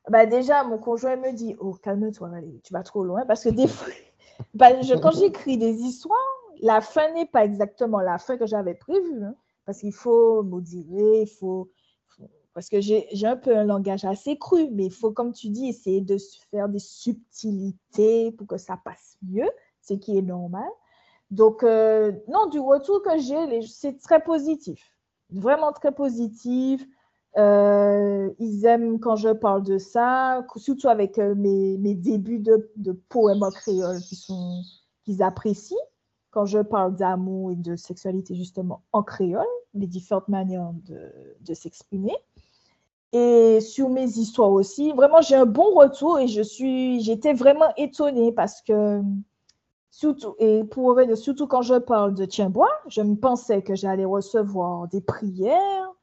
Bah 0.09 0.25
déjà, 0.25 0.63
mon 0.63 0.77
conjoint 0.77 1.15
me 1.15 1.31
dit, 1.33 1.55
oh, 1.59 1.73
calme-toi, 1.81 2.29
allez, 2.35 2.59
tu 2.63 2.73
vas 2.73 2.83
trop 2.83 3.03
loin. 3.05 3.25
Parce 3.25 3.43
que 3.43 3.49
des 3.49 3.67
fois, 3.67 3.87
bah, 4.53 4.81
je- 4.81 4.95
quand 4.95 5.11
j'écris 5.11 5.57
des 5.57 5.73
histoires, 5.81 6.17
la 6.61 6.81
fin 6.81 7.11
n'est 7.13 7.25
pas 7.25 7.45
exactement 7.45 7.99
la 8.01 8.17
fin 8.17 8.37
que 8.37 8.45
j'avais 8.45 8.75
prévue. 8.75 9.23
hein. 9.23 9.35
parce 9.65 9.79
qu'il 9.79 9.93
faut 9.93 10.43
modérer, 10.43 11.21
il 11.23 11.27
faut... 11.27 11.71
Parce 12.53 12.69
que 12.69 12.81
j'ai 12.81 13.07
un 13.25 13.35
peu 13.35 13.57
un 13.57 13.63
langage 13.63 14.05
assez 14.05 14.37
cru, 14.37 14.69
mais 14.71 14.85
il 14.85 14.91
faut, 14.91 15.11
comme 15.11 15.33
tu 15.33 15.49
dis, 15.49 15.69
essayer 15.69 16.01
de 16.01 16.17
faire 16.51 16.69
des 16.69 16.79
subtilités 16.79 18.31
pour 18.31 18.45
que 18.45 18.57
ça 18.57 18.77
passe 18.83 19.17
mieux, 19.23 19.49
ce 19.81 19.95
qui 19.95 20.17
est 20.17 20.21
normal. 20.21 20.69
Donc, 21.31 21.63
euh, 21.63 22.11
non, 22.27 22.45
du 22.45 22.59
retour 22.59 23.01
que 23.01 23.17
j'ai, 23.17 23.61
c'est 23.63 23.97
très 23.99 24.23
positif. 24.23 24.91
Vraiment 25.31 25.71
très 25.71 25.91
positif. 25.91 26.85
Euh, 27.37 28.29
ils 28.37 28.65
aiment 28.65 28.99
quand 28.99 29.15
je 29.15 29.29
parle 29.29 29.63
de 29.63 29.79
ça, 29.79 30.45
surtout 30.57 30.89
avec 30.89 31.17
euh, 31.17 31.33
mes, 31.33 31.79
mes 31.79 31.95
débuts 31.95 32.37
de, 32.37 32.91
poèmes 33.09 33.41
en 33.41 33.49
créole 33.49 33.99
qu'ils 35.03 35.23
apprécient 35.23 35.79
quand 36.29 36.45
je 36.45 36.59
parle 36.59 36.95
d'amour 36.95 37.51
et 37.51 37.55
de 37.55 37.75
sexualité 37.75 38.35
justement 38.35 38.83
en 38.91 39.01
créole, 39.01 39.45
les 39.73 39.87
différentes 39.87 40.27
manières 40.27 40.71
de 41.41 41.53
s'exprimer. 41.55 42.13
Et 43.13 43.61
sur 43.61 43.89
mes 43.89 44.05
histoires 44.05 44.51
aussi, 44.51 44.91
vraiment 44.91 45.21
j'ai 45.21 45.35
un 45.35 45.45
bon 45.45 45.73
retour 45.75 46.19
et 46.19 46.27
je 46.27 46.41
suis, 46.41 46.99
j'étais 47.01 47.33
vraiment 47.33 47.71
étonnée 47.77 48.31
parce 48.31 48.61
que 48.61 49.01
surtout 49.91 50.35
et 50.39 50.63
pour 50.63 50.99
surtout 51.15 51.47
quand 51.47 51.61
je 51.61 51.75
parle 51.75 52.15
de 52.15 52.25
Tiens-Bois, 52.25 52.71
je 52.87 53.01
me 53.01 53.15
pensais 53.15 53.61
que 53.61 53.75
j'allais 53.75 54.05
recevoir 54.05 54.87
des 54.87 55.01
prières 55.01 55.93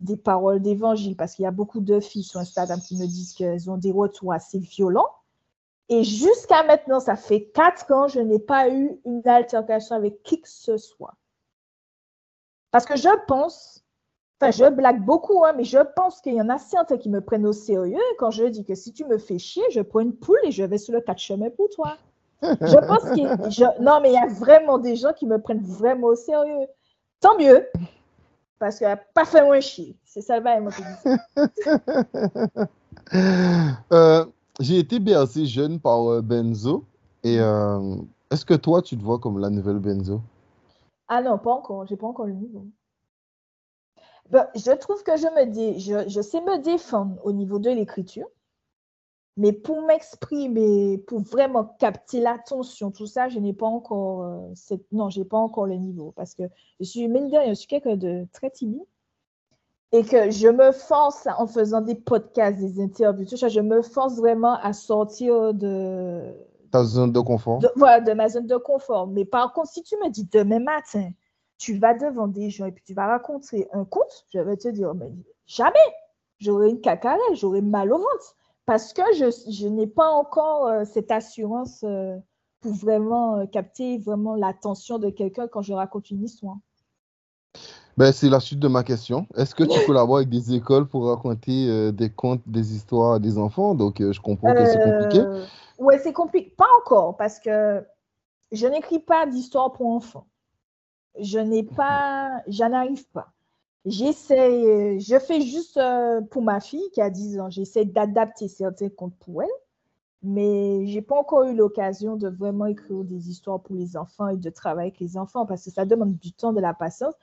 des 0.00 0.16
paroles 0.16 0.60
d'évangile, 0.60 1.16
parce 1.16 1.34
qu'il 1.34 1.44
y 1.44 1.46
a 1.46 1.52
beaucoup 1.52 1.80
de 1.80 2.00
filles 2.00 2.24
sur 2.24 2.40
Instagram 2.40 2.80
qui 2.80 2.96
me 2.96 3.06
disent 3.06 3.34
qu'elles 3.34 3.70
ont 3.70 3.76
des 3.76 3.92
retours 3.92 4.32
assez 4.32 4.58
violents. 4.58 5.10
Et 5.88 6.04
jusqu'à 6.04 6.62
maintenant, 6.64 7.00
ça 7.00 7.16
fait 7.16 7.44
quatre 7.44 7.92
ans, 7.92 8.08
je 8.08 8.20
n'ai 8.20 8.38
pas 8.38 8.68
eu 8.70 8.98
une 9.04 9.26
altercation 9.26 9.96
avec 9.96 10.22
qui 10.22 10.40
que 10.40 10.48
ce 10.48 10.76
soit. 10.76 11.14
Parce 12.70 12.86
que 12.86 12.96
je 12.96 13.08
pense, 13.26 13.79
enfin, 14.40 14.50
je 14.50 14.70
blague 14.70 15.04
beaucoup, 15.04 15.44
hein, 15.44 15.52
mais 15.56 15.64
je 15.64 15.78
pense 15.96 16.20
qu'il 16.20 16.34
y 16.34 16.40
en 16.40 16.48
a 16.48 16.58
certains 16.58 16.96
qui 16.96 17.10
me 17.10 17.20
prennent 17.20 17.46
au 17.46 17.52
sérieux 17.52 17.98
quand 18.18 18.30
je 18.30 18.44
dis 18.44 18.64
que 18.64 18.74
si 18.74 18.92
tu 18.92 19.04
me 19.04 19.18
fais 19.18 19.38
chier, 19.38 19.62
je 19.70 19.80
prends 19.80 20.00
une 20.00 20.14
poule 20.14 20.38
et 20.44 20.50
je 20.50 20.64
vais 20.64 20.78
sur 20.78 20.94
le 20.94 21.00
quatre 21.00 21.18
chemins 21.18 21.50
pour 21.50 21.68
toi. 21.70 21.96
Je 22.42 22.86
pense 22.86 23.02
que 23.02 23.50
je... 23.50 23.82
non, 23.82 24.00
mais 24.00 24.10
il 24.10 24.14
y 24.14 24.18
a 24.18 24.26
vraiment 24.26 24.78
des 24.78 24.96
gens 24.96 25.12
qui 25.12 25.26
me 25.26 25.38
prennent 25.38 25.62
vraiment 25.62 26.08
au 26.08 26.14
sérieux. 26.14 26.66
Tant 27.20 27.36
mieux, 27.38 27.66
parce 28.58 28.78
qu'elle 28.78 28.88
n'a 28.88 28.96
pas 28.96 29.24
fait 29.24 29.44
moins 29.44 29.60
chier. 29.60 29.96
C'est 30.04 30.22
ça 30.22 30.38
le. 30.38 30.44
Euh, 33.92 34.24
j'ai 34.60 34.78
été 34.78 35.00
bercé 35.00 35.44
jeune 35.44 35.80
par 35.80 36.08
euh, 36.08 36.22
Benzo. 36.22 36.84
Et 37.24 37.40
euh, 37.40 37.96
est-ce 38.30 38.44
que 38.44 38.54
toi, 38.54 38.82
tu 38.82 38.96
te 38.96 39.02
vois 39.02 39.18
comme 39.18 39.38
la 39.38 39.50
nouvelle 39.50 39.80
Benzo? 39.80 40.20
Ah 41.08 41.20
non, 41.20 41.36
pas 41.38 41.50
encore. 41.50 41.86
J'ai 41.86 41.96
pas 41.96 42.06
encore 42.06 42.26
le 42.26 42.34
niveau. 42.34 42.64
Ben, 44.30 44.46
je 44.54 44.70
trouve 44.76 45.02
que 45.02 45.16
je 45.16 45.26
me 45.26 45.46
dis, 45.46 45.80
je, 45.80 46.08
je 46.08 46.20
sais 46.20 46.40
me 46.40 46.58
défendre 46.58 47.16
au 47.24 47.32
niveau 47.32 47.58
de 47.58 47.68
l'écriture, 47.70 48.28
mais 49.36 49.52
pour 49.52 49.82
m'exprimer, 49.82 50.98
pour 50.98 51.20
vraiment 51.20 51.64
capter 51.78 52.20
l'attention, 52.20 52.90
tout 52.90 53.06
ça, 53.06 53.28
je 53.28 53.38
n'ai 53.38 53.52
pas 53.52 53.66
encore 53.66 54.22
euh, 54.22 54.50
cette... 54.54 54.90
non, 54.92 55.08
j'ai 55.08 55.24
pas 55.24 55.38
encore 55.38 55.66
le 55.66 55.76
niveau 55.76 56.12
parce 56.14 56.34
que 56.34 56.44
je 56.78 56.84
suis 56.84 57.08
mine 57.08 57.28
de 57.28 57.36
je 57.48 57.54
suis 57.54 57.66
quelqu'un 57.66 57.96
de 57.96 58.26
très 58.32 58.50
timide 58.50 58.84
et 59.92 60.04
que 60.04 60.30
je 60.30 60.48
me 60.48 60.70
force 60.70 61.26
en 61.38 61.46
faisant 61.46 61.80
des 61.80 61.96
podcasts, 61.96 62.58
des 62.58 62.80
interviews, 62.80 63.24
tout 63.24 63.36
ça, 63.36 63.48
je 63.48 63.60
me 63.60 63.82
force 63.82 64.16
vraiment 64.16 64.54
à 64.62 64.72
sortir 64.72 65.52
de 65.54 66.32
Ta 66.70 66.84
zone 66.84 67.10
de 67.10 67.20
confort? 67.20 67.58
de, 67.58 67.68
voilà, 67.74 68.00
de 68.00 68.12
ma 68.12 68.28
zone 68.28 68.46
de 68.46 68.56
confort. 68.56 69.08
Mais 69.08 69.24
par 69.24 69.52
contre, 69.52 69.70
si 69.70 69.82
tu 69.82 69.96
me 69.96 70.08
dis 70.08 70.28
demain 70.30 70.60
matin, 70.60 71.10
tu 71.60 71.76
vas 71.76 71.92
devant 71.92 72.26
des 72.26 72.48
gens 72.48 72.64
et 72.64 72.72
puis 72.72 72.82
tu 72.84 72.94
vas 72.94 73.06
raconter 73.06 73.68
un 73.72 73.84
conte, 73.84 74.24
je 74.32 74.40
vais 74.40 74.56
te 74.56 74.68
dire, 74.68 74.94
mais 74.94 75.12
jamais, 75.46 75.78
j'aurai 76.38 76.70
une 76.70 76.80
cacarelle, 76.80 77.20
j'aurai 77.34 77.60
mal 77.60 77.92
au 77.92 77.98
ventre. 77.98 78.34
Parce 78.64 78.94
que 78.94 79.02
je, 79.14 79.26
je 79.50 79.68
n'ai 79.68 79.86
pas 79.86 80.08
encore 80.08 80.66
euh, 80.66 80.84
cette 80.84 81.10
assurance 81.10 81.84
euh, 81.84 82.16
pour 82.60 82.72
vraiment 82.72 83.36
euh, 83.36 83.46
capter 83.46 83.98
vraiment 83.98 84.36
l'attention 84.36 84.98
de 84.98 85.10
quelqu'un 85.10 85.48
quand 85.48 85.60
je 85.60 85.74
raconte 85.74 86.10
une 86.10 86.24
histoire. 86.24 86.56
Ben, 87.98 88.10
c'est 88.10 88.30
la 88.30 88.40
suite 88.40 88.60
de 88.60 88.68
ma 88.68 88.82
question. 88.82 89.26
Est-ce 89.36 89.54
que 89.54 89.64
tu 89.64 89.78
collabores 89.86 90.18
avec 90.18 90.30
des 90.30 90.54
écoles 90.54 90.88
pour 90.88 91.08
raconter 91.08 91.92
des 91.92 92.10
contes, 92.10 92.42
des 92.46 92.74
histoires 92.74 93.14
à 93.14 93.18
des 93.18 93.36
enfants? 93.36 93.74
Donc, 93.74 94.00
je 94.00 94.20
comprends 94.20 94.54
que 94.54 94.64
c'est 94.64 94.82
compliqué. 94.82 95.26
Ouais, 95.78 95.98
c'est 95.98 96.14
compliqué. 96.14 96.54
Pas 96.56 96.68
encore, 96.80 97.18
parce 97.18 97.38
que 97.38 97.84
je 98.50 98.66
n'écris 98.66 99.00
pas 99.00 99.26
d'histoire 99.26 99.72
pour 99.72 99.88
enfants. 99.88 100.26
Je 101.18 101.38
n'ai 101.38 101.62
pas, 101.62 102.42
j'en 102.46 102.72
arrive 102.72 103.06
pas. 103.08 103.32
J'essaie, 103.86 104.98
je 105.00 105.18
fais 105.18 105.40
juste 105.40 105.78
euh, 105.78 106.20
pour 106.20 106.42
ma 106.42 106.60
fille 106.60 106.90
qui 106.92 107.00
a 107.00 107.08
10 107.10 107.40
ans, 107.40 107.50
j'essaie 107.50 107.86
d'adapter 107.86 108.46
certains 108.46 108.90
contes 108.90 109.16
pour 109.18 109.42
elle, 109.42 109.48
mais 110.22 110.86
j'ai 110.86 111.00
pas 111.00 111.16
encore 111.16 111.44
eu 111.44 111.54
l'occasion 111.54 112.16
de 112.16 112.28
vraiment 112.28 112.66
écrire 112.66 113.04
des 113.04 113.30
histoires 113.30 113.60
pour 113.60 113.74
les 113.74 113.96
enfants 113.96 114.28
et 114.28 114.36
de 114.36 114.50
travailler 114.50 114.88
avec 114.90 115.00
les 115.00 115.16
enfants 115.16 115.46
parce 115.46 115.64
que 115.64 115.70
ça 115.70 115.86
demande 115.86 116.18
du 116.18 116.32
temps, 116.32 116.52
de 116.52 116.60
la 116.60 116.74
patience 116.74 117.14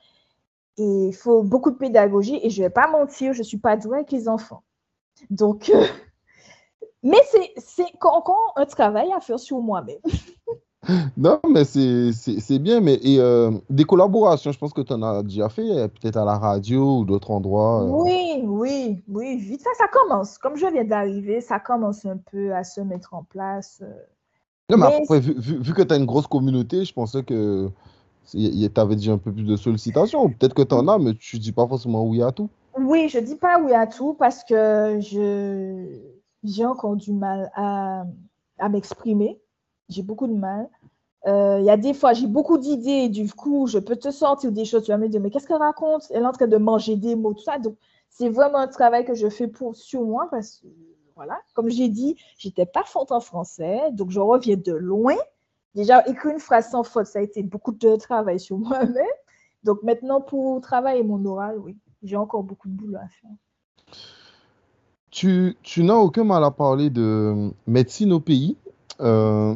et 0.78 1.08
il 1.08 1.16
faut 1.16 1.44
beaucoup 1.44 1.72
de 1.72 1.78
pédagogie 1.78 2.40
et 2.44 2.50
je 2.50 2.64
vais 2.64 2.70
pas 2.70 2.88
mentir, 2.88 3.34
je 3.34 3.44
suis 3.44 3.58
pas 3.58 3.78
douée 3.78 3.98
avec 3.98 4.12
les 4.12 4.30
enfants. 4.30 4.64
Donc, 5.30 5.70
euh, 5.70 5.86
mais 7.04 7.22
c'est 7.58 7.86
encore 8.02 8.54
un 8.56 8.66
travail 8.66 9.12
à 9.14 9.20
faire 9.20 9.40
sur 9.40 9.60
moi-même. 9.60 10.00
Non, 11.18 11.40
mais 11.50 11.64
c'est 11.66 12.60
bien. 12.60 12.80
Mais 12.80 13.00
et, 13.02 13.20
euh, 13.20 13.52
des 13.70 13.84
collaborations, 13.84 14.52
je 14.52 14.58
pense 14.58 14.74
que 14.74 14.82
tu 14.82 14.94
en 14.94 15.02
as 15.04 15.24
déjà 15.24 15.50
fait, 15.50 15.70
euh, 15.70 15.88
peut-être 15.88 16.18
à 16.18 16.26
la 16.26 16.38
radio 16.38 17.00
ou 17.00 17.06
d'autres 17.06 17.32
endroits. 17.32 17.84
euh. 17.84 17.92
Oui, 17.92 18.42
oui, 18.46 19.04
oui, 19.08 19.38
vite 19.38 19.62
fait, 19.64 19.74
ça 19.78 19.88
commence. 19.88 20.38
Comme 20.38 20.56
je 20.56 20.66
viens 20.68 20.84
d'arriver, 20.86 21.42
ça 21.42 21.60
commence 21.60 22.06
un 22.06 22.18
peu 22.18 22.54
à 22.54 22.64
se 22.64 22.82
mettre 22.82 23.14
en 23.14 23.24
place. 23.24 23.82
Non, 24.70 24.78
mais 24.78 24.88
Mais 24.90 24.96
après, 24.98 25.20
vu, 25.20 25.34
vu- 25.38 25.60
vu 25.62 25.74
que 25.74 25.82
tu 25.82 25.94
as 25.94 25.98
une 25.98 26.06
grosse 26.06 26.28
communauté, 26.28 26.84
je 26.84 26.94
pensais 26.94 27.24
que 27.24 27.70
tu 28.32 28.70
avais 28.76 28.96
déjà 28.96 29.14
un 29.14 29.18
peu 29.18 29.32
plus 29.32 29.44
de 29.44 29.56
sollicitations. 29.56 30.30
Peut-être 30.30 30.54
que 30.54 30.62
tu 30.64 30.76
en 30.76 30.88
as, 30.88 30.98
mais 31.00 31.14
tu 31.16 31.40
dis 31.40 31.52
pas 31.52 31.68
forcément 31.68 32.04
oui 32.06 32.22
à 32.22 32.32
tout. 32.32 32.50
Oui, 32.80 33.10
je 33.10 33.20
dis 33.20 33.36
pas 33.36 33.60
oui 33.60 33.74
à 33.74 33.88
tout 33.88 34.14
parce 34.14 34.44
que 34.44 35.00
je 35.02 36.00
j'ai 36.44 36.66
encore 36.66 36.96
du 36.96 37.12
mal 37.12 37.50
à, 37.56 38.04
à 38.60 38.70
m'exprimer. 38.70 39.40
J'ai 39.90 40.04
beaucoup 40.04 40.28
de 40.28 40.34
mal. 40.34 40.68
Euh, 41.28 41.58
Il 41.60 41.66
y 41.66 41.70
a 41.70 41.78
des 41.78 41.94
fois, 41.94 42.14
j'ai 42.14 42.28
beaucoup 42.28 42.58
d'idées 42.58 43.10
du 43.10 43.32
coup, 43.34 43.68
je 43.68 43.80
peux 43.80 43.96
te 43.96 44.12
sortir 44.12 44.52
des 44.52 44.66
choses. 44.66 44.84
Tu 44.84 44.92
vas 44.92 44.98
me 44.98 45.10
dire, 45.10 45.20
mais 45.20 45.30
qu'est-ce 45.30 45.48
qu'elle 45.48 45.58
raconte? 45.58 46.08
Elle 46.12 46.24
est 46.24 46.26
en 46.26 46.32
train 46.32 46.48
de 46.48 46.58
manger 46.58 46.96
des 46.96 47.16
mots, 47.16 47.34
tout 47.34 47.44
ça. 47.44 47.60
Donc, 47.60 47.76
c'est 48.10 48.30
vraiment 48.30 48.60
un 48.60 48.68
travail 48.68 49.06
que 49.06 49.14
je 49.14 49.30
fais 49.30 49.48
pour, 49.48 49.76
sur 49.76 50.04
moi 50.04 50.28
parce 50.32 50.58
que, 50.58 50.68
voilà, 51.16 51.40
comme 51.54 51.70
j'ai 51.70 51.90
dit, 51.90 52.16
j'étais 52.38 52.66
pas 52.66 52.84
forte 52.84 53.12
en 53.12 53.20
français, 53.20 53.92
donc 53.92 54.12
je 54.12 54.20
reviens 54.20 54.56
de 54.56 54.74
loin. 54.74 55.16
Déjà, 55.76 56.08
écrire 56.08 56.34
une 56.34 56.40
phrase 56.40 56.70
sans 56.70 56.84
faute, 56.84 57.08
ça 57.08 57.20
a 57.20 57.22
été 57.22 57.44
beaucoup 57.44 57.72
de 57.72 57.96
travail 57.98 58.40
sur 58.40 58.58
moi-même. 58.60 59.06
Donc, 59.64 59.84
maintenant, 59.84 60.22
pour 60.22 60.62
travailler 60.62 61.04
mon 61.04 61.24
oral, 61.26 61.60
oui, 61.60 61.78
j'ai 62.04 62.16
encore 62.16 62.44
beaucoup 62.44 62.70
de 62.70 62.74
boulot 62.74 62.98
à 62.98 63.08
faire. 63.08 63.98
Tu, 65.12 65.58
tu 65.64 65.84
n'as 65.84 65.96
aucun 65.96 66.24
mal 66.24 66.44
à 66.44 66.52
parler 66.52 66.90
de 66.90 67.52
médecine 67.66 68.14
au 68.14 68.20
pays. 68.20 68.56
Euh, 69.00 69.56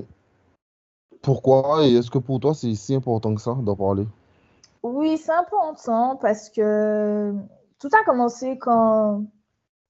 pourquoi 1.21 1.85
et 1.85 1.93
est-ce 1.93 2.09
que 2.09 2.17
pour 2.17 2.39
toi 2.39 2.53
c'est 2.53 2.73
si 2.75 2.95
important 2.95 3.35
que 3.35 3.41
ça 3.41 3.55
d'en 3.61 3.75
parler? 3.75 4.07
Oui, 4.83 5.17
c'est 5.17 5.31
important 5.31 6.15
parce 6.15 6.49
que 6.49 7.33
tout 7.79 7.89
a 7.93 8.03
commencé 8.03 8.57
quand, 8.57 9.23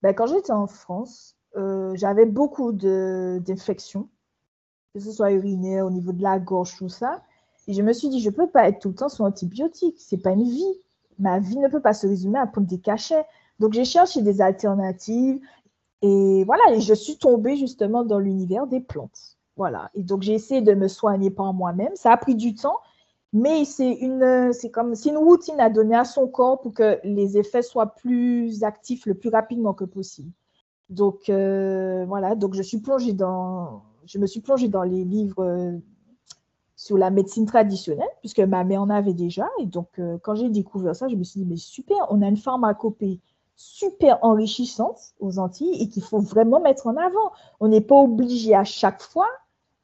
ben, 0.02 0.14
quand 0.14 0.26
j'étais 0.26 0.52
en 0.52 0.66
France. 0.66 1.36
Euh, 1.56 1.92
j'avais 1.94 2.24
beaucoup 2.24 2.72
d'infections, 2.72 4.08
que 4.94 5.00
ce 5.00 5.12
soit 5.12 5.32
urinaire, 5.32 5.86
au 5.86 5.90
niveau 5.90 6.12
de 6.12 6.22
la 6.22 6.38
gorge, 6.38 6.76
tout 6.76 6.88
ça. 6.88 7.22
Et 7.68 7.74
je 7.74 7.82
me 7.82 7.92
suis 7.92 8.08
dit, 8.08 8.20
je 8.20 8.30
ne 8.30 8.34
peux 8.34 8.48
pas 8.48 8.68
être 8.68 8.80
tout 8.80 8.88
le 8.88 8.94
temps 8.94 9.08
sous 9.08 9.22
antibiotiques. 9.22 10.00
Ce 10.00 10.14
n'est 10.14 10.22
pas 10.22 10.30
une 10.30 10.44
vie. 10.44 10.80
Ma 11.18 11.38
vie 11.38 11.58
ne 11.58 11.68
peut 11.68 11.80
pas 11.80 11.92
se 11.92 12.06
résumer 12.06 12.38
à 12.38 12.46
prendre 12.46 12.66
des 12.66 12.80
cachets. 12.80 13.24
Donc, 13.60 13.74
j'ai 13.74 13.84
cherché 13.84 14.22
des 14.22 14.40
alternatives. 14.40 15.40
Et 16.00 16.42
voilà, 16.44 16.62
et 16.72 16.80
je 16.80 16.94
suis 16.94 17.16
tombée 17.16 17.56
justement 17.56 18.04
dans 18.04 18.18
l'univers 18.18 18.66
des 18.66 18.80
plantes. 18.80 19.36
Voilà. 19.56 19.90
Et 19.94 20.02
donc, 20.02 20.22
j'ai 20.22 20.34
essayé 20.34 20.62
de 20.62 20.74
me 20.74 20.88
soigner 20.88 21.30
par 21.30 21.52
moi-même. 21.52 21.94
Ça 21.94 22.12
a 22.12 22.16
pris 22.16 22.34
du 22.34 22.54
temps, 22.54 22.78
mais 23.32 23.64
c'est 23.64 23.92
une, 23.92 24.52
c'est 24.52 24.70
comme, 24.70 24.94
une 25.04 25.16
routine 25.16 25.60
à 25.60 25.70
donner 25.70 25.96
à 25.96 26.04
son 26.04 26.26
corps 26.28 26.60
pour 26.60 26.74
que 26.74 26.98
les 27.04 27.38
effets 27.38 27.62
soient 27.62 27.94
plus 27.94 28.64
actifs 28.64 29.06
le 29.06 29.14
plus 29.14 29.30
rapidement 29.30 29.74
que 29.74 29.84
possible. 29.84 30.30
Donc, 30.88 31.28
euh, 31.28 32.04
voilà. 32.06 32.34
Donc, 32.34 32.54
je 32.54 32.58
me 32.58 32.62
suis 32.62 32.78
plongée 32.80 33.12
dans 34.68 34.82
les 34.82 35.04
livres 35.04 35.44
euh, 35.44 35.78
sur 36.76 36.98
la 36.98 37.10
médecine 37.10 37.46
traditionnelle, 37.46 38.08
puisque 38.20 38.40
ma 38.40 38.64
mère 38.64 38.82
en 38.82 38.90
avait 38.90 39.14
déjà. 39.14 39.48
Et 39.60 39.66
donc, 39.66 39.88
euh, 39.98 40.18
quand 40.22 40.34
j'ai 40.34 40.50
découvert 40.50 40.96
ça, 40.96 41.08
je 41.08 41.16
me 41.16 41.24
suis 41.24 41.40
dit, 41.40 41.46
mais 41.46 41.56
super, 41.56 42.06
on 42.10 42.22
a 42.22 42.28
une 42.28 42.36
pharmacopée 42.36 43.20
super 43.54 44.18
enrichissante 44.22 45.14
aux 45.20 45.38
Antilles 45.38 45.80
et 45.80 45.88
qu'il 45.88 46.02
faut 46.02 46.18
vraiment 46.18 46.60
mettre 46.60 46.86
en 46.86 46.96
avant. 46.96 47.32
On 47.60 47.68
n'est 47.68 47.80
pas 47.80 47.96
obligé 47.96 48.54
à 48.54 48.64
chaque 48.64 49.02
fois 49.02 49.28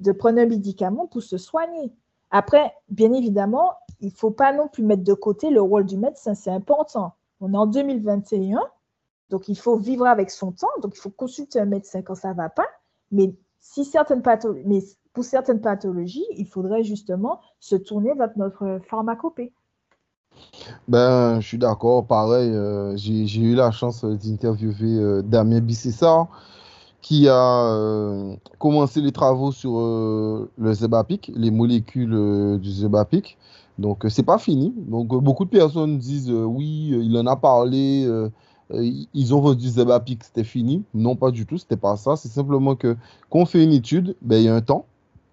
de 0.01 0.13
prendre 0.13 0.39
un 0.39 0.47
médicament 0.47 1.07
pour 1.07 1.23
se 1.23 1.39
soigner. 1.39 1.93
Après, 2.31 2.75
bien 2.89 3.13
évidemment, 3.13 3.73
il 4.01 4.09
ne 4.09 4.17
faut 4.17 4.31
pas 4.31 4.53
non 4.53 4.69
plus 4.69 4.83
mettre 4.83 5.03
de 5.05 5.15
côté 5.15 5.51
le 5.51 5.61
rôle 5.61 5.85
du 5.85 5.97
médecin, 5.97 6.35
c'est 6.35 6.51
important. 6.51 7.15
On 7.41 7.53
est 7.53 7.57
en 7.57 7.67
2021, 7.67 8.61
donc 9.31 9.49
il 9.49 9.59
faut 9.59 9.77
vivre 9.77 10.07
avec 10.07 10.31
son 10.31 10.53
temps, 10.53 10.69
donc 10.83 10.95
il 10.95 11.01
faut 11.01 11.11
consulter 11.11 11.61
un 11.61 11.67
médecin 11.67 12.03
quand 12.03 12.15
ça 12.15 12.31
ne 12.31 12.35
va 12.35 12.49
pas, 12.49 12.67
mais, 13.11 13.35
si 13.61 13.85
certaines 13.85 14.23
mais 14.65 14.83
pour 15.13 15.25
certaines 15.25 15.61
pathologies, 15.61 16.27
il 16.37 16.47
faudrait 16.47 16.85
justement 16.85 17.41
se 17.59 17.75
tourner 17.77 18.15
vers 18.15 18.31
notre 18.37 18.81
pharmacopée. 18.89 19.53
Ben, 20.87 21.41
je 21.41 21.47
suis 21.47 21.59
d'accord. 21.59 22.07
Pareil, 22.07 22.51
euh, 22.51 22.97
j'ai 22.97 23.41
eu 23.41 23.55
la 23.55 23.71
chance 23.71 24.05
d'interviewer 24.05 24.99
euh, 24.99 25.23
Damien 25.23 25.61
Bissessar, 25.61 26.29
qui 27.01 27.29
a 27.29 27.73
euh, 27.75 28.35
commencé 28.59 29.01
les 29.01 29.13
travaux 29.13 29.53
sur 29.53 29.79
le 29.79 30.73
Zebapic, 30.73 31.31
les 31.35 31.51
molécules 31.51 32.59
du 32.61 32.71
Zebapic. 32.71 33.39
Donc, 33.79 34.05
c'est 34.09 34.25
pas 34.25 34.39
fini. 34.39 34.75
Donc, 34.77 35.09
beaucoup 35.09 35.45
de 35.45 35.51
personnes 35.51 35.99
disent 35.99 36.31
oui, 36.31 36.89
il 36.91 37.17
en 37.17 37.27
a 37.27 37.37
parlé, 37.37 38.09
ils 38.71 39.35
ont 39.35 39.41
vendu 39.41 39.69
Zebapic, 39.69 40.25
c'était 40.25 40.45
fini. 40.45 40.83
Non, 40.95 41.15
pas 41.15 41.31
du 41.31 41.47
tout, 41.47 41.59
c'était 41.59 41.77
pas 41.77 41.97
ça. 41.97 42.17
C'est 42.17 42.29
simplement 42.29 42.75
que 42.75 42.97
quand 43.31 43.41
on 43.41 43.47
fait 43.47 43.63
une 43.63 43.73
étude, 43.73 44.17
ben, 44.21 44.37
il 44.39 44.45
y 44.45 44.49
a 44.49 44.55
un 44.55 44.61
temps. 44.61 44.85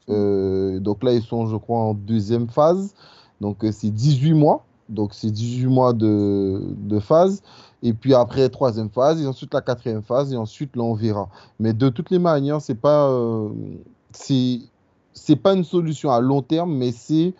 donc 0.07 1.03
là, 1.03 1.13
ils 1.13 1.23
sont, 1.23 1.47
je 1.47 1.57
crois, 1.57 1.79
en 1.79 1.93
deuxième 1.95 2.47
phase. 2.47 2.93
Donc, 3.41 3.65
c'est 3.71 3.89
18 3.89 4.33
mois. 4.33 4.63
Donc, 4.89 5.13
c'est 5.13 5.31
18 5.31 5.67
mois 5.67 5.93
de, 5.93 6.61
de, 6.77 6.99
phase. 6.99 7.41
Et 7.81 7.93
puis 7.93 8.13
après, 8.13 8.49
troisième 8.49 8.89
phase, 8.89 9.21
et 9.21 9.27
ensuite 9.27 9.53
la 9.53 9.61
quatrième 9.61 10.03
phase, 10.03 10.31
et 10.33 10.37
ensuite, 10.37 10.75
là, 10.75 10.83
on 10.83 10.93
verra. 10.93 11.29
Mais 11.59 11.73
de 11.73 11.89
toutes 11.89 12.11
les 12.11 12.19
manières, 12.19 12.61
c'est 12.61 12.75
pas, 12.75 13.09
euh, 13.09 13.49
c'est 14.11 15.35
pas 15.41 15.53
une 15.53 15.63
solution 15.63 16.11
à 16.11 16.19
long 16.19 16.41
terme, 16.41 16.75
mais 16.75 16.91
c'est 16.91 17.33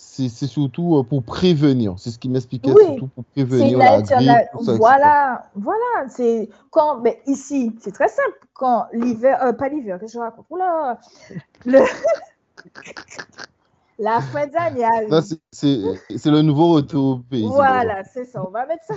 c'est 0.00 0.46
surtout 0.46 0.96
euh, 0.96 1.02
pour 1.02 1.22
prévenir. 1.24 1.94
C'est 1.96 2.10
ce 2.10 2.18
qui 2.18 2.28
m'expliquait, 2.28 2.72
surtout 2.72 3.08
pour 3.08 3.24
prévenir 3.24 3.78
la 3.78 4.00
grippe. 4.02 4.48
voilà, 4.78 5.46
voilà. 5.56 6.08
C'est 6.08 6.48
quand, 6.70 7.00
mais 7.00 7.20
ici, 7.26 7.74
c'est 7.80 7.92
très 7.92 8.08
simple. 8.08 8.38
Quand 8.54 8.86
l'hiver, 8.92 9.42
euh, 9.42 9.52
pas 9.52 9.68
l'hiver, 9.68 9.98
que 9.98 10.06
je 10.06 10.18
raconte? 10.18 10.46
Oula, 10.50 11.00
le... 11.66 11.80
La 13.98 14.20
fin 14.20 14.46
d'année 14.46 14.84
arrive. 14.84 15.38
C'est 15.50 16.30
le 16.30 16.42
nouveau 16.42 16.74
retour 16.74 17.16
au 17.16 17.18
pays. 17.18 17.46
Voilà, 17.46 18.04
c'est 18.04 18.24
ça. 18.24 18.44
On 18.46 18.50
va 18.50 18.64
mettre 18.64 18.84
ça 18.84 18.94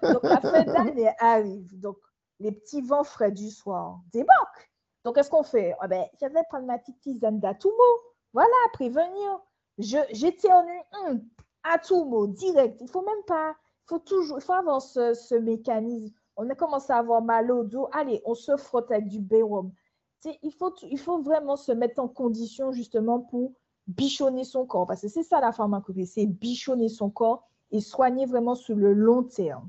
Donc, 0.12 0.22
la 0.22 0.40
fin 0.40 0.64
d'année 0.64 1.10
arrive. 1.18 1.78
Donc, 1.78 1.98
les 2.40 2.52
petits 2.52 2.80
vents 2.80 3.04
frais 3.04 3.30
du 3.30 3.50
soir 3.50 4.00
débarquent. 4.10 4.70
Donc, 5.04 5.16
qu'est-ce 5.16 5.28
qu'on 5.28 5.42
fait? 5.42 5.76
Ah 5.80 5.88
ben, 5.88 6.06
Je 6.18 6.26
vais 6.26 6.42
prendre 6.48 6.66
ma 6.66 6.78
petite 6.78 6.98
tisane 7.00 7.40
d'Atumo. 7.40 7.74
Voilà, 8.32 8.48
prévenir. 8.72 9.40
J'éternue 9.76 10.80
hum, 11.06 11.20
Atumo, 11.64 12.26
direct. 12.28 12.78
Il 12.80 12.84
ne 12.84 12.90
faut 12.90 13.04
même 13.04 13.22
pas. 13.26 13.50
Il 13.50 13.88
faut 13.88 13.98
toujours. 13.98 14.38
Il 14.38 14.42
faut 14.42 14.54
avoir 14.54 14.80
ce, 14.80 15.34
mécanisme. 15.34 16.14
On 16.36 16.48
a 16.48 16.54
commencé 16.54 16.90
à 16.90 16.96
avoir 16.96 17.20
mal 17.20 17.50
au 17.50 17.64
dos. 17.64 17.88
Allez, 17.92 18.22
on 18.24 18.34
se 18.34 18.56
frotte 18.56 18.90
avec 18.90 19.08
du 19.08 19.20
bérum. 19.20 19.72
Il 20.42 20.52
faut, 20.54 20.74
il 20.84 20.98
faut 20.98 21.20
vraiment 21.20 21.56
se 21.56 21.70
mettre 21.70 22.00
en 22.00 22.08
condition 22.08 22.72
justement 22.72 23.20
pour 23.20 23.52
bichonner 23.86 24.44
son 24.44 24.66
corps, 24.66 24.86
parce 24.86 25.02
que 25.02 25.08
c'est 25.08 25.22
ça 25.22 25.40
la 25.40 25.52
pharmacopée, 25.52 26.06
c'est 26.06 26.26
bichonner 26.26 26.88
son 26.88 27.10
corps 27.10 27.46
et 27.70 27.80
soigner 27.80 28.26
vraiment 28.26 28.54
sur 28.54 28.76
le 28.76 28.92
long 28.92 29.22
terme. 29.22 29.68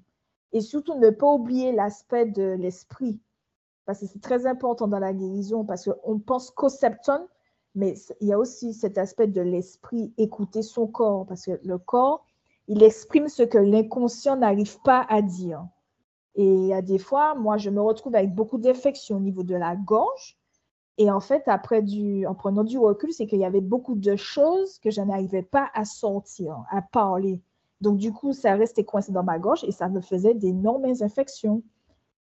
Et 0.53 0.61
surtout, 0.61 0.95
ne 0.95 1.09
pas 1.09 1.28
oublier 1.28 1.72
l'aspect 1.72 2.26
de 2.26 2.55
l'esprit, 2.57 3.20
parce 3.86 3.99
que 3.99 4.05
c'est 4.05 4.22
très 4.22 4.45
important 4.45 4.88
dans 4.88 4.99
la 4.99 5.13
guérison, 5.13 5.66
parce 5.66 5.89
qu'on 5.89 6.20
pense 6.20 6.49
qu'au 6.51 6.70
septum, 6.70 7.26
mais 7.76 7.95
il 8.22 8.30
y 8.30 8.34
a 8.34 8.39
aussi 8.39 8.74
cet 8.74 8.97
aspect 8.97 9.28
de 9.28 9.41
l'esprit, 9.41 10.13
écouter 10.18 10.61
son 10.61 10.88
corps, 10.88 11.26
parce 11.26 11.45
que 11.45 11.59
le 11.63 11.78
corps, 11.78 12.26
il 12.68 12.82
exprime 12.84 13.28
ce 13.28 13.43
que 13.43 13.57
l'inconscient 13.57 14.38
n'arrive 14.38 14.80
pas 14.82 15.05
à 15.09 15.22
dire. 15.22 15.68
Et 16.36 16.74
à 16.74 16.82
des 16.82 16.97
fois, 16.97 17.36
moi, 17.36 17.57
je 17.57 17.70
me 17.70 17.82
retrouve 17.82 18.16
avec 18.16 18.34
beaucoup 18.34 18.57
d'infections 18.57 19.18
au 19.18 19.20
niveau 19.22 19.43
de 19.43 19.55
la 19.55 19.76
gorge, 19.76 20.38
et 20.98 21.12
en 21.12 21.20
fait, 21.20 21.43
après 21.48 21.82
du, 21.82 22.26
en 22.26 22.36
prenant 22.36 22.64
du 22.64 22.78
recul, 22.78 23.12
c'est 23.12 23.28
qu'il 23.28 23.39
y 23.39 23.46
avait 23.46 23.62
beaucoup 23.62 23.96
de 23.96 24.16
choses 24.16 24.80
que 24.80 24.91
je 24.91 25.02
n'arrivais 25.02 25.43
pas 25.43 25.70
à 25.74 25.84
sortir, 25.84 26.64
à 26.72 26.82
parler. 26.82 27.41
Donc, 27.82 27.98
du 27.98 28.14
coup, 28.14 28.32
ça 28.32 28.56
restait 28.56 28.86
coincé 28.86 29.12
dans 29.12 29.24
ma 29.24 29.38
gorge 29.38 29.66
et 29.66 29.72
ça 29.72 29.89
me 29.89 30.00
faisait 30.00 30.34
d'énormes 30.34 30.86
infections. 31.02 31.62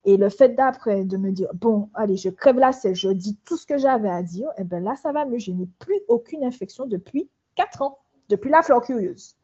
Et 0.05 0.17
le 0.17 0.31
fait 0.31 0.51
d'après 0.51 1.05
de 1.05 1.17
me 1.17 1.31
dire, 1.31 1.49
bon, 1.55 1.91
allez, 1.95 2.17
je 2.17 2.31
crève 2.31 2.59
la 2.59 2.73
selle, 2.73 2.95
je 2.95 3.11
dis 3.11 3.37
tout 3.45 3.57
ce 3.57 3.67
que 3.67 3.77
j'avais 3.77 4.09
à 4.09 4.23
dire, 4.23 4.49
et 4.57 4.63
eh 4.63 4.65
bien 4.65 4.81
là, 4.81 4.97
ça 4.97 5.13
va 5.13 5.27
mieux. 5.27 5.39
Je 5.39 5.53
n'ai 5.53 5.69
plus 5.79 6.01
aucune 6.09 6.43
infection 6.43 6.87
depuis 6.87 7.29
quatre 7.55 7.83
ans, 7.83 7.99
depuis 8.31 8.51
la 8.51 8.63
fleur 8.63 8.81
curieuse. 8.81 9.37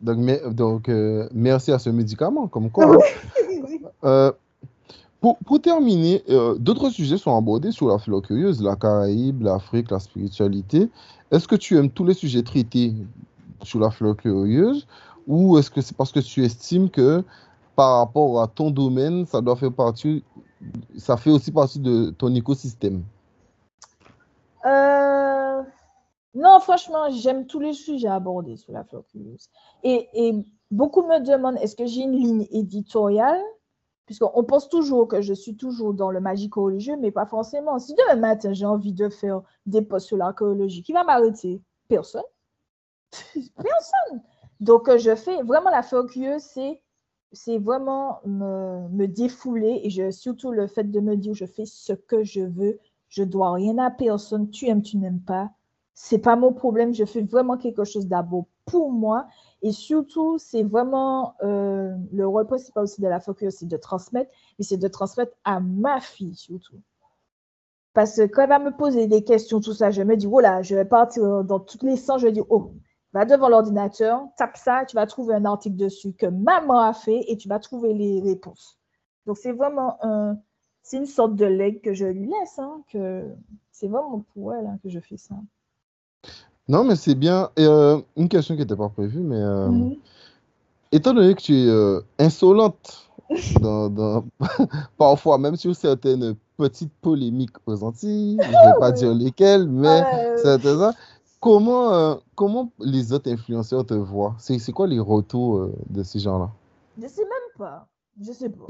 Donc, 0.00 0.18
donc 0.52 0.88
euh, 0.88 1.28
merci 1.32 1.72
à 1.72 1.78
ce 1.78 1.90
médicament, 1.90 2.48
comme 2.48 2.70
quoi. 2.70 2.98
euh, 4.04 4.32
pour, 5.20 5.60
terminer, 5.60 6.22
euh, 6.28 6.54
d'autres 6.58 6.90
sujets 6.90 7.18
sont 7.18 7.36
abordés 7.36 7.72
sur 7.72 7.88
la 7.88 7.98
fleur 7.98 8.22
curieuse, 8.22 8.62
la 8.62 8.76
Caraïbe, 8.76 9.42
l'Afrique, 9.42 9.90
la 9.90 9.98
spiritualité. 9.98 10.88
Est-ce 11.32 11.48
que 11.48 11.56
tu 11.56 11.76
aimes 11.76 11.90
tous 11.90 12.04
les 12.04 12.14
sujets 12.14 12.42
traités 12.42 12.94
sur 13.62 13.80
la 13.80 13.90
fleur 13.90 14.16
curieuse 14.16 14.86
ou 15.26 15.58
est-ce 15.58 15.70
que 15.70 15.80
c'est 15.80 15.96
parce 15.96 16.12
que 16.12 16.20
tu 16.20 16.44
estimes 16.44 16.88
que 16.88 17.24
par 17.74 17.98
rapport 17.98 18.40
à 18.40 18.46
ton 18.46 18.70
domaine, 18.70 19.26
ça 19.26 19.40
doit 19.40 19.56
faire 19.56 19.72
partie, 19.72 20.22
ça 20.96 21.16
fait 21.16 21.30
aussi 21.30 21.50
partie 21.50 21.80
de 21.80 22.10
ton 22.10 22.34
écosystème? 22.34 23.02
Euh, 24.64 25.62
Non, 26.34 26.60
franchement, 26.60 27.10
j'aime 27.10 27.46
tous 27.46 27.60
les 27.60 27.72
sujets 27.72 28.08
abordés 28.08 28.56
sur 28.56 28.72
la 28.72 28.84
fleur 28.84 29.02
curieuse. 29.10 29.48
Et 29.82 30.08
beaucoup 30.70 31.02
me 31.02 31.18
demandent, 31.24 31.58
est-ce 31.60 31.74
que 31.74 31.86
j'ai 31.86 32.02
une 32.02 32.12
ligne 32.12 32.46
éditoriale? 32.52 33.42
Puisqu'on 34.08 34.42
pense 34.42 34.70
toujours 34.70 35.06
que 35.06 35.20
je 35.20 35.34
suis 35.34 35.54
toujours 35.54 35.92
dans 35.92 36.10
le 36.10 36.18
magico-religieux, 36.18 36.96
mais 36.98 37.10
pas 37.10 37.26
forcément. 37.26 37.78
Si 37.78 37.94
demain 37.94 38.16
matin, 38.16 38.54
j'ai 38.54 38.64
envie 38.64 38.94
de 38.94 39.10
faire 39.10 39.42
des 39.66 39.82
posts 39.82 40.06
sur 40.06 40.16
l'archéologie, 40.16 40.82
qui 40.82 40.94
va 40.94 41.04
m'arrêter? 41.04 41.60
Personne. 41.88 42.22
Personne. 43.34 44.22
Donc, 44.60 44.88
euh, 44.88 44.96
je 44.96 45.14
fais 45.14 45.42
vraiment 45.42 45.68
la 45.68 45.82
focus, 45.82 46.42
c'est 46.42 46.80
c'est 47.32 47.58
vraiment 47.58 48.20
me, 48.24 48.88
me, 48.88 49.06
défouler 49.06 49.82
et 49.84 49.90
je, 49.90 50.10
surtout 50.10 50.52
le 50.52 50.66
fait 50.66 50.84
de 50.84 51.00
me 51.00 51.14
dire 51.14 51.34
je 51.34 51.44
fais 51.44 51.66
ce 51.66 51.92
que 51.92 52.24
je 52.24 52.40
veux, 52.40 52.78
je 53.10 53.22
dois 53.22 53.52
rien 53.52 53.76
à 53.76 53.90
personne, 53.90 54.48
tu 54.48 54.68
aimes, 54.68 54.80
tu 54.80 54.96
n'aimes 54.96 55.20
pas, 55.20 55.50
c'est 55.92 56.20
pas 56.20 56.36
mon 56.36 56.54
problème, 56.54 56.94
je 56.94 57.04
fais 57.04 57.20
vraiment 57.20 57.58
quelque 57.58 57.84
chose 57.84 58.06
d'abord 58.06 58.46
pour 58.64 58.90
moi 58.90 59.26
et 59.62 59.72
surtout, 59.72 60.38
c'est 60.38 60.62
vraiment 60.62 61.34
euh, 61.42 61.92
le 62.12 62.26
rôle 62.26 62.46
principal 62.46 62.84
aussi 62.84 63.00
de 63.00 63.08
la 63.08 63.20
focus, 63.20 63.56
c'est 63.56 63.66
de 63.68 63.76
transmettre, 63.76 64.30
mais 64.58 64.64
c'est 64.64 64.76
de 64.76 64.88
transmettre 64.88 65.32
à 65.44 65.60
ma 65.60 66.00
fille 66.00 66.36
surtout. 66.36 66.80
Parce 67.92 68.16
que 68.16 68.26
quand 68.26 68.42
elle 68.42 68.48
va 68.50 68.58
me 68.60 68.76
poser 68.76 69.08
des 69.08 69.24
questions, 69.24 69.60
tout 69.60 69.72
ça, 69.72 69.90
je 69.90 70.02
me 70.02 70.16
dis, 70.16 70.28
oh 70.30 70.38
là, 70.38 70.62
je 70.62 70.76
vais 70.76 70.84
partir 70.84 71.42
dans 71.44 71.58
tous 71.58 71.84
les 71.84 71.96
sens, 71.96 72.20
je 72.20 72.28
dire, 72.28 72.44
oh, 72.48 72.72
va 73.12 73.24
devant 73.24 73.48
l'ordinateur, 73.48 74.22
tape 74.36 74.56
ça, 74.56 74.84
tu 74.86 74.94
vas 74.94 75.06
trouver 75.06 75.34
un 75.34 75.44
article 75.44 75.76
dessus 75.76 76.12
que 76.12 76.26
maman 76.26 76.80
a 76.80 76.92
fait 76.92 77.24
et 77.26 77.36
tu 77.36 77.48
vas 77.48 77.58
trouver 77.58 77.94
les 77.94 78.20
réponses. 78.20 78.78
Donc, 79.26 79.38
c'est 79.38 79.52
vraiment 79.52 79.98
un, 80.04 80.38
c'est 80.82 80.98
une 80.98 81.06
sorte 81.06 81.34
de 81.34 81.44
leg 81.44 81.80
que 81.82 81.92
je 81.92 82.06
lui 82.06 82.28
laisse, 82.28 82.58
hein, 82.58 82.82
que 82.92 83.24
c'est 83.72 83.88
vraiment 83.88 84.24
pour 84.32 84.54
elle 84.54 84.66
hein, 84.66 84.78
que 84.82 84.88
je 84.88 85.00
fais 85.00 85.16
ça. 85.16 85.34
Non, 86.68 86.84
mais 86.84 86.96
c'est 86.96 87.14
bien. 87.14 87.50
Et, 87.56 87.64
euh, 87.64 87.98
une 88.16 88.28
question 88.28 88.54
qui 88.54 88.60
n'était 88.60 88.76
pas 88.76 88.90
prévue, 88.90 89.20
mais 89.20 89.40
euh, 89.40 89.68
mhm. 89.68 89.96
étant 90.92 91.14
donné 91.14 91.34
que 91.34 91.40
tu 91.40 91.54
es 91.54 91.66
euh, 91.66 92.00
insolente, 92.18 93.08
dans, 93.60 94.24
parfois 94.98 95.38
même 95.38 95.56
sur 95.56 95.74
certaines 95.74 96.34
petites 96.56 96.92
polémiques 97.00 97.56
aux 97.66 97.82
Antilles, 97.84 98.38
je 98.42 98.48
ne 98.48 98.72
vais 98.72 98.78
pas 98.78 98.92
dire 98.92 99.14
lesquelles, 99.14 99.68
mais 99.68 100.02
c'est 100.36 100.60
ça. 100.60 100.92
comment, 101.40 102.18
comment 102.34 102.70
les 102.80 103.12
autres 103.12 103.30
influenceurs 103.30 103.86
te 103.86 103.94
voient? 103.94 104.34
C'est 104.38 104.72
quoi 104.72 104.86
les 104.86 104.98
retours 104.98 105.70
de 105.88 106.02
ces 106.02 106.18
gens-là? 106.18 106.50
Je 107.00 107.06
sais 107.06 107.22
même 107.22 107.56
pas. 107.56 107.86
Je 108.20 108.32
sais 108.32 108.48
pas. 108.48 108.66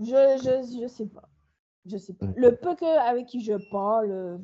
Je, 0.00 0.06
je, 0.06 0.80
je 0.82 0.88
sais 0.88 1.06
pas. 1.06 1.28
Je 1.86 1.96
sais 1.96 2.14
pas. 2.14 2.26
Le 2.36 2.56
peu 2.56 2.74
que, 2.74 3.08
avec 3.08 3.26
qui 3.26 3.42
je 3.42 3.52
parle, 3.70 4.40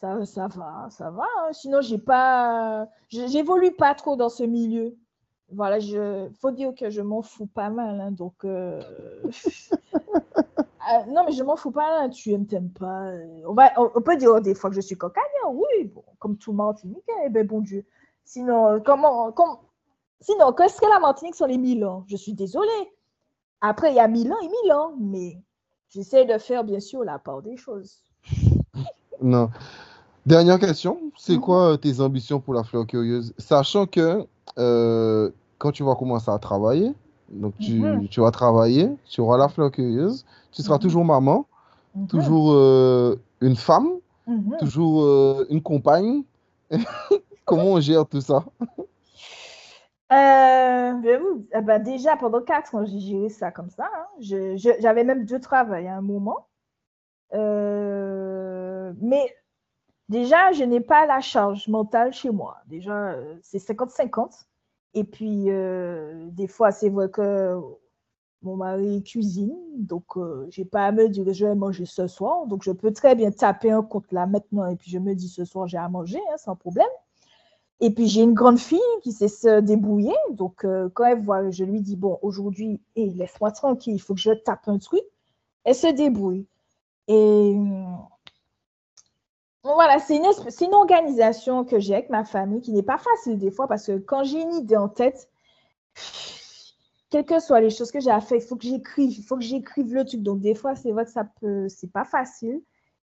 ça, 0.00 0.24
ça 0.26 0.48
va, 0.48 0.88
ça 0.90 1.10
va. 1.10 1.24
hein. 1.38 1.52
Sinon, 1.52 1.80
j'ai 1.80 1.98
pas, 1.98 2.86
je- 3.08 3.26
j'évolue 3.26 3.72
pas 3.72 3.94
trop 3.94 4.16
dans 4.16 4.28
ce 4.28 4.42
milieu. 4.44 4.96
Voilà, 5.50 5.78
je, 5.80 6.28
faut 6.40 6.50
dire 6.50 6.74
que 6.74 6.90
je 6.90 7.00
m'en 7.00 7.22
fous 7.22 7.46
pas 7.46 7.70
mal. 7.70 8.00
hein, 8.00 8.10
donc, 8.12 8.44
euh, 8.44 8.82
ah, 10.80 11.04
non, 11.08 11.24
mais 11.24 11.32
je 11.32 11.42
m'en 11.42 11.56
fous 11.56 11.70
pas. 11.70 12.02
là, 12.02 12.08
tu 12.08 12.32
aimes, 12.32 12.46
t'aimes 12.46 12.70
pas. 12.70 13.06
euh, 13.08 13.42
On 13.46 13.54
va, 13.54 13.70
on, 13.78 13.90
on 13.94 14.00
peut 14.02 14.16
dire 14.16 14.40
des 14.40 14.54
fois 14.54 14.70
que 14.70 14.76
je 14.76 14.80
suis 14.80 14.96
cocagne. 14.96 15.24
hein, 15.44 15.50
oui, 15.52 15.84
bon, 15.84 16.04
comme 16.18 16.36
tout 16.36 16.52
Martiniquais. 16.52 17.12
Eh 17.26 17.28
ben, 17.30 17.46
bon 17.46 17.60
Dieu. 17.60 17.84
Sinon, 18.24 18.66
euh, 18.68 18.78
comment, 18.84 19.32
comme, 19.32 19.56
sinon, 20.20 20.52
qu'est-ce 20.52 20.80
que 20.80 20.86
la 20.92 21.00
Martinique 21.00 21.34
sur 21.34 21.46
les 21.46 21.58
Milan? 21.58 22.04
Je 22.08 22.16
suis 22.16 22.34
désolée. 22.34 22.92
Après, 23.60 23.90
il 23.90 23.96
y 23.96 24.00
a 24.00 24.06
Milan 24.08 24.36
et 24.42 24.48
Milan, 24.62 24.92
mais 25.00 25.38
j'essaie 25.88 26.26
de 26.26 26.36
faire, 26.38 26.62
bien 26.62 26.80
sûr, 26.80 27.02
la 27.04 27.18
part 27.18 27.42
des 27.42 27.56
choses. 27.56 28.02
Non. 29.20 29.50
Dernière 30.28 30.58
question, 30.58 30.98
c'est 31.16 31.36
Mhm. 31.36 31.40
quoi 31.40 31.72
euh, 31.72 31.76
tes 31.78 32.00
ambitions 32.02 32.38
pour 32.38 32.52
la 32.52 32.62
fleur 32.62 32.86
curieuse? 32.86 33.32
Sachant 33.38 33.86
que 33.86 34.26
euh, 34.58 35.30
quand 35.56 35.72
tu 35.72 35.82
vas 35.82 35.94
commencer 35.94 36.30
à 36.30 36.38
travailler, 36.38 36.92
donc 37.30 37.54
tu, 37.58 37.72
Mhm. 37.80 38.08
tu 38.10 38.20
vas 38.20 38.30
travailler, 38.30 38.90
tu 39.08 39.22
auras 39.22 39.38
la 39.38 39.48
fleur 39.48 39.70
curieuse, 39.70 40.26
tu 40.52 40.62
seras 40.62 40.74
Mhm. 40.74 40.80
toujours 40.82 41.04
maman, 41.06 41.46
toujours 42.10 42.52
euh, 42.52 43.16
une 43.40 43.56
femme, 43.56 43.88
toujours 44.58 45.02
euh, 45.02 45.46
une 45.48 45.62
compagne. 45.62 46.24
Comment 47.46 47.72
on 47.72 47.80
gère 47.80 48.04
tout 48.04 48.20
ça? 48.20 48.44
Euh, 50.12 50.92
ben 51.02 51.22
eh 51.54 51.60
ben 51.62 51.78
déjà, 51.82 52.16
pendant 52.16 52.42
quatre 52.42 52.74
ans, 52.74 52.84
j'ai 52.84 53.00
géré 53.00 53.30
ça 53.30 53.50
comme 53.50 53.70
ça. 53.70 53.84
hein. 53.94 54.06
Je- 54.20 54.56
je- 54.58 54.76
j'avais 54.80 55.04
même 55.04 55.24
deux 55.24 55.40
travails 55.40 55.86
à 55.86 55.96
un 55.96 56.02
moment. 56.02 56.46
Euh, 57.34 58.92
mais 59.00 59.34
déjà, 60.08 60.52
je 60.52 60.64
n'ai 60.64 60.80
pas 60.80 61.06
la 61.06 61.20
charge 61.20 61.68
mentale 61.68 62.12
chez 62.12 62.30
moi. 62.30 62.58
Déjà, 62.66 63.12
euh, 63.12 63.36
c'est 63.42 63.58
50-50. 63.58 64.46
Et 64.94 65.04
puis, 65.04 65.44
euh, 65.48 66.28
des 66.30 66.46
fois, 66.46 66.72
c'est 66.72 66.88
vrai 66.88 67.10
que 67.10 67.60
mon 68.42 68.56
mari 68.56 69.02
cuisine, 69.02 69.54
donc 69.74 70.16
euh, 70.16 70.46
j'ai 70.50 70.64
pas 70.64 70.86
à 70.86 70.92
me 70.92 71.08
dire 71.08 71.24
je 71.32 71.46
vais 71.46 71.54
manger 71.54 71.86
ce 71.86 72.06
soir. 72.06 72.46
Donc, 72.46 72.62
je 72.62 72.72
peux 72.72 72.92
très 72.92 73.14
bien 73.14 73.30
taper 73.30 73.70
un 73.70 73.82
compte 73.82 74.10
là 74.12 74.26
maintenant 74.26 74.66
et 74.66 74.76
puis 74.76 74.90
je 74.90 74.98
me 74.98 75.14
dis 75.14 75.28
ce 75.28 75.44
soir, 75.44 75.66
j'ai 75.68 75.78
à 75.78 75.88
manger, 75.88 76.20
hein, 76.32 76.36
sans 76.38 76.56
problème. 76.56 76.86
Et 77.80 77.90
puis 77.90 78.08
j'ai 78.08 78.22
une 78.22 78.34
grande 78.34 78.58
fille 78.58 78.80
qui 79.02 79.12
sait 79.12 79.28
se 79.28 79.60
débrouiller. 79.60 80.16
Donc 80.32 80.64
euh, 80.64 80.88
quand 80.94 81.04
elle 81.04 81.20
voit, 81.20 81.50
je 81.50 81.64
lui 81.64 81.80
dis 81.80 81.96
bon 81.96 82.18
aujourd'hui, 82.22 82.80
hey, 82.96 83.10
laisse-moi 83.14 83.52
tranquille, 83.52 83.94
il 83.94 84.00
faut 84.00 84.14
que 84.14 84.20
je 84.20 84.32
tape 84.32 84.66
un 84.68 84.78
truc. 84.78 85.02
Elle 85.64 85.74
se 85.74 85.86
débrouille. 85.88 86.46
Et 87.08 87.56
voilà, 89.64 89.98
c'est 89.98 90.16
une, 90.16 90.74
organisation 90.74 91.64
que 91.64 91.78
j'ai 91.78 91.94
avec 91.94 92.10
ma 92.10 92.24
famille 92.24 92.60
qui 92.60 92.72
n'est 92.72 92.82
pas 92.82 92.98
facile 92.98 93.38
des 93.38 93.50
fois 93.50 93.66
parce 93.66 93.86
que 93.86 93.98
quand 93.98 94.24
j'ai 94.24 94.40
une 94.40 94.54
idée 94.54 94.76
en 94.76 94.88
tête, 94.88 95.28
quelles 97.10 97.24
que 97.24 97.40
soient 97.40 97.60
les 97.60 97.70
choses 97.70 97.90
que 97.90 98.00
j'ai 98.00 98.10
à 98.10 98.20
faire, 98.20 98.38
il 98.38 98.46
faut 98.46 98.56
que 98.56 98.66
j'écrive, 98.66 99.18
il 99.18 99.22
faut 99.22 99.36
que 99.36 99.42
j'écrive 99.42 99.92
le 99.94 100.04
truc. 100.04 100.22
Donc 100.22 100.40
des 100.40 100.54
fois, 100.54 100.74
c'est 100.74 100.92
vrai 100.92 101.04
que 101.04 101.10
ça 101.10 101.24
peut, 101.24 101.68
c'est 101.68 101.90
pas 101.90 102.04
facile. 102.04 102.62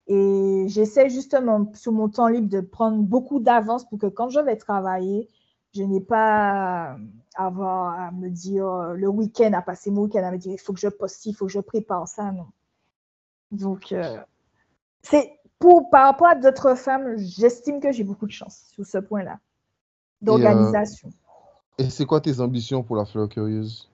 Et 0.07 0.64
j'essaie 0.68 1.11
justement 1.11 1.70
sur 1.74 1.92
mon 1.92 2.09
temps 2.09 2.28
libre 2.28 2.49
de 2.49 2.61
prendre 2.61 2.99
beaucoup 3.03 3.40
d'avance 3.40 3.86
pour 3.86 3.99
que 3.99 4.07
quand 4.07 4.30
je 4.30 4.40
vais 4.40 4.57
travailler, 4.57 5.28
je 5.74 5.82
n'ai 5.82 6.01
pas 6.01 6.96
à 7.36 7.46
avoir 7.46 8.01
à 8.01 8.11
me 8.11 8.30
dire 8.30 8.66
euh, 8.66 8.94
le 8.94 9.09
week-end, 9.09 9.53
à 9.53 9.61
passer 9.61 9.90
mon 9.90 10.03
week-end 10.03 10.24
à 10.24 10.30
me 10.30 10.38
dire 10.38 10.53
il 10.53 10.59
faut 10.59 10.72
que 10.72 10.80
je 10.80 10.88
poste 10.88 11.26
il 11.26 11.34
faut 11.34 11.46
que 11.46 11.53
je 11.53 11.61
prépare 11.61 12.09
ça. 12.09 12.32
Non. 12.32 12.46
Donc, 13.51 13.92
euh, 13.92 14.18
c'est 15.03 15.38
pour 15.59 15.91
par 15.91 16.07
rapport 16.07 16.29
à 16.29 16.35
d'autres 16.35 16.75
femmes, 16.75 17.17
j'estime 17.17 17.81
que 17.81 17.93
j'ai 17.93 18.05
beaucoup 18.05 18.27
de 18.27 18.33
chance 18.33 18.71
sur 18.73 18.87
ce 18.87 18.99
point-là 18.99 19.39
d'organisation. 20.21 21.11
Et 21.79 21.91
c'est 21.91 22.07
quoi 22.07 22.21
tes 22.21 22.41
ambitions 22.41 22.83
pour 22.83 22.97
la 22.97 23.05
fleur 23.05 23.29
curieuse? 23.29 23.89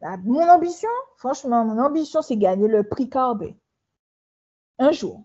Ah, 0.00 0.16
Mon 0.24 0.48
ambition, 0.48 0.88
franchement, 1.16 1.64
mon 1.64 1.80
ambition, 1.80 2.22
c'est 2.22 2.36
gagner 2.36 2.66
le 2.66 2.82
prix 2.82 3.08
Carbet. 3.08 3.56
Un 4.78 4.90
jour. 4.90 5.22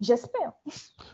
J'espère. 0.00 0.52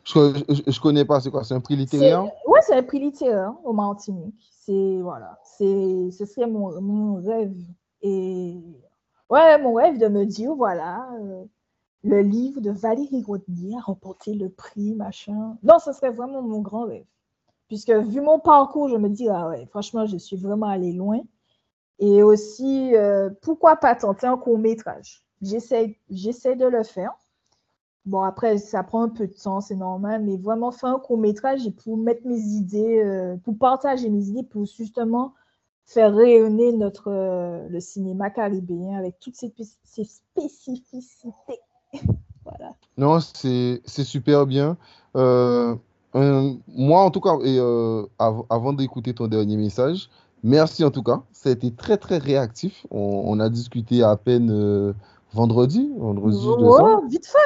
Je, 0.04 0.62
je 0.66 0.80
connais 0.80 1.04
pas, 1.04 1.20
c'est 1.20 1.30
quoi? 1.30 1.44
C'est 1.44 1.54
un 1.54 1.60
prix 1.60 1.76
littéraire? 1.76 2.24
Ouais, 2.46 2.60
c'est 2.66 2.74
un 2.74 2.82
prix 2.82 2.98
littéraire 2.98 3.54
au 3.64 3.72
Martinique. 3.72 4.50
C'est 4.50 5.00
voilà, 5.00 5.38
c'est 5.44 6.10
ce 6.10 6.24
serait 6.24 6.46
mon, 6.46 6.80
mon 6.80 7.22
rêve 7.22 7.56
et 8.00 8.60
ouais, 9.30 9.58
mon 9.58 9.74
rêve 9.74 9.98
de 9.98 10.08
me 10.08 10.24
dire 10.24 10.54
voilà, 10.54 11.08
euh, 11.20 11.44
le 12.04 12.20
livre 12.22 12.60
de 12.60 12.70
Valérie 12.70 13.22
Rodney 13.24 13.76
a 13.76 13.80
remporté 13.80 14.34
le 14.34 14.48
prix 14.50 14.94
machin. 14.94 15.56
Non, 15.62 15.78
ce 15.78 15.92
serait 15.92 16.10
vraiment 16.10 16.42
mon 16.42 16.60
grand 16.60 16.84
rêve. 16.86 17.04
Puisque 17.68 17.90
vu 17.92 18.20
mon 18.20 18.38
parcours, 18.40 18.88
je 18.88 18.96
me 18.96 19.08
dis 19.10 19.28
ah 19.28 19.48
ouais, 19.50 19.66
franchement, 19.66 20.06
je 20.06 20.16
suis 20.18 20.36
vraiment 20.36 20.68
allée 20.68 20.92
loin. 20.92 21.20
Et 22.00 22.22
aussi, 22.22 22.96
euh, 22.96 23.30
pourquoi 23.42 23.76
pas 23.76 23.94
tenter 23.96 24.26
un 24.26 24.36
court-métrage? 24.38 25.22
J'essaie, 25.42 25.98
j'essaie 26.10 26.56
de 26.56 26.66
le 26.66 26.82
faire. 26.84 27.12
Bon, 28.04 28.20
après, 28.22 28.58
ça 28.58 28.82
prend 28.82 29.02
un 29.04 29.08
peu 29.08 29.26
de 29.28 29.32
temps, 29.32 29.60
c'est 29.60 29.76
normal, 29.76 30.22
mais 30.24 30.36
vraiment 30.36 30.72
faire 30.72 30.90
un 30.90 30.98
court-métrage 30.98 31.66
et 31.66 31.70
pour 31.70 31.96
mettre 31.96 32.26
mes 32.26 32.40
idées, 32.40 33.00
euh, 33.04 33.36
pour 33.38 33.56
partager 33.58 34.10
mes 34.10 34.24
idées, 34.28 34.42
pour 34.42 34.64
justement 34.66 35.34
faire 35.86 36.14
rayonner 36.14 36.72
notre, 36.72 37.08
euh, 37.12 37.68
le 37.68 37.80
cinéma 37.80 38.30
caribéen 38.30 38.96
avec 38.98 39.18
toutes 39.20 39.36
ces, 39.36 39.48
spé- 39.48 39.78
ces 39.84 40.04
spécificités. 40.04 41.60
voilà. 42.44 42.74
Non, 42.96 43.20
c'est 43.20 43.80
super 43.86 44.46
bien. 44.46 44.76
Euh, 45.16 45.74
euh, 46.14 46.52
moi, 46.68 47.02
en 47.02 47.10
tout 47.10 47.20
cas, 47.20 47.36
et 47.42 47.56
euh, 47.58 48.04
av- 48.18 48.42
avant 48.50 48.72
d'écouter 48.72 49.14
ton 49.14 49.28
dernier 49.28 49.56
message, 49.56 50.10
merci 50.42 50.84
en 50.84 50.90
tout 50.90 51.02
cas. 51.02 51.22
Ça 51.32 51.48
a 51.48 51.52
été 51.52 51.70
très, 51.72 51.96
très 51.96 52.18
réactif. 52.18 52.86
On, 52.90 53.22
on 53.26 53.40
a 53.40 53.48
discuté 53.48 54.02
à 54.02 54.16
peine 54.16 54.50
euh, 54.50 54.92
vendredi, 55.32 55.90
vendredi. 55.96 56.46
Ouais, 56.46 57.08
vite 57.08 57.26
fait. 57.26 57.38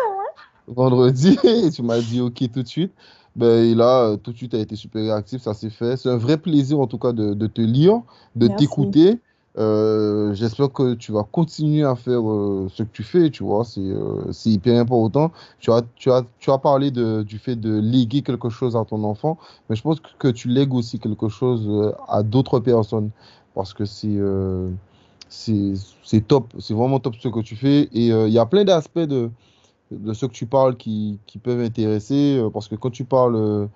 Vendredi, 0.66 1.38
et 1.44 1.70
tu 1.74 1.82
m'as 1.82 2.00
dit 2.00 2.20
OK 2.20 2.42
tout 2.52 2.62
de 2.62 2.68
suite. 2.68 2.92
Ben, 3.36 3.64
et 3.64 3.74
là, 3.74 4.16
tout 4.16 4.32
de 4.32 4.36
suite, 4.36 4.52
tu 4.52 4.56
as 4.56 4.60
été 4.60 4.74
super 4.76 5.02
réactif, 5.02 5.42
ça 5.42 5.54
s'est 5.54 5.70
fait. 5.70 5.96
C'est 5.96 6.08
un 6.08 6.16
vrai 6.16 6.38
plaisir 6.38 6.80
en 6.80 6.86
tout 6.86 6.98
cas 6.98 7.12
de, 7.12 7.34
de 7.34 7.46
te 7.46 7.60
lire, 7.60 8.02
de 8.34 8.48
t'écouter. 8.56 9.20
Euh, 9.58 10.34
j'espère 10.34 10.70
que 10.70 10.94
tu 10.94 11.12
vas 11.12 11.22
continuer 11.22 11.82
à 11.82 11.94
faire 11.96 12.28
euh, 12.30 12.68
ce 12.74 12.82
que 12.82 12.90
tu 12.92 13.02
fais, 13.02 13.30
tu 13.30 13.42
vois, 13.42 13.64
c'est 13.64 13.80
euh, 13.80 14.30
c'est 14.30 14.50
hyper 14.50 14.78
important. 14.78 15.32
Tu 15.60 15.72
as, 15.72 15.82
tu 15.94 16.10
as, 16.10 16.24
tu 16.40 16.50
as 16.50 16.58
parlé 16.58 16.90
du 16.90 17.38
fait 17.38 17.56
de 17.56 17.78
léguer 17.78 18.20
quelque 18.22 18.50
chose 18.50 18.76
à 18.76 18.84
ton 18.84 19.02
enfant, 19.04 19.38
mais 19.68 19.76
je 19.76 19.82
pense 19.82 19.98
que, 20.18 20.28
tu 20.28 20.48
lègues 20.48 20.74
aussi 20.74 20.98
quelque 20.98 21.28
chose 21.28 21.94
à 22.08 22.22
d'autres 22.22 22.60
personnes 22.60 23.10
parce 23.54 23.72
que 23.72 23.84
c'est 23.86 24.18
c'est 25.28 26.26
top, 26.26 26.52
c'est 26.58 26.74
vraiment 26.74 27.00
top 27.00 27.14
ce 27.16 27.28
que 27.28 27.40
tu 27.40 27.56
fais 27.56 27.88
et 27.92 28.08
il 28.08 28.32
y 28.32 28.38
a 28.38 28.46
plein 28.46 28.64
d'aspects 28.64 28.98
de, 28.98 29.30
de 29.90 30.12
ce 30.12 30.26
que 30.26 30.32
tu 30.32 30.46
parles 30.46 30.76
qui, 30.76 31.18
qui 31.26 31.38
peuvent 31.38 31.60
intéresser 31.60 32.42
parce 32.52 32.68
que 32.68 32.74
quand 32.74 32.90
tu 32.90 33.04
parles 33.04 33.68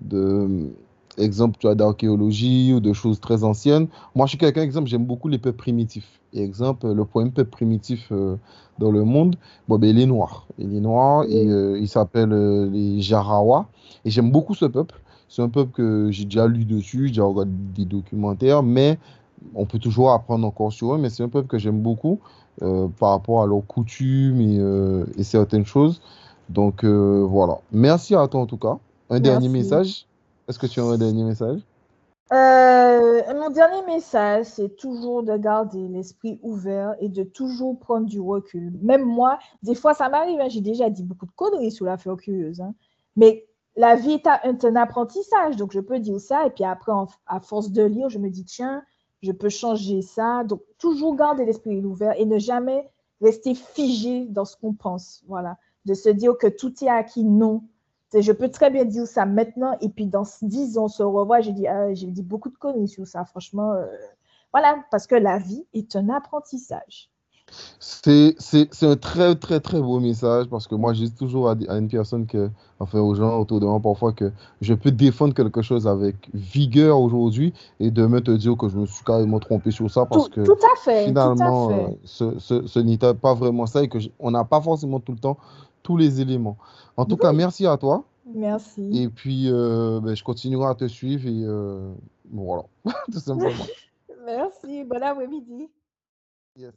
de 0.00 0.70
exemple 1.18 1.56
tu 1.58 1.68
as 1.68 1.74
d'archéologie 1.74 2.72
ou 2.74 2.80
de 2.80 2.92
choses 2.92 3.20
très 3.20 3.44
anciennes 3.44 3.88
moi 4.14 4.26
je 4.26 4.30
suis 4.30 4.38
quelqu'un 4.38 4.62
exemple 4.62 4.88
j'aime 4.88 5.04
beaucoup 5.04 5.28
les 5.28 5.38
peuples 5.38 5.58
primitifs 5.58 6.20
et 6.32 6.42
exemple 6.42 6.92
le 6.92 7.04
premier 7.04 7.30
peuple 7.30 7.50
primitif 7.50 8.08
euh, 8.10 8.36
dans 8.78 8.90
le 8.90 9.04
monde 9.04 9.36
bon 9.68 9.78
ben 9.78 9.90
il 9.90 10.00
est 10.00 10.06
noir 10.06 10.46
il 10.58 10.74
est 10.74 10.80
noir 10.80 11.24
et 11.28 11.46
euh, 11.46 11.78
il 11.78 11.88
s'appelle 11.88 12.32
euh, 12.32 12.68
les 12.70 13.00
Jarawa 13.00 13.66
et 14.04 14.10
j'aime 14.10 14.30
beaucoup 14.30 14.54
ce 14.54 14.64
peuple 14.64 15.00
c'est 15.28 15.42
un 15.42 15.48
peuple 15.48 15.72
que 15.72 16.08
j'ai 16.10 16.24
déjà 16.24 16.46
lu 16.46 16.64
dessus 16.64 17.06
j'ai 17.06 17.12
déjà 17.12 17.24
regardé 17.24 17.52
des 17.76 17.84
documentaires 17.84 18.62
mais 18.62 18.98
on 19.54 19.66
peut 19.66 19.78
toujours 19.78 20.12
apprendre 20.12 20.46
encore 20.46 20.72
sur 20.72 20.94
eux 20.94 20.98
mais 20.98 21.10
c'est 21.10 21.22
un 21.22 21.28
peuple 21.28 21.48
que 21.48 21.58
j'aime 21.58 21.80
beaucoup 21.80 22.20
euh, 22.62 22.88
par 22.98 23.10
rapport 23.10 23.42
à 23.42 23.46
leurs 23.46 23.66
coutumes 23.66 24.40
et, 24.40 25.20
et 25.20 25.24
certaines 25.24 25.66
choses. 25.66 26.00
Donc 26.48 26.84
voilà. 26.84 27.58
Merci 27.72 28.14
à 28.14 28.28
toi 28.28 28.40
en 28.40 28.46
tout 28.46 28.58
cas. 28.58 28.78
Un 29.10 29.18
dernier 29.18 29.48
message. 29.48 30.06
Est-ce 30.48 30.58
que 30.58 30.66
tu 30.66 30.80
as 30.80 30.84
un 30.84 30.98
dernier 30.98 31.24
message? 31.24 31.60
Euh, 32.32 33.34
mon 33.34 33.50
dernier 33.50 33.84
message, 33.86 34.46
c'est 34.46 34.76
toujours 34.76 35.22
de 35.22 35.36
garder 35.36 35.88
l'esprit 35.88 36.38
ouvert 36.42 36.94
et 37.00 37.08
de 37.08 37.22
toujours 37.22 37.78
prendre 37.78 38.06
du 38.06 38.20
recul. 38.20 38.72
Même 38.82 39.04
moi, 39.04 39.38
des 39.62 39.74
fois, 39.74 39.94
ça 39.94 40.08
m'arrive, 40.08 40.40
hein, 40.40 40.48
j'ai 40.48 40.62
déjà 40.62 40.88
dit 40.88 41.02
beaucoup 41.02 41.26
de 41.26 41.32
conneries 41.32 41.70
sur 41.70 41.84
la 41.84 41.98
fleur 41.98 42.16
curieuse, 42.16 42.60
hein. 42.60 42.74
mais 43.16 43.46
la 43.76 43.96
vie 43.96 44.12
est 44.12 44.26
un, 44.64 44.76
apprentissage, 44.76 45.56
donc 45.56 45.72
je 45.72 45.80
peux 45.80 45.98
dire 45.98 46.20
ça, 46.20 46.46
et 46.46 46.50
puis 46.50 46.64
après, 46.64 46.92
à 47.26 47.40
force 47.40 47.70
de 47.70 47.82
lire, 47.82 48.08
je 48.08 48.18
me 48.18 48.30
dis, 48.30 48.44
tiens, 48.44 48.82
je 49.24 49.32
peux 49.32 49.48
changer 49.48 50.02
ça. 50.02 50.44
Donc, 50.44 50.62
toujours 50.78 51.16
garder 51.16 51.44
l'esprit 51.44 51.84
ouvert 51.84 52.12
et 52.18 52.24
ne 52.24 52.38
jamais 52.38 52.88
rester 53.20 53.54
figé 53.54 54.26
dans 54.26 54.44
ce 54.44 54.56
qu'on 54.56 54.74
pense. 54.74 55.24
Voilà. 55.26 55.56
De 55.86 55.94
se 55.94 56.08
dire 56.08 56.36
que 56.38 56.46
tout 56.46 56.72
est 56.84 56.88
acquis, 56.88 57.24
non. 57.24 57.62
Je 58.20 58.32
peux 58.32 58.48
très 58.48 58.70
bien 58.70 58.84
dire 58.84 59.06
ça 59.06 59.26
maintenant 59.26 59.76
et 59.80 59.88
puis 59.88 60.06
dans 60.06 60.24
10 60.42 60.78
ans, 60.78 60.84
on 60.84 60.88
se 60.88 61.02
revoit. 61.02 61.40
J'ai 61.40 61.52
dit, 61.52 61.66
ah, 61.66 61.92
j'ai 61.94 62.06
dit 62.06 62.22
beaucoup 62.22 62.50
de 62.50 62.56
conneries 62.56 62.88
sur 62.88 63.06
ça, 63.06 63.24
franchement. 63.24 63.72
Euh, 63.72 63.86
voilà, 64.52 64.84
parce 64.90 65.06
que 65.06 65.16
la 65.16 65.38
vie 65.38 65.64
est 65.72 65.96
un 65.96 66.08
apprentissage. 66.08 67.10
C'est 67.78 68.36
un 68.82 68.96
très, 68.96 69.34
très, 69.34 69.60
très 69.60 69.80
beau 69.80 70.00
message 70.00 70.46
parce 70.46 70.66
que 70.66 70.74
moi, 70.74 70.92
je 70.94 71.04
dis 71.04 71.12
toujours 71.12 71.50
à, 71.50 71.54
une 71.76 71.88
personne, 71.88 72.26
que, 72.26 72.50
enfin 72.80 73.00
aux 73.00 73.14
gens 73.14 73.38
autour 73.38 73.60
de 73.60 73.66
moi 73.66 73.80
parfois, 73.80 74.12
que 74.12 74.32
je 74.60 74.74
peux 74.74 74.90
défendre 74.90 75.34
quelque 75.34 75.60
chose 75.60 75.86
avec 75.86 76.16
vigueur 76.32 76.98
aujourd'hui 77.00 77.52
et 77.80 77.90
demain 77.90 78.20
te 78.20 78.30
dire 78.30 78.56
que 78.56 78.68
je 78.68 78.78
me 78.78 78.86
suis 78.86 79.04
carrément 79.04 79.40
trompé 79.40 79.70
sur 79.70 79.90
ça 79.90 80.06
parce 80.06 80.28
que 80.28 80.40
tout 80.40 80.52
à 80.52 80.80
fait, 80.80 81.06
finalement, 81.06 81.70
euh, 81.70 81.88
ce, 82.04 82.38
ce, 82.38 82.66
ce 82.66 82.78
n'était 82.78 83.14
pas 83.14 83.34
vraiment 83.34 83.66
ça 83.66 83.82
et 83.82 83.88
qu'on 83.88 84.30
n'a 84.30 84.44
pas 84.44 84.60
forcément 84.60 85.00
tout 85.00 85.12
le 85.12 85.18
temps 85.18 85.36
tous 85.84 85.96
les 85.96 86.20
éléments. 86.20 86.58
En 86.96 87.04
tout 87.04 87.16
cas, 87.16 87.32
merci 87.32 87.64
à 87.68 87.76
toi. 87.76 88.04
Merci. 88.26 89.02
Et 89.02 89.08
puis, 89.08 89.44
euh, 89.48 90.00
ben, 90.00 90.16
je 90.16 90.24
continuerai 90.24 90.66
à 90.66 90.74
te 90.74 90.88
suivre 90.88 91.28
et 91.28 91.44
euh, 91.44 91.94
voilà, 92.32 92.64
tout 93.12 93.20
simplement. 93.20 93.64
merci. 94.24 94.82
Bon 94.82 95.00
après-midi. 95.00 95.68
Yes. 96.56 96.74